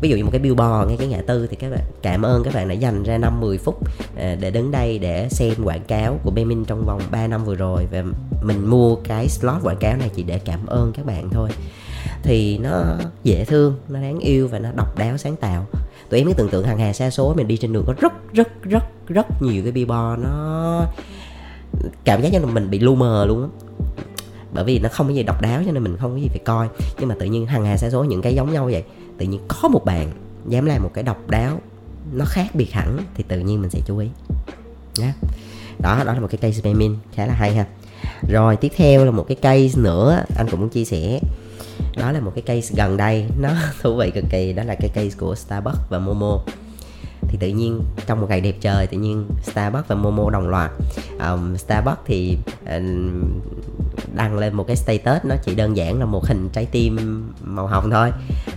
ví 0.00 0.08
dụ 0.08 0.16
như 0.16 0.24
một 0.24 0.30
cái 0.30 0.40
billboard, 0.40 0.88
ngay 0.88 0.96
cái 0.96 1.08
ngã 1.08 1.22
tư 1.26 1.46
thì 1.50 1.56
các 1.56 1.70
bạn, 1.70 1.84
cảm 2.02 2.22
ơn 2.22 2.42
các 2.44 2.54
bạn 2.54 2.68
đã 2.68 2.74
dành 2.74 3.02
ra 3.02 3.18
5 3.18 3.40
10 3.40 3.58
phút 3.58 3.78
à, 4.16 4.36
để 4.40 4.50
đứng 4.50 4.70
đây 4.70 4.98
để 4.98 5.28
xem 5.30 5.54
quảng 5.64 5.82
cáo 5.88 6.18
của 6.22 6.30
Bemin 6.30 6.64
trong 6.64 6.84
vòng 6.86 7.00
3 7.10 7.26
năm 7.26 7.44
vừa 7.44 7.54
rồi. 7.54 7.86
Và 7.90 8.04
mình 8.42 8.66
mua 8.66 8.96
cái 8.96 9.28
slot 9.28 9.62
quảng 9.62 9.76
cáo 9.76 9.96
này 9.96 10.10
chỉ 10.14 10.22
để 10.22 10.38
cảm 10.38 10.66
ơn 10.66 10.92
các 10.92 11.06
bạn 11.06 11.28
thôi. 11.30 11.50
Thì 12.22 12.58
nó 12.58 12.82
dễ 13.24 13.44
thương, 13.44 13.74
nó 13.88 14.00
đáng 14.00 14.18
yêu 14.18 14.48
và 14.48 14.58
nó 14.58 14.68
độc 14.76 14.98
đáo 14.98 15.16
sáng 15.16 15.36
tạo. 15.36 15.66
Tụi 16.10 16.20
em 16.20 16.26
cứ 16.26 16.34
tưởng 16.34 16.48
tượng 16.48 16.64
hàng 16.64 16.78
hà 16.78 16.92
xa 16.92 17.10
số, 17.10 17.34
mình 17.34 17.48
đi 17.48 17.56
trên 17.56 17.72
đường 17.72 17.84
có 17.86 17.94
rất 18.00 18.12
rất 18.32 18.62
rất 18.62 18.84
rất 19.08 19.26
nhiều 19.42 19.62
cái 19.62 19.72
billboard, 19.72 20.22
nó 20.22 20.82
cảm 22.04 22.22
giác 22.22 22.32
như 22.32 22.38
là 22.38 22.46
mình 22.46 22.70
bị 22.70 22.78
lu 22.78 22.94
mờ 22.94 23.26
luôn 23.26 23.42
á 23.42 23.67
bởi 24.52 24.64
vì 24.64 24.78
nó 24.78 24.88
không 24.88 25.06
có 25.06 25.14
gì 25.14 25.22
độc 25.22 25.40
đáo 25.40 25.62
cho 25.66 25.72
nên 25.72 25.82
mình 25.82 25.96
không 25.96 26.12
có 26.12 26.18
gì 26.18 26.28
phải 26.28 26.40
coi. 26.44 26.68
Nhưng 26.98 27.08
mà 27.08 27.14
tự 27.18 27.26
nhiên 27.26 27.46
hàng 27.46 27.64
hà 27.64 27.76
sẽ 27.76 27.90
số 27.90 28.04
những 28.04 28.22
cái 28.22 28.34
giống 28.34 28.52
nhau 28.52 28.64
vậy. 28.64 28.84
Tự 29.18 29.26
nhiên 29.26 29.40
có 29.48 29.68
một 29.68 29.84
bạn 29.84 30.12
dám 30.48 30.66
làm 30.66 30.82
một 30.82 30.90
cái 30.94 31.04
độc 31.04 31.30
đáo 31.30 31.60
nó 32.12 32.24
khác 32.24 32.46
biệt 32.54 32.72
hẳn 32.72 32.98
thì 33.14 33.24
tự 33.28 33.38
nhiên 33.38 33.60
mình 33.60 33.70
sẽ 33.70 33.80
chú 33.86 33.98
ý. 33.98 34.08
Nhé 34.98 35.12
đó 35.78 36.02
đó 36.04 36.14
là 36.14 36.20
một 36.20 36.28
cái 36.30 36.38
case 36.38 36.60
spamming 36.60 36.98
khá 37.14 37.26
là 37.26 37.34
hay 37.34 37.54
ha. 37.54 37.66
Rồi, 38.28 38.56
tiếp 38.56 38.72
theo 38.76 39.04
là 39.04 39.10
một 39.10 39.24
cái 39.28 39.36
case 39.36 39.80
nữa, 39.80 40.24
anh 40.36 40.46
cũng 40.50 40.60
muốn 40.60 40.68
chia 40.68 40.84
sẻ. 40.84 41.20
Đó 41.96 42.12
là 42.12 42.20
một 42.20 42.32
cái 42.34 42.42
case 42.42 42.74
gần 42.76 42.96
đây, 42.96 43.26
nó 43.40 43.50
thú 43.82 43.96
vị 43.96 44.10
cực 44.10 44.24
kỳ, 44.30 44.52
đó 44.52 44.62
là 44.62 44.74
cái 44.74 44.90
case 44.94 45.16
của 45.18 45.34
Starbucks 45.34 45.78
và 45.88 45.98
Momo 45.98 46.40
thì 47.28 47.38
tự 47.40 47.48
nhiên 47.48 47.82
trong 48.06 48.20
một 48.20 48.26
ngày 48.30 48.40
đẹp 48.40 48.54
trời 48.60 48.86
tự 48.86 48.98
nhiên 48.98 49.26
Starbucks 49.42 49.88
và 49.88 49.96
Momo 49.96 50.30
đồng 50.30 50.48
loạt. 50.48 50.70
Um, 51.28 51.56
Starbucks 51.56 52.00
thì 52.06 52.38
uh, 52.62 52.68
đăng 54.14 54.38
lên 54.38 54.54
một 54.54 54.64
cái 54.66 54.76
status 54.76 55.24
nó 55.24 55.34
chỉ 55.44 55.54
đơn 55.54 55.76
giản 55.76 55.98
là 55.98 56.04
một 56.04 56.26
hình 56.26 56.48
trái 56.52 56.66
tim 56.66 57.24
màu 57.42 57.66
hồng 57.66 57.90
thôi. 57.90 58.12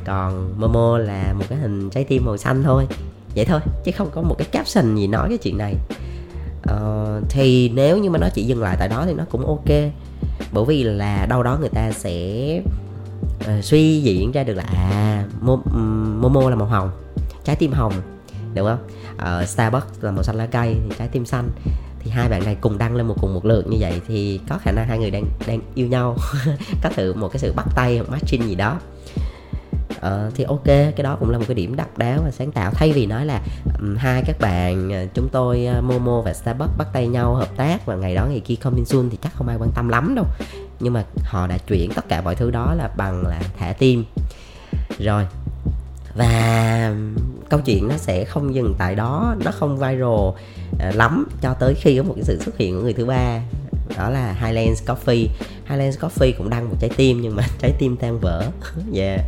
Còn 0.06 0.54
Momo 0.58 0.98
là 0.98 1.34
một 1.34 1.46
cái 1.50 1.58
hình 1.58 1.90
trái 1.90 2.04
tim 2.04 2.26
màu 2.26 2.38
xanh 2.38 2.64
thôi. 2.64 2.88
Vậy 3.36 3.46
thôi 3.46 3.60
chứ 3.86 3.92
không 3.92 4.10
có 4.12 4.22
một 4.22 4.36
cái 4.38 4.48
caption 4.52 4.96
gì 4.96 5.08
nói 5.08 5.30
cái 5.30 5.38
chuyện 5.38 5.58
này. 5.58 5.76
Uh, 6.72 7.24
thì 7.30 7.70
nếu 7.70 7.98
như 7.98 8.10
mà 8.10 8.20
nó 8.20 8.28
chỉ 8.34 8.44
dừng 8.44 8.62
lại 8.62 8.76
tại 8.80 8.88
đó 8.88 9.06
thì 9.06 9.14
nó 9.14 9.24
cũng 9.32 9.48
ok. 9.48 9.92
Bởi 10.52 10.66
vì 10.68 10.84
là 10.84 11.26
đâu 11.30 11.44
đó 11.44 11.58
người 11.60 11.70
ta 11.70 11.92
sẽ 11.92 12.58
uh, 13.38 13.64
suy 13.64 14.02
diễn 14.02 14.32
ra 14.32 14.44
được 14.44 14.54
là 14.54 14.64
à 14.64 15.26
Momo 16.22 16.50
là 16.50 16.56
màu 16.56 16.68
hồng 16.68 16.92
trái 17.44 17.56
tim 17.56 17.72
hồng 17.72 17.94
đúng 18.54 18.68
không? 18.68 18.88
Uh, 19.42 19.48
Starbucks 19.48 20.04
là 20.04 20.12
màu 20.12 20.24
xanh 20.24 20.36
lá 20.36 20.46
cây 20.46 20.76
thì 20.90 20.96
trái 21.00 21.08
tim 21.08 21.26
xanh. 21.26 21.50
Thì 22.00 22.12
hai 22.12 22.30
bạn 22.30 22.46
này 22.46 22.58
cùng 22.62 22.78
đăng 22.78 22.96
lên 22.96 23.08
một 23.08 23.16
cùng 23.22 23.34
một 23.34 23.46
lượt 23.46 23.68
như 23.68 23.78
vậy 23.80 24.02
thì 24.08 24.40
có 24.50 24.58
khả 24.58 24.72
năng 24.72 24.88
hai 24.88 25.00
người 25.00 25.12
đang 25.12 25.26
đang 25.48 25.60
yêu 25.76 25.88
nhau. 25.88 26.18
Có 26.84 26.90
thử 26.96 27.14
một 27.14 27.28
cái 27.28 27.40
sự 27.40 27.54
bắt 27.54 27.66
tay 27.76 27.98
hoặc 27.98 28.10
matching 28.10 28.48
gì 28.48 28.56
đó. 28.56 28.80
Uh, 29.98 30.36
thì 30.36 30.44
ok 30.44 30.66
cái 30.66 31.04
đó 31.04 31.18
cũng 31.20 31.30
là 31.30 31.38
một 31.38 31.46
cái 31.48 31.56
điểm 31.56 31.76
độc 31.76 31.98
đáo 31.98 32.20
và 32.24 32.32
sáng 32.32 32.52
tạo. 32.52 32.72
Thay 32.72 32.92
vì 32.92 33.06
nói 33.06 33.26
là 33.26 33.42
um, 33.80 33.96
hai 33.96 34.24
các 34.26 34.40
bạn 34.40 34.90
uh, 34.90 35.14
chúng 35.14 35.30
tôi 35.30 35.68
uh, 35.78 35.84
Momo 35.84 36.22
và 36.22 36.34
Starbucks 36.34 36.78
bắt 36.78 36.88
tay 36.94 37.08
nhau 37.08 37.36
hợp 37.36 37.58
tác 37.58 37.86
và 37.86 37.96
ngày 37.96 38.16
đó 38.16 38.26
ngày 38.26 38.40
kia 38.40 38.56
coming 38.56 38.86
soon 38.86 39.10
thì 39.10 39.18
chắc 39.24 39.34
không 39.36 39.48
ai 39.48 39.58
quan 39.60 39.72
tâm 39.76 39.90
lắm 39.90 40.16
đâu. 40.16 40.26
Nhưng 40.80 40.94
mà 40.94 41.04
họ 41.24 41.48
đã 41.48 41.58
chuyển 41.58 41.92
tất 41.94 42.08
cả 42.08 42.22
mọi 42.22 42.36
thứ 42.36 42.52
đó 42.52 42.74
là 42.74 42.90
bằng 42.98 43.28
là 43.28 43.42
thả 43.58 43.74
tim. 43.74 44.06
Rồi 45.00 45.26
và 46.16 46.96
câu 47.50 47.60
chuyện 47.66 47.88
nó 47.88 47.98
sẽ 47.98 48.26
không 48.26 48.56
dừng 48.56 48.76
tại 48.78 48.96
đó 48.96 49.36
nó 49.46 49.52
không 49.52 49.78
viral 49.78 50.30
ờ, 50.80 50.92
lắm 50.92 51.28
cho 51.42 51.54
tới 51.54 51.74
khi 51.82 51.98
có 51.98 52.04
một 52.04 52.14
cái 52.16 52.24
sự 52.24 52.40
xuất 52.40 52.58
hiện 52.58 52.76
của 52.76 52.82
người 52.82 52.94
thứ 52.94 53.06
ba. 53.06 53.42
Đó 53.98 54.10
là 54.10 54.34
Highlands 54.34 54.84
Coffee. 54.84 55.28
Highlands 55.70 55.98
Coffee 56.00 56.32
cũng 56.38 56.50
đăng 56.50 56.70
một 56.70 56.76
trái 56.80 56.90
tim 56.98 57.22
nhưng 57.22 57.36
mà 57.36 57.44
trái 57.60 57.72
tim 57.80 57.98
tan 57.98 58.20
vỡ. 58.20 58.48
Yeah. 58.96 59.22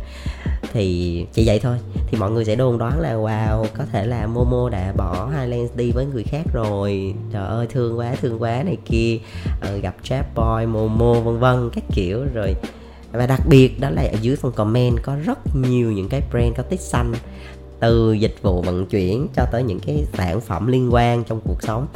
Thì 0.72 1.26
chỉ 1.32 1.46
vậy 1.46 1.58
thôi. 1.58 1.76
Thì 2.06 2.18
mọi 2.18 2.30
người 2.30 2.44
sẽ 2.44 2.56
đồn 2.56 2.78
đoán 2.78 3.00
là 3.00 3.14
wow 3.14 3.66
có 3.78 3.84
thể 3.92 4.06
là 4.06 4.26
Momo 4.26 4.68
đã 4.68 4.92
bỏ 4.96 5.30
Highlands 5.30 5.76
đi 5.76 5.90
với 5.90 6.06
người 6.06 6.22
khác 6.22 6.42
rồi. 6.52 7.14
Trời 7.32 7.46
ơi 7.46 7.66
thương 7.70 7.98
quá 7.98 8.14
thương 8.22 8.42
quá 8.42 8.62
này 8.62 8.76
kia. 8.84 9.18
Ờ, 9.60 9.76
gặp 9.76 9.94
Trap 10.02 10.34
Boy 10.34 10.66
Momo 10.66 11.12
vân 11.20 11.38
vân 11.38 11.70
các 11.74 11.84
kiểu. 11.94 12.24
Rồi 12.34 12.54
và 13.14 13.26
đặc 13.26 13.40
biệt 13.48 13.80
đó 13.80 13.90
là 13.90 14.02
ở 14.02 14.16
dưới 14.20 14.36
phần 14.36 14.52
comment 14.52 15.02
có 15.02 15.16
rất 15.24 15.38
nhiều 15.56 15.92
những 15.92 16.08
cái 16.08 16.22
brand 16.30 16.56
có 16.56 16.62
tích 16.62 16.80
xanh 16.80 17.12
từ 17.80 18.12
dịch 18.12 18.34
vụ 18.42 18.62
vận 18.62 18.86
chuyển 18.86 19.28
cho 19.36 19.44
tới 19.52 19.62
những 19.62 19.80
cái 19.80 20.04
sản 20.12 20.40
phẩm 20.40 20.66
liên 20.66 20.94
quan 20.94 21.24
trong 21.24 21.40
cuộc 21.44 21.62
sống. 21.62 21.86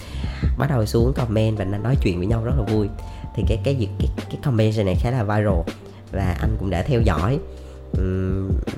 Bắt 0.58 0.70
đầu 0.70 0.86
xuống 0.86 1.12
comment 1.12 1.58
và 1.58 1.64
nói 1.64 1.96
chuyện 2.02 2.18
với 2.18 2.26
nhau 2.26 2.44
rất 2.44 2.52
là 2.56 2.64
vui. 2.74 2.88
Thì 3.36 3.42
cái 3.48 3.58
cái 3.64 3.74
việc 3.74 3.88
cái, 3.98 4.08
cái 4.30 4.38
comment 4.44 4.86
này 4.86 4.94
khá 5.00 5.10
là 5.10 5.22
viral 5.22 5.60
và 6.12 6.36
anh 6.40 6.56
cũng 6.58 6.70
đã 6.70 6.82
theo 6.82 7.00
dõi. 7.00 7.38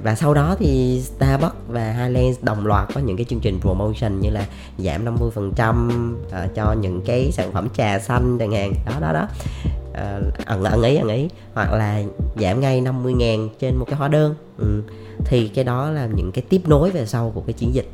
Và 0.02 0.14
sau 0.14 0.34
đó 0.34 0.56
thì 0.58 1.00
Starbucks 1.00 1.56
và 1.68 1.92
Highlands 1.92 2.38
đồng 2.42 2.66
loạt 2.66 2.88
có 2.94 3.00
những 3.00 3.16
cái 3.16 3.24
chương 3.24 3.40
trình 3.40 3.60
promotion 3.60 4.20
như 4.20 4.30
là 4.30 4.46
giảm 4.78 5.16
50% 5.16 5.28
uh, 5.28 6.30
ờ, 6.30 6.48
cho 6.54 6.74
những 6.80 7.00
cái 7.06 7.30
sản 7.32 7.52
phẩm 7.52 7.68
trà 7.76 7.98
xanh 7.98 8.38
chẳng 8.38 8.52
hạn. 8.52 8.72
Đó 8.86 8.92
đó 9.00 9.12
đó 9.12 9.28
uh, 9.90 10.46
ẩn 10.46 10.64
ẩn 10.64 10.82
ý 10.82 10.96
ẩn 10.96 11.08
ý 11.08 11.28
hoặc 11.54 11.72
là 11.72 12.02
giảm 12.36 12.60
ngay 12.60 12.80
50 12.80 13.12
ngàn 13.12 13.48
trên 13.58 13.76
một 13.76 13.84
cái 13.84 13.96
hóa 13.96 14.08
đơn. 14.08 14.34
Ừ. 14.58 14.82
thì 15.24 15.48
cái 15.48 15.64
đó 15.64 15.90
là 15.90 16.08
những 16.14 16.32
cái 16.32 16.44
tiếp 16.48 16.60
nối 16.66 16.90
về 16.90 17.06
sau 17.06 17.32
của 17.34 17.40
cái 17.40 17.52
chiến 17.52 17.74
dịch. 17.74 17.88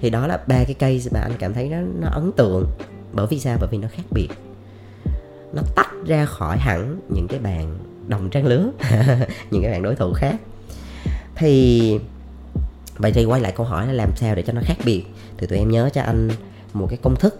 Thì 0.00 0.10
đó 0.10 0.26
là 0.26 0.38
ba 0.46 0.64
cái 0.64 0.74
case 0.74 1.10
mà 1.14 1.20
anh 1.20 1.32
cảm 1.38 1.54
thấy 1.54 1.68
nó 1.68 1.76
nó 2.00 2.08
ấn 2.08 2.32
tượng. 2.32 2.66
Bởi 3.12 3.26
vì 3.26 3.38
sao? 3.38 3.56
Bởi 3.60 3.68
vì 3.72 3.78
nó 3.78 3.88
khác 3.92 4.02
biệt. 4.10 4.28
Nó 5.52 5.62
tách 5.74 5.90
ra 6.06 6.24
khỏi 6.24 6.58
hẳn 6.58 7.00
những 7.08 7.28
cái 7.28 7.38
bạn 7.38 7.78
đồng 8.08 8.30
trang 8.30 8.46
lứa 8.46 8.70
những 9.50 9.62
cái 9.62 9.72
bạn 9.72 9.82
đối 9.82 9.96
thủ 9.96 10.12
khác. 10.12 10.36
Thì 11.34 11.98
vậy 12.96 13.12
thì 13.12 13.24
quay 13.24 13.40
lại 13.40 13.52
câu 13.56 13.66
hỏi 13.66 13.86
là 13.86 13.92
làm 13.92 14.10
sao 14.16 14.34
để 14.34 14.42
cho 14.42 14.52
nó 14.52 14.60
khác 14.64 14.76
biệt? 14.84 15.04
Thì 15.38 15.46
tụi 15.46 15.58
em 15.58 15.70
nhớ 15.70 15.90
cho 15.92 16.02
anh 16.02 16.30
một 16.72 16.86
cái 16.90 16.98
công 17.02 17.16
thức 17.16 17.34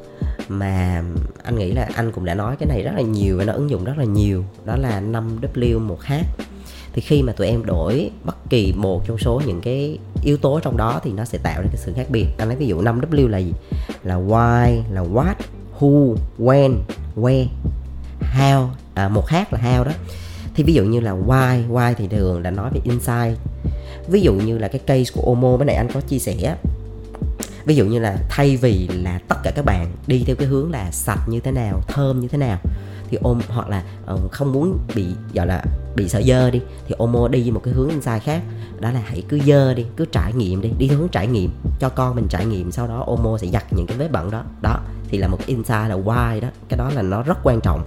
mà 0.48 1.02
anh 1.42 1.58
nghĩ 1.58 1.72
là 1.72 1.88
anh 1.94 2.12
cũng 2.12 2.24
đã 2.24 2.34
nói 2.34 2.56
cái 2.56 2.68
này 2.68 2.82
rất 2.82 2.92
là 2.94 3.00
nhiều 3.00 3.38
và 3.38 3.44
nó 3.44 3.52
ứng 3.52 3.70
dụng 3.70 3.84
rất 3.84 3.98
là 3.98 4.04
nhiều. 4.04 4.44
Đó 4.64 4.76
là 4.76 5.00
5W 5.00 5.86
1H 5.86 6.22
thì 6.92 7.02
khi 7.02 7.22
mà 7.22 7.32
tụi 7.32 7.46
em 7.46 7.66
đổi 7.66 8.10
bất 8.24 8.36
kỳ 8.50 8.72
một 8.76 9.06
trong 9.06 9.18
số 9.18 9.42
những 9.46 9.60
cái 9.60 9.98
yếu 10.22 10.36
tố 10.36 10.60
trong 10.60 10.76
đó 10.76 11.00
thì 11.04 11.12
nó 11.12 11.24
sẽ 11.24 11.38
tạo 11.38 11.62
ra 11.62 11.68
cái 11.72 11.76
sự 11.76 11.92
khác 11.96 12.06
biệt. 12.10 12.26
Anh 12.38 12.48
lấy 12.48 12.56
ví 12.56 12.66
dụ 12.66 12.82
5W 12.82 13.28
là 13.28 13.38
gì? 13.38 13.52
Là 14.02 14.14
why 14.14 14.82
là 14.90 15.02
what 15.02 15.34
who 15.78 16.16
when 16.38 16.76
where 17.16 17.46
how. 18.20 18.68
À, 18.94 19.08
một 19.08 19.28
H 19.28 19.34
là 19.34 19.60
how 19.64 19.84
đó. 19.84 19.92
Thì 20.54 20.64
ví 20.64 20.74
dụ 20.74 20.84
như 20.84 21.00
là 21.00 21.12
why 21.12 21.70
why 21.70 21.94
thì 21.98 22.08
thường 22.08 22.42
là 22.42 22.50
nói 22.50 22.70
về 22.74 22.80
insight 22.84 23.38
ví 24.08 24.20
dụ 24.20 24.34
như 24.34 24.58
là 24.58 24.68
cái 24.68 24.78
case 24.78 25.12
của 25.14 25.22
Omo 25.22 25.56
mới 25.56 25.66
này 25.66 25.76
anh 25.76 25.88
có 25.94 26.00
chia 26.00 26.18
sẻ 26.18 26.56
ví 27.64 27.74
dụ 27.74 27.86
như 27.86 27.98
là 27.98 28.16
thay 28.28 28.56
vì 28.56 28.88
là 28.88 29.20
tất 29.28 29.36
cả 29.42 29.50
các 29.50 29.64
bạn 29.64 29.92
đi 30.06 30.24
theo 30.26 30.36
cái 30.36 30.48
hướng 30.48 30.70
là 30.70 30.90
sạch 30.90 31.28
như 31.28 31.40
thế 31.40 31.52
nào 31.52 31.80
thơm 31.88 32.20
như 32.20 32.28
thế 32.28 32.38
nào 32.38 32.58
thì 33.12 33.18
ôm 33.22 33.40
hoặc 33.48 33.68
là 33.68 33.82
uh, 34.12 34.32
không 34.32 34.52
muốn 34.52 34.78
bị 34.94 35.06
gọi 35.34 35.46
là 35.46 35.64
bị 35.96 36.08
sợ 36.08 36.22
dơ 36.22 36.50
đi 36.50 36.60
thì 36.88 36.94
Omo 36.98 37.28
đi 37.28 37.50
một 37.50 37.60
cái 37.64 37.74
hướng 37.74 37.88
insight 37.88 38.22
khác. 38.22 38.42
Đó 38.80 38.90
là 38.90 39.00
hãy 39.06 39.22
cứ 39.28 39.40
dơ 39.46 39.74
đi 39.74 39.86
cứ 39.96 40.04
trải 40.04 40.32
nghiệm 40.32 40.60
đi 40.60 40.70
đi 40.78 40.88
theo 40.88 40.98
hướng 40.98 41.08
trải 41.08 41.26
nghiệm 41.26 41.50
cho 41.80 41.88
con 41.88 42.14
mình 42.14 42.26
trải 42.28 42.46
nghiệm 42.46 42.72
sau 42.72 42.86
đó 42.86 43.04
Omo 43.06 43.38
sẽ 43.38 43.46
giặt 43.46 43.72
những 43.72 43.86
cái 43.86 43.96
vết 43.96 44.12
bẩn 44.12 44.30
đó. 44.30 44.44
Đó 44.62 44.80
thì 45.08 45.18
là 45.18 45.28
một 45.28 45.36
cái 45.36 45.46
insight 45.46 45.88
là 45.88 45.96
why 45.96 46.40
đó 46.40 46.48
cái 46.68 46.78
đó 46.78 46.90
là 46.94 47.02
nó 47.02 47.22
rất 47.22 47.38
quan 47.42 47.60
trọng. 47.60 47.84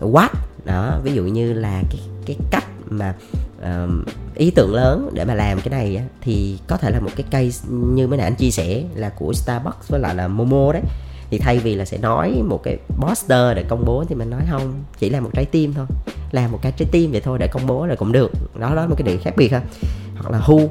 What? 0.00 0.28
Đó 0.64 1.00
ví 1.04 1.12
dụ 1.12 1.22
như 1.22 1.52
là 1.52 1.82
cái 1.90 2.00
cái 2.26 2.36
cách 2.50 2.64
mà 2.90 3.14
uh, 3.58 3.90
ý 4.34 4.50
tưởng 4.50 4.74
lớn 4.74 5.10
để 5.12 5.24
mà 5.24 5.34
làm 5.34 5.60
cái 5.60 5.70
này 5.70 5.96
á, 5.96 6.04
thì 6.20 6.58
có 6.66 6.76
thể 6.76 6.90
là 6.90 7.00
một 7.00 7.10
cái 7.16 7.26
case 7.30 7.68
như 7.70 8.06
mấy 8.06 8.18
nãy 8.18 8.26
anh 8.26 8.34
chia 8.34 8.50
sẻ 8.50 8.84
là 8.94 9.08
của 9.08 9.32
Starbucks 9.32 9.88
với 9.88 10.00
lại 10.00 10.14
là 10.14 10.28
Momo 10.28 10.72
đấy. 10.72 10.82
Thì 11.30 11.38
thay 11.38 11.58
vì 11.58 11.74
là 11.74 11.84
sẽ 11.84 11.98
nói 11.98 12.42
một 12.44 12.62
cái 12.62 12.78
poster 13.00 13.56
để 13.56 13.62
công 13.68 13.84
bố 13.84 14.04
thì 14.08 14.14
mình 14.14 14.30
nói 14.30 14.40
không 14.50 14.84
chỉ 14.98 15.10
là 15.10 15.20
một 15.20 15.30
trái 15.32 15.44
tim 15.44 15.74
thôi. 15.74 15.86
Làm 16.32 16.52
một 16.52 16.58
cái 16.62 16.72
trái 16.72 16.88
tim 16.92 17.12
vậy 17.12 17.20
thôi 17.20 17.38
để 17.38 17.46
công 17.46 17.66
bố 17.66 17.86
là 17.86 17.94
cũng 17.94 18.12
được. 18.12 18.32
Đó 18.58 18.74
đó 18.74 18.86
một 18.86 18.94
cái 18.98 19.06
điểm 19.06 19.20
khác 19.22 19.34
biệt 19.36 19.52
ha. 19.52 19.62
Hoặc 20.16 20.30
là 20.30 20.40
who 20.40 20.68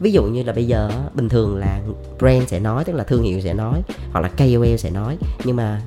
ví 0.00 0.12
dụ 0.12 0.24
như 0.24 0.42
là 0.42 0.52
bây 0.52 0.66
giờ 0.66 0.90
bình 1.14 1.28
thường 1.28 1.56
là 1.56 1.80
brand 2.18 2.48
sẽ 2.48 2.60
nói 2.60 2.84
tức 2.84 2.92
là 2.92 3.04
thương 3.04 3.22
hiệu 3.22 3.40
sẽ 3.40 3.54
nói 3.54 3.82
hoặc 4.12 4.20
là 4.20 4.28
KOL 4.28 4.76
sẽ 4.76 4.90
nói. 4.90 5.18
Nhưng 5.44 5.56
mà 5.56 5.80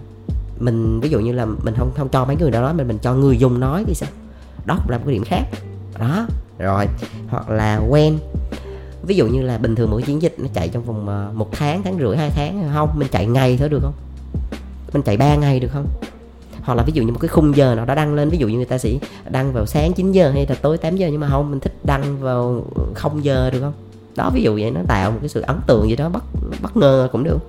mình 0.60 1.00
ví 1.00 1.10
dụ 1.10 1.19
như 1.19 1.32
là 1.32 1.45
mình 1.45 1.74
không 1.78 1.91
không 1.98 2.10
cho 2.10 2.26
mấy 2.26 2.36
người 2.36 2.52
đó 2.52 2.62
nói 2.62 2.74
mình 2.74 2.88
mình 2.88 3.00
cho 3.02 3.13
người 3.13 3.38
dùng 3.38 3.60
nói 3.60 3.84
thì 3.88 3.93
sao? 3.93 4.10
Đó 4.65 4.78
cũng 4.82 4.89
là 4.89 4.98
một 4.98 5.04
cái 5.06 5.13
điểm 5.13 5.24
khác 5.24 5.43
đó 6.00 6.28
rồi. 6.60 6.88
Hoặc 7.28 7.50
là 7.50 7.82
quen. 7.90 8.20
Ví 9.04 9.16
dụ 9.16 9.28
như 9.28 9.42
là 9.42 9.58
bình 9.58 9.76
thường 9.76 9.92
mỗi 9.92 10.02
chiến 10.02 10.22
dịch 10.22 10.36
nó 10.38 10.48
chạy 10.54 10.70
trong 10.70 10.84
vòng 10.84 11.08
ờ, 11.08 11.32
một 11.34 11.50
tháng 11.52 11.84
tháng 11.84 11.98
rưỡi 12.00 12.18
hai 12.18 12.30
tháng 12.30 12.70
không 12.74 12.90
mình 12.96 13.08
chạy 13.12 13.26
ngày 13.26 13.58
thôi 13.60 13.70
được 13.70 13.80
không? 13.82 13.94
Mình 14.94 15.02
chạy 15.02 15.18
3 15.18 15.36
ngày 15.36 15.60
được 15.60 15.68
không? 15.74 15.88
Hoặc 16.62 16.76
là 16.76 16.84
ví 16.84 16.94
dụ 16.96 17.04
như 17.04 17.12
một 17.12 17.20
cái 17.22 17.30
khung 17.30 17.56
giờ 17.56 17.76
nào 17.76 17.86
đó 17.86 17.96
đăng 17.96 18.14
lên 18.14 18.30
ví 18.30 18.38
dụ 18.38 18.48
như 18.48 18.56
người 18.56 18.66
ta 18.66 18.78
sẽ 18.78 18.90
đăng 19.30 19.54
vào 19.54 19.66
sáng 19.66 19.94
9 19.94 20.12
giờ 20.12 20.32
hay 20.32 20.46
là 20.50 20.56
tối 20.62 20.78
8 20.78 20.96
giờ 20.96 21.08
nhưng 21.12 21.20
mà 21.20 21.30
không 21.30 21.52
mình 21.52 21.60
thích 21.60 21.74
đăng 21.84 22.20
vào 22.20 22.66
không 22.94 23.24
giờ 23.24 23.50
được 23.50 23.60
không? 23.60 23.74
Đó 24.16 24.32
ví 24.34 24.42
dụ 24.42 24.54
vậy 24.54 24.72
nó 24.72 24.82
tạo 24.88 25.12
một 25.12 25.18
cái 25.22 25.30
sự 25.30 25.42
ấn 25.42 25.56
tượng 25.68 25.90
gì 25.90 25.96
đó 25.96 26.10
bất 26.10 26.24
bất 26.62 26.78
ngờ 26.78 27.10
cũng 27.12 27.24
được. 27.24 27.40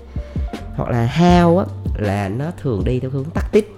Hoặc 0.76 0.90
là 0.90 1.04
hao 1.04 1.58
á 1.58 1.64
là 1.98 2.28
nó 2.28 2.44
thường 2.62 2.84
đi 2.84 3.00
theo 3.00 3.10
hướng 3.10 3.24
tắc 3.24 3.52
tích 3.52 3.76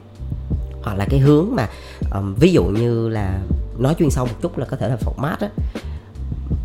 hoặc 0.83 0.95
là 0.95 1.07
cái 1.11 1.21
hướng 1.21 1.47
mà 1.53 1.69
um, 2.15 2.35
ví 2.35 2.53
dụ 2.53 2.65
như 2.65 3.09
là 3.09 3.39
nói 3.79 3.95
chuyên 3.99 4.11
sâu 4.11 4.27
một 4.27 4.35
chút 4.43 4.59
là 4.59 4.67
có 4.67 4.77
thể 4.77 4.88
là 4.88 4.97
format 4.97 5.37
á. 5.41 5.49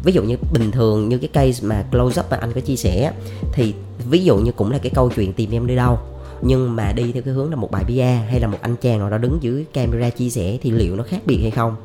Ví 0.03 0.13
dụ 0.13 0.23
như 0.23 0.37
bình 0.53 0.71
thường 0.71 1.09
như 1.09 1.17
cái 1.17 1.27
case 1.27 1.67
mà 1.67 1.83
close 1.91 2.21
up 2.21 2.31
mà 2.31 2.37
anh 2.37 2.53
có 2.53 2.61
chia 2.61 2.75
sẻ 2.75 3.11
thì 3.51 3.73
ví 4.09 4.23
dụ 4.23 4.37
như 4.37 4.51
cũng 4.51 4.71
là 4.71 4.77
cái 4.77 4.91
câu 4.95 5.09
chuyện 5.15 5.33
tìm 5.33 5.51
em 5.51 5.67
đi 5.67 5.75
đâu 5.75 5.99
nhưng 6.41 6.75
mà 6.75 6.91
đi 6.91 7.11
theo 7.11 7.23
cái 7.23 7.33
hướng 7.33 7.49
là 7.49 7.55
một 7.55 7.71
bài 7.71 7.83
bia 7.87 8.03
hay 8.03 8.39
là 8.39 8.47
một 8.47 8.57
anh 8.61 8.75
chàng 8.75 8.99
nào 8.99 9.09
đó 9.09 9.17
đứng 9.17 9.37
dưới 9.41 9.65
camera 9.73 10.09
chia 10.09 10.29
sẻ 10.29 10.57
thì 10.61 10.71
liệu 10.71 10.95
nó 10.95 11.03
khác 11.03 11.21
biệt 11.25 11.39
hay 11.41 11.51
không? 11.51 11.75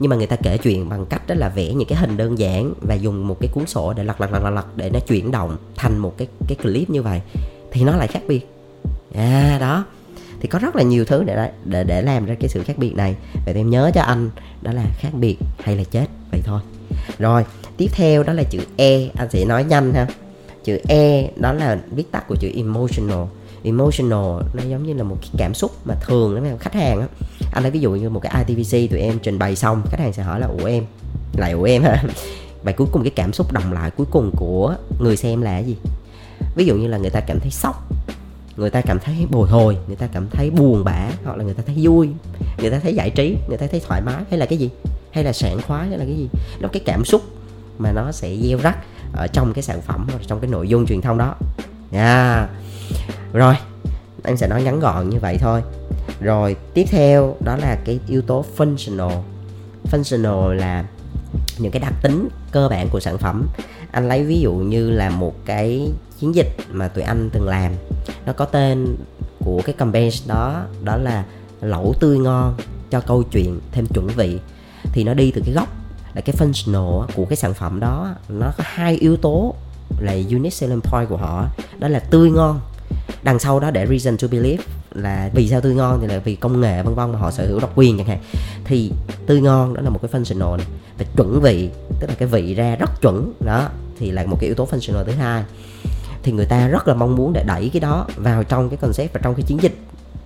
Nhưng 0.00 0.10
mà 0.10 0.16
người 0.16 0.26
ta 0.26 0.36
kể 0.36 0.58
chuyện 0.58 0.88
bằng 0.88 1.06
cách 1.06 1.22
đó 1.26 1.34
là 1.38 1.48
vẽ 1.48 1.72
những 1.72 1.88
cái 1.88 1.98
hình 1.98 2.16
đơn 2.16 2.38
giản 2.38 2.74
và 2.80 2.94
dùng 2.94 3.28
một 3.28 3.36
cái 3.40 3.48
cuốn 3.48 3.66
sổ 3.66 3.92
để 3.92 4.04
lật 4.04 4.20
lật 4.20 4.32
lật 4.32 4.42
lật, 4.42 4.50
lật 4.50 4.76
để 4.76 4.90
nó 4.90 5.00
chuyển 5.00 5.30
động 5.30 5.56
thành 5.76 5.98
một 5.98 6.14
cái 6.16 6.28
cái 6.48 6.56
clip 6.62 6.90
như 6.90 7.02
vậy 7.02 7.20
thì 7.72 7.84
nó 7.84 7.96
lại 7.96 8.06
khác 8.06 8.22
biệt. 8.28 8.48
À 9.14 9.58
đó 9.60 9.84
thì 10.40 10.48
có 10.48 10.58
rất 10.58 10.76
là 10.76 10.82
nhiều 10.82 11.04
thứ 11.04 11.24
để 11.24 11.50
để 11.64 11.84
để 11.84 12.02
làm 12.02 12.26
ra 12.26 12.34
cái 12.40 12.48
sự 12.48 12.62
khác 12.62 12.78
biệt 12.78 12.94
này. 12.96 13.16
Vậy 13.44 13.54
thì 13.54 13.60
em 13.60 13.70
nhớ 13.70 13.90
cho 13.94 14.02
anh, 14.02 14.30
đó 14.62 14.72
là 14.72 14.84
khác 14.98 15.10
biệt 15.14 15.36
hay 15.62 15.76
là 15.76 15.84
chết, 15.84 16.06
vậy 16.30 16.40
thôi. 16.44 16.60
Rồi, 17.18 17.44
tiếp 17.76 17.88
theo 17.92 18.22
đó 18.22 18.32
là 18.32 18.42
chữ 18.42 18.58
e. 18.76 19.08
Anh 19.14 19.30
sẽ 19.30 19.44
nói 19.44 19.64
nhanh 19.64 19.94
ha. 19.94 20.06
Chữ 20.64 20.78
e 20.88 21.30
đó 21.36 21.52
là 21.52 21.78
viết 21.90 22.12
tắt 22.12 22.24
của 22.28 22.36
chữ 22.40 22.50
emotional. 22.56 23.24
Emotional 23.62 24.42
nó 24.54 24.62
giống 24.68 24.86
như 24.86 24.92
là 24.92 25.02
một 25.02 25.16
cái 25.20 25.30
cảm 25.38 25.54
xúc 25.54 25.70
mà 25.84 25.94
thường 25.94 26.34
lắm 26.34 26.58
khách 26.58 26.74
hàng 26.74 27.00
á. 27.00 27.06
Anh 27.52 27.62
lấy 27.62 27.70
ví 27.70 27.80
dụ 27.80 27.90
như 27.90 28.10
một 28.10 28.20
cái 28.20 28.44
ITVC 28.48 28.90
tụi 28.90 29.00
em 29.00 29.18
trình 29.18 29.38
bày 29.38 29.56
xong, 29.56 29.82
khách 29.90 30.00
hàng 30.00 30.12
sẽ 30.12 30.22
hỏi 30.22 30.40
là, 30.40 30.46
ủa 30.46 30.64
em? 30.64 30.84
Lại, 31.36 31.52
ủa 31.52 31.64
em 31.64 31.82
ha 31.82 32.04
và 32.62 32.72
cuối 32.72 32.86
cùng 32.92 33.02
cái 33.02 33.12
cảm 33.16 33.32
xúc 33.32 33.52
đồng 33.52 33.72
lại 33.72 33.90
cuối 33.90 34.06
cùng 34.10 34.30
của 34.36 34.76
người 35.00 35.16
xem 35.16 35.42
là 35.42 35.52
cái 35.52 35.64
gì? 35.64 35.76
Ví 36.54 36.64
dụ 36.64 36.76
như 36.76 36.86
là 36.86 36.98
người 36.98 37.10
ta 37.10 37.20
cảm 37.20 37.40
thấy 37.40 37.50
sốc 37.50 37.90
người 38.60 38.70
ta 38.70 38.80
cảm 38.80 38.98
thấy 38.98 39.26
bồi 39.30 39.48
hồi, 39.48 39.78
người 39.86 39.96
ta 39.96 40.06
cảm 40.12 40.28
thấy 40.30 40.50
buồn 40.50 40.84
bã, 40.84 41.10
hoặc 41.24 41.36
là 41.36 41.44
người 41.44 41.54
ta 41.54 41.62
thấy 41.66 41.76
vui, 41.78 42.08
người 42.58 42.70
ta 42.70 42.78
thấy 42.78 42.94
giải 42.94 43.10
trí, 43.10 43.36
người 43.48 43.58
ta 43.58 43.66
thấy 43.66 43.80
thoải 43.86 44.00
mái, 44.00 44.22
hay 44.30 44.38
là 44.38 44.46
cái 44.46 44.58
gì? 44.58 44.70
Hay 45.12 45.24
là 45.24 45.32
sảng 45.32 45.62
khoái, 45.62 45.88
hay 45.88 45.98
là 45.98 46.04
cái 46.04 46.16
gì? 46.16 46.28
Nó 46.60 46.68
cái 46.72 46.82
cảm 46.86 47.04
xúc 47.04 47.22
mà 47.78 47.92
nó 47.92 48.12
sẽ 48.12 48.36
gieo 48.36 48.58
rắc 48.58 48.78
ở 49.12 49.26
trong 49.26 49.52
cái 49.52 49.62
sản 49.62 49.82
phẩm, 49.82 50.06
hoặc 50.10 50.22
trong 50.26 50.40
cái 50.40 50.50
nội 50.50 50.68
dung 50.68 50.86
truyền 50.86 51.00
thông 51.00 51.18
đó. 51.18 51.34
Nha 51.90 52.34
yeah. 52.34 52.50
rồi, 53.32 53.54
em 54.24 54.36
sẽ 54.36 54.48
nói 54.48 54.62
ngắn 54.62 54.80
gọn 54.80 55.10
như 55.10 55.18
vậy 55.20 55.36
thôi. 55.40 55.62
Rồi, 56.20 56.56
tiếp 56.74 56.84
theo 56.90 57.36
đó 57.40 57.56
là 57.56 57.78
cái 57.84 57.98
yếu 58.08 58.22
tố 58.22 58.44
functional. 58.56 59.22
Functional 59.92 60.52
là 60.52 60.84
những 61.58 61.72
cái 61.72 61.80
đặc 61.80 61.94
tính 62.02 62.28
cơ 62.52 62.68
bản 62.68 62.88
của 62.88 63.00
sản 63.00 63.18
phẩm 63.18 63.46
anh 63.92 64.08
lấy 64.08 64.24
ví 64.24 64.40
dụ 64.40 64.52
như 64.52 64.90
là 64.90 65.10
một 65.10 65.34
cái 65.44 65.92
chiến 66.18 66.34
dịch 66.34 66.56
mà 66.70 66.88
tụi 66.88 67.04
anh 67.04 67.30
từng 67.32 67.48
làm. 67.48 67.72
Nó 68.26 68.32
có 68.32 68.44
tên 68.44 68.96
của 69.44 69.62
cái 69.64 69.72
campaign 69.72 70.10
đó 70.26 70.64
đó 70.84 70.96
là 70.96 71.24
lẩu 71.60 71.94
tươi 72.00 72.18
ngon, 72.18 72.56
cho 72.90 73.00
câu 73.00 73.22
chuyện 73.22 73.60
thêm 73.72 73.86
chuẩn 73.86 74.06
vị. 74.06 74.38
Thì 74.92 75.04
nó 75.04 75.14
đi 75.14 75.30
từ 75.30 75.42
cái 75.44 75.54
gốc, 75.54 75.68
là 76.14 76.20
cái 76.20 76.36
functional 76.38 77.06
của 77.16 77.24
cái 77.24 77.36
sản 77.36 77.54
phẩm 77.54 77.80
đó, 77.80 78.14
nó 78.28 78.52
có 78.58 78.64
hai 78.66 78.96
yếu 78.96 79.16
tố 79.16 79.54
là 80.00 80.12
unique 80.12 80.50
selling 80.50 80.80
point 80.80 81.08
của 81.08 81.16
họ, 81.16 81.48
đó 81.78 81.88
là 81.88 81.98
tươi 81.98 82.30
ngon 82.30 82.60
đằng 83.22 83.38
sau 83.38 83.60
đó 83.60 83.70
để 83.70 83.86
reason 83.86 84.16
to 84.18 84.28
believe 84.30 84.64
là 84.94 85.30
vì 85.34 85.48
sao 85.48 85.60
tươi 85.60 85.74
ngon 85.74 85.98
thì 86.00 86.06
là 86.06 86.18
vì 86.18 86.34
công 86.34 86.60
nghệ, 86.60 86.82
vân 86.82 86.94
vân 86.94 87.12
mà 87.12 87.18
họ 87.18 87.30
sở 87.30 87.46
hữu 87.46 87.60
độc 87.60 87.72
quyền 87.74 87.98
chẳng 87.98 88.06
hạn. 88.06 88.18
Thì 88.64 88.92
tươi 89.26 89.40
ngon 89.40 89.74
đó 89.74 89.82
là 89.82 89.90
một 89.90 89.98
cái 90.02 90.20
functional 90.20 90.56
này. 90.56 90.66
Và 90.98 91.04
chuẩn 91.16 91.40
vị, 91.40 91.70
tức 92.00 92.06
là 92.06 92.14
cái 92.18 92.28
vị 92.28 92.54
ra 92.54 92.76
rất 92.76 93.00
chuẩn, 93.02 93.32
đó, 93.40 93.68
thì 93.98 94.10
là 94.10 94.24
một 94.26 94.36
cái 94.40 94.46
yếu 94.46 94.54
tố 94.54 94.66
functional 94.66 95.04
thứ 95.04 95.12
hai. 95.12 95.44
Thì 96.22 96.32
người 96.32 96.46
ta 96.46 96.68
rất 96.68 96.88
là 96.88 96.94
mong 96.94 97.16
muốn 97.16 97.32
để 97.32 97.44
đẩy 97.46 97.70
cái 97.72 97.80
đó 97.80 98.06
vào 98.16 98.44
trong 98.44 98.68
cái 98.68 98.76
concept 98.76 99.12
và 99.12 99.20
trong 99.22 99.34
cái 99.34 99.42
chiến 99.42 99.62
dịch 99.62 99.78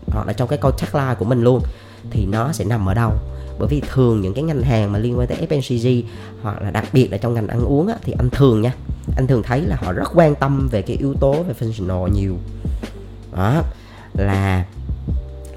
hoặc 0.07 0.27
là 0.27 0.33
trong 0.33 0.49
cái 0.49 0.59
câu 0.59 0.71
tagline 0.71 1.15
của 1.19 1.25
mình 1.25 1.43
luôn. 1.43 1.63
Thì 2.11 2.27
nó 2.27 2.53
sẽ 2.53 2.65
nằm 2.65 2.89
ở 2.89 2.95
đâu? 2.95 3.13
Bởi 3.59 3.69
vì 3.69 3.83
thường 3.93 4.21
những 4.21 4.35
cái 4.35 4.45
ngành 4.45 4.63
hàng 4.63 4.93
mà 4.93 4.99
liên 4.99 5.19
quan 5.19 5.29
tới 5.29 5.47
FMCG 5.49 6.03
hoặc 6.43 6.63
là 6.63 6.71
đặc 6.71 6.85
biệt 6.93 7.13
là 7.13 7.19
trong 7.19 7.35
ngành 7.35 7.49
ăn 7.49 7.65
uống 7.65 7.87
á, 7.87 7.95
thì 8.03 8.13
anh 8.19 8.31
thường 8.31 8.63
nha 8.63 8.73
anh 9.17 9.27
thường 9.27 9.43
thấy 9.43 9.61
là 9.61 9.77
họ 9.77 9.93
rất 9.93 10.11
quan 10.15 10.35
tâm 10.35 10.69
về 10.69 10.83
cái 10.83 10.97
yếu 10.97 11.15
tố 11.21 11.43
về 11.43 11.55
functional 11.61 12.09
nhiều. 12.09 12.37
Đó 13.37 13.63
là 14.15 14.67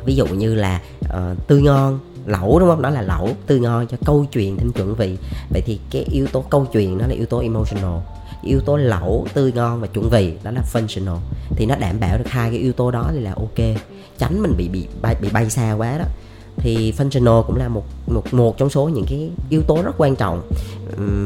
ví 0.05 0.15
dụ 0.15 0.27
như 0.27 0.55
là 0.55 0.81
ờ, 1.10 1.31
uh, 1.31 1.47
tươi 1.47 1.62
ngon 1.62 1.99
lẩu 2.25 2.60
đúng 2.60 2.69
không? 2.69 2.81
Đó 2.81 2.89
là 2.89 3.01
lẩu 3.01 3.29
tươi 3.47 3.60
ngon 3.60 3.88
cho 3.88 3.97
câu 4.05 4.25
chuyện 4.31 4.57
thêm 4.57 4.71
chuẩn 4.71 4.95
vị. 4.95 5.17
Vậy 5.49 5.62
thì 5.65 5.79
cái 5.91 6.03
yếu 6.03 6.27
tố 6.27 6.41
câu 6.41 6.65
chuyện 6.65 6.97
đó 6.97 7.07
là 7.07 7.13
yếu 7.13 7.25
tố 7.25 7.39
emotional 7.39 7.99
yếu 8.43 8.60
tố 8.60 8.77
lẩu 8.77 9.27
tươi 9.33 9.51
ngon 9.51 9.81
và 9.81 9.88
chuẩn 9.88 10.10
vị 10.10 10.33
đó 10.43 10.51
là 10.51 10.62
functional. 10.73 11.17
Thì 11.49 11.65
nó 11.65 11.75
đảm 11.75 11.99
bảo 11.99 12.17
được 12.17 12.27
hai 12.27 12.49
cái 12.49 12.60
yếu 12.60 12.73
tố 12.73 12.91
đó 12.91 13.10
thì 13.13 13.19
là 13.19 13.33
ok. 13.33 13.77
Tránh 14.17 14.41
mình 14.41 14.53
bị 14.57 14.67
bị 14.67 14.88
bay 15.01 15.15
bị 15.21 15.29
bay 15.29 15.49
xa 15.49 15.73
quá 15.73 15.97
đó 15.97 16.05
thì 16.58 16.93
functional 16.98 17.43
cũng 17.43 17.56
là 17.56 17.67
một 17.67 17.84
một 18.08 18.34
một 18.34 18.58
trong 18.58 18.70
số 18.70 18.89
những 18.89 19.06
cái 19.10 19.30
yếu 19.50 19.63
tố 19.63 19.82
rất 19.82 19.91
quan 19.98 20.15
trọng 20.15 20.41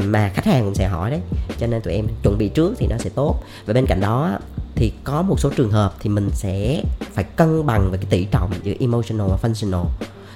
mà 0.05 0.31
khách 0.33 0.45
hàng 0.45 0.63
cũng 0.63 0.75
sẽ 0.75 0.87
hỏi 0.87 1.11
đấy. 1.11 1.19
Cho 1.59 1.67
nên 1.67 1.81
tụi 1.81 1.93
em 1.93 2.07
chuẩn 2.23 2.37
bị 2.37 2.49
trước 2.49 2.73
thì 2.77 2.87
nó 2.87 2.97
sẽ 2.97 3.09
tốt. 3.09 3.35
Và 3.65 3.73
bên 3.73 3.85
cạnh 3.85 3.99
đó 4.01 4.37
thì 4.75 4.93
có 5.03 5.21
một 5.21 5.39
số 5.39 5.49
trường 5.55 5.71
hợp 5.71 5.93
thì 5.99 6.09
mình 6.09 6.29
sẽ 6.33 6.83
phải 7.13 7.23
cân 7.23 7.65
bằng 7.65 7.91
về 7.91 7.97
cái 7.97 8.07
tỷ 8.09 8.25
trọng 8.25 8.51
giữa 8.63 8.73
emotional 8.79 9.27
và 9.27 9.37
functional. 9.41 9.85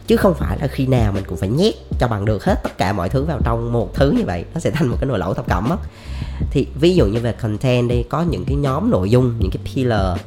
Chứ 0.07 0.17
không 0.17 0.33
phải 0.33 0.57
là 0.59 0.67
khi 0.67 0.87
nào 0.87 1.11
mình 1.11 1.23
cũng 1.27 1.37
phải 1.37 1.49
nhét 1.49 1.73
cho 1.99 2.07
bằng 2.07 2.25
được 2.25 2.43
hết 2.43 2.63
tất 2.63 2.77
cả 2.77 2.93
mọi 2.93 3.09
thứ 3.09 3.23
vào 3.23 3.39
trong 3.43 3.73
một 3.73 3.93
thứ 3.93 4.11
như 4.11 4.23
vậy, 4.25 4.45
nó 4.53 4.59
sẽ 4.59 4.71
thành 4.71 4.87
một 4.87 4.97
cái 4.99 5.07
nồi 5.07 5.19
lẩu 5.19 5.33
thập 5.33 5.47
cẩm 5.47 5.69
mất. 5.69 5.77
Thì 6.51 6.67
ví 6.79 6.95
dụ 6.95 7.05
như 7.05 7.19
về 7.19 7.31
content 7.31 7.89
đi, 7.89 8.03
có 8.03 8.21
những 8.21 8.45
cái 8.45 8.55
nhóm 8.55 8.91
nội 8.91 9.09
dung, 9.09 9.33
những 9.39 9.51
cái 9.51 9.63
pillar, 9.65 10.17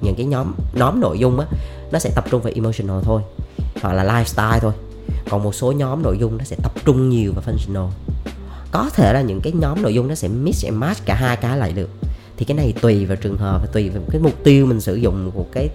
những 0.00 0.14
cái 0.14 0.26
nhóm 0.26 0.54
nhóm 0.74 1.00
nội 1.00 1.18
dung 1.18 1.40
á, 1.40 1.46
nó 1.90 1.98
sẽ 1.98 2.10
tập 2.14 2.24
trung 2.30 2.42
về 2.42 2.52
emotional 2.52 2.98
thôi 3.02 3.22
hoặc 3.82 3.92
là 3.92 4.04
lifestyle 4.04 4.58
thôi. 4.58 4.72
Còn 5.30 5.42
một 5.42 5.54
số 5.54 5.72
nhóm 5.72 6.02
nội 6.02 6.18
dung 6.18 6.38
nó 6.38 6.44
sẽ 6.44 6.56
tập 6.62 6.72
trung 6.84 7.08
nhiều 7.08 7.32
vào 7.32 7.44
functional. 7.46 7.88
Có 8.70 8.90
thể 8.94 9.12
là 9.12 9.20
những 9.20 9.40
cái 9.40 9.52
nhóm 9.52 9.82
nội 9.82 9.94
dung 9.94 10.08
nó 10.08 10.14
sẽ 10.14 10.28
mix 10.28 10.64
and 10.64 10.76
match 10.76 11.06
cả 11.06 11.14
hai 11.14 11.36
cái 11.36 11.58
lại 11.58 11.72
được. 11.72 11.88
Thì 12.36 12.44
cái 12.44 12.56
này 12.56 12.74
tùy 12.80 13.06
vào 13.06 13.16
trường 13.16 13.38
hợp 13.38 13.58
và 13.62 13.66
tùy 13.72 13.88
vào 13.88 14.02
cái 14.10 14.20
mục 14.20 14.44
tiêu 14.44 14.66
mình 14.66 14.80
sử 14.80 14.94
dụng 14.94 15.30
của 15.34 15.44
cái 15.52 15.68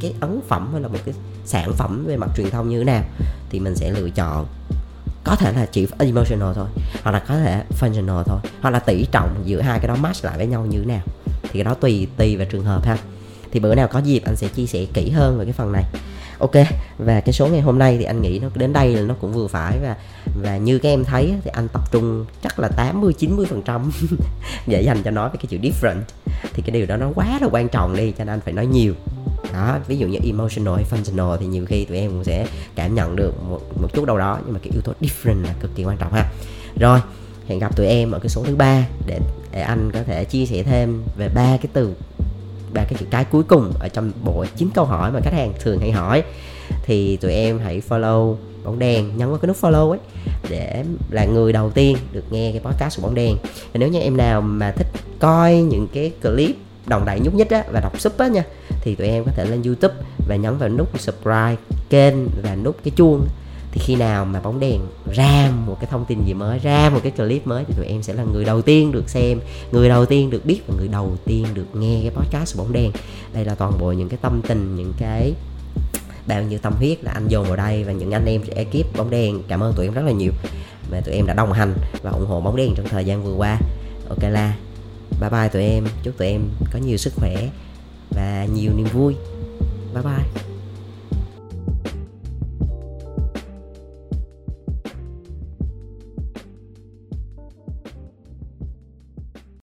cái 0.00 0.14
ấn 0.20 0.40
phẩm 0.48 0.68
hay 0.72 0.80
là 0.80 0.88
một 0.88 0.98
cái 1.04 1.14
sản 1.44 1.72
phẩm 1.72 2.04
về 2.06 2.16
mặt 2.16 2.30
truyền 2.36 2.50
thông 2.50 2.68
như 2.68 2.78
thế 2.78 2.84
nào 2.84 3.02
thì 3.50 3.60
mình 3.60 3.74
sẽ 3.76 3.90
lựa 3.90 4.10
chọn. 4.10 4.46
Có 5.24 5.36
thể 5.36 5.52
là 5.52 5.66
chỉ 5.66 5.86
emotional 5.98 6.52
thôi, 6.54 6.66
hoặc 7.02 7.10
là 7.10 7.18
có 7.18 7.34
thể 7.38 7.62
functional 7.80 8.22
thôi, 8.22 8.38
hoặc 8.60 8.70
là 8.70 8.78
tỷ 8.78 9.06
trọng 9.12 9.42
giữa 9.44 9.60
hai 9.60 9.78
cái 9.78 9.88
đó 9.88 9.96
match 9.96 10.24
lại 10.24 10.36
với 10.36 10.46
nhau 10.46 10.66
như 10.66 10.78
thế 10.78 10.86
nào. 10.86 11.02
Thì 11.42 11.50
cái 11.52 11.64
đó 11.64 11.74
tùy 11.74 12.08
tùy 12.16 12.36
vào 12.36 12.46
trường 12.50 12.64
hợp 12.64 12.84
ha. 12.84 12.98
Thì 13.52 13.60
bữa 13.60 13.74
nào 13.74 13.88
có 13.88 13.98
dịp 13.98 14.22
anh 14.24 14.36
sẽ 14.36 14.48
chia 14.48 14.66
sẻ 14.66 14.84
kỹ 14.94 15.10
hơn 15.10 15.38
về 15.38 15.44
cái 15.44 15.52
phần 15.52 15.72
này 15.72 15.84
ok 16.38 16.54
và 16.98 17.20
cái 17.20 17.32
số 17.32 17.46
ngày 17.46 17.60
hôm 17.60 17.78
nay 17.78 17.96
thì 17.98 18.04
anh 18.04 18.22
nghĩ 18.22 18.38
nó 18.38 18.48
đến 18.54 18.72
đây 18.72 18.96
là 18.96 19.02
nó 19.02 19.14
cũng 19.20 19.32
vừa 19.32 19.46
phải. 19.46 19.78
Và 19.82 19.96
và 20.42 20.56
như 20.56 20.78
các 20.78 20.88
em 20.88 21.04
thấy 21.04 21.34
thì 21.44 21.50
anh 21.54 21.68
tập 21.68 21.92
trung 21.92 22.26
chắc 22.42 22.58
là 22.58 22.68
80 22.68 23.12
90 23.12 23.46
phần 23.46 23.62
trăm 23.62 23.90
để 24.66 24.82
dành 24.82 25.02
cho 25.02 25.10
nói 25.10 25.30
về 25.30 25.36
cái 25.36 25.46
chữ 25.48 25.58
different. 25.58 26.00
Thì 26.54 26.62
cái 26.62 26.70
điều 26.70 26.86
đó 26.86 26.96
nó 26.96 27.10
quá 27.14 27.38
là 27.40 27.48
quan 27.52 27.68
trọng 27.68 27.96
đi 27.96 28.12
cho 28.18 28.24
nên 28.24 28.34
anh 28.34 28.40
phải 28.40 28.52
nói 28.52 28.66
nhiều. 28.66 28.94
Đó 29.52 29.78
ví 29.88 29.98
dụ 29.98 30.06
như 30.06 30.18
emotional 30.24 30.74
hay 30.74 30.84
functional 30.90 31.36
thì 31.36 31.46
nhiều 31.46 31.64
khi 31.66 31.84
tụi 31.84 31.98
em 31.98 32.10
cũng 32.10 32.24
sẽ 32.24 32.46
cảm 32.74 32.94
nhận 32.94 33.16
được 33.16 33.42
một, 33.48 33.60
một 33.82 33.88
chút 33.94 34.04
đâu 34.04 34.18
đó 34.18 34.38
nhưng 34.44 34.52
mà 34.52 34.60
cái 34.62 34.70
yếu 34.72 34.82
tố 34.82 34.92
different 35.00 35.42
là 35.42 35.54
cực 35.60 35.70
kỳ 35.74 35.84
quan 35.84 35.96
trọng 35.96 36.12
ha. 36.12 36.30
Rồi 36.80 37.00
hẹn 37.48 37.58
gặp 37.58 37.76
tụi 37.76 37.86
em 37.86 38.10
ở 38.10 38.18
cái 38.18 38.28
số 38.28 38.44
thứ 38.44 38.56
ba 38.56 38.86
để, 39.06 39.18
để 39.52 39.60
anh 39.60 39.90
có 39.92 40.02
thể 40.06 40.24
chia 40.24 40.46
sẻ 40.46 40.62
thêm 40.62 41.02
về 41.16 41.28
ba 41.28 41.56
cái 41.56 41.68
từ 41.72 41.94
ba 42.74 42.84
cái 42.84 42.94
chữ 42.98 43.06
cái 43.10 43.24
cuối 43.24 43.42
cùng 43.42 43.72
ở 43.80 43.88
trong 43.88 44.12
bộ 44.24 44.44
chín 44.56 44.68
câu 44.74 44.84
hỏi 44.84 45.12
mà 45.12 45.20
khách 45.24 45.34
hàng 45.34 45.52
thường 45.60 45.78
hay 45.80 45.92
hỏi. 45.92 46.22
Thì 46.82 47.16
tụi 47.16 47.32
em 47.32 47.58
hãy 47.58 47.82
follow 47.88 48.36
bóng 48.64 48.78
đèn, 48.78 49.16
nhấn 49.16 49.28
vào 49.28 49.38
cái 49.38 49.46
nút 49.46 49.56
follow 49.60 49.90
ấy, 49.90 49.98
để 50.48 50.84
là 51.10 51.24
người 51.24 51.52
đầu 51.52 51.70
tiên 51.70 51.96
được 52.12 52.24
nghe 52.30 52.52
cái 52.52 52.60
podcast 52.60 52.96
của 52.96 53.02
bóng 53.02 53.14
đèn. 53.14 53.36
Và 53.42 53.78
nếu 53.78 53.88
như 53.88 53.98
em 53.98 54.16
nào 54.16 54.40
mà 54.40 54.70
thích 54.70 54.86
coi 55.18 55.54
những 55.54 55.88
cái 55.94 56.12
clip 56.22 56.56
đồng 56.86 57.04
đại 57.04 57.20
nhúc 57.20 57.34
nhích 57.34 57.50
á 57.50 57.64
và 57.72 57.80
đọc 57.80 58.00
sub 58.00 58.18
á 58.18 58.28
nha, 58.28 58.44
thì 58.80 58.94
tụi 58.94 59.08
em 59.08 59.24
có 59.24 59.32
thể 59.36 59.44
lên 59.44 59.62
youtube 59.62 59.94
và 60.28 60.36
nhấn 60.36 60.58
vào 60.58 60.68
nút 60.68 61.00
subscribe 61.00 61.56
kênh 61.90 62.14
và 62.42 62.56
nút 62.56 62.76
cái 62.84 62.92
chuông 62.96 63.26
thì 63.74 63.80
khi 63.84 63.96
nào 63.96 64.24
mà 64.24 64.40
bóng 64.40 64.60
đèn 64.60 64.80
ra 65.12 65.52
một 65.66 65.76
cái 65.80 65.88
thông 65.90 66.04
tin 66.04 66.24
gì 66.24 66.34
mới, 66.34 66.58
ra 66.58 66.90
một 66.90 67.00
cái 67.02 67.12
clip 67.12 67.46
mới 67.46 67.64
thì 67.64 67.74
tụi 67.76 67.86
em 67.86 68.02
sẽ 68.02 68.12
là 68.12 68.24
người 68.24 68.44
đầu 68.44 68.62
tiên 68.62 68.92
được 68.92 69.08
xem, 69.08 69.40
người 69.72 69.88
đầu 69.88 70.06
tiên 70.06 70.30
được 70.30 70.44
biết 70.44 70.60
và 70.66 70.74
người 70.78 70.88
đầu 70.88 71.16
tiên 71.24 71.46
được 71.54 71.66
nghe 71.74 72.00
cái 72.02 72.10
podcast 72.10 72.56
của 72.56 72.62
bóng 72.62 72.72
đèn. 72.72 72.90
Đây 73.32 73.44
là 73.44 73.54
toàn 73.54 73.78
bộ 73.80 73.92
những 73.92 74.08
cái 74.08 74.18
tâm 74.22 74.42
tình, 74.48 74.76
những 74.76 74.92
cái 74.98 75.34
bao 76.26 76.42
nhiêu 76.42 76.58
tâm 76.58 76.72
huyết 76.72 77.04
là 77.04 77.12
anh 77.12 77.28
dồn 77.28 77.46
vào 77.46 77.56
đây 77.56 77.84
và 77.84 77.92
những 77.92 78.10
anh 78.10 78.24
em 78.24 78.40
ekip 78.54 78.96
bóng 78.96 79.10
đèn. 79.10 79.42
Cảm 79.48 79.62
ơn 79.62 79.72
tụi 79.76 79.86
em 79.86 79.94
rất 79.94 80.02
là 80.04 80.12
nhiều 80.12 80.32
mà 80.90 81.00
tụi 81.00 81.14
em 81.14 81.26
đã 81.26 81.34
đồng 81.34 81.52
hành 81.52 81.74
và 82.02 82.10
ủng 82.10 82.26
hộ 82.26 82.40
bóng 82.40 82.56
đèn 82.56 82.74
trong 82.76 82.88
thời 82.88 83.04
gian 83.04 83.24
vừa 83.24 83.34
qua. 83.34 83.58
Ok 84.08 84.22
la, 84.22 84.56
bye 85.20 85.30
bye 85.30 85.48
tụi 85.48 85.62
em. 85.62 85.84
Chúc 86.02 86.18
tụi 86.18 86.28
em 86.28 86.40
có 86.72 86.78
nhiều 86.78 86.96
sức 86.96 87.12
khỏe 87.16 87.48
và 88.10 88.46
nhiều 88.54 88.72
niềm 88.76 88.86
vui. 88.92 89.14
Bye 89.94 90.02
bye. 90.02 90.53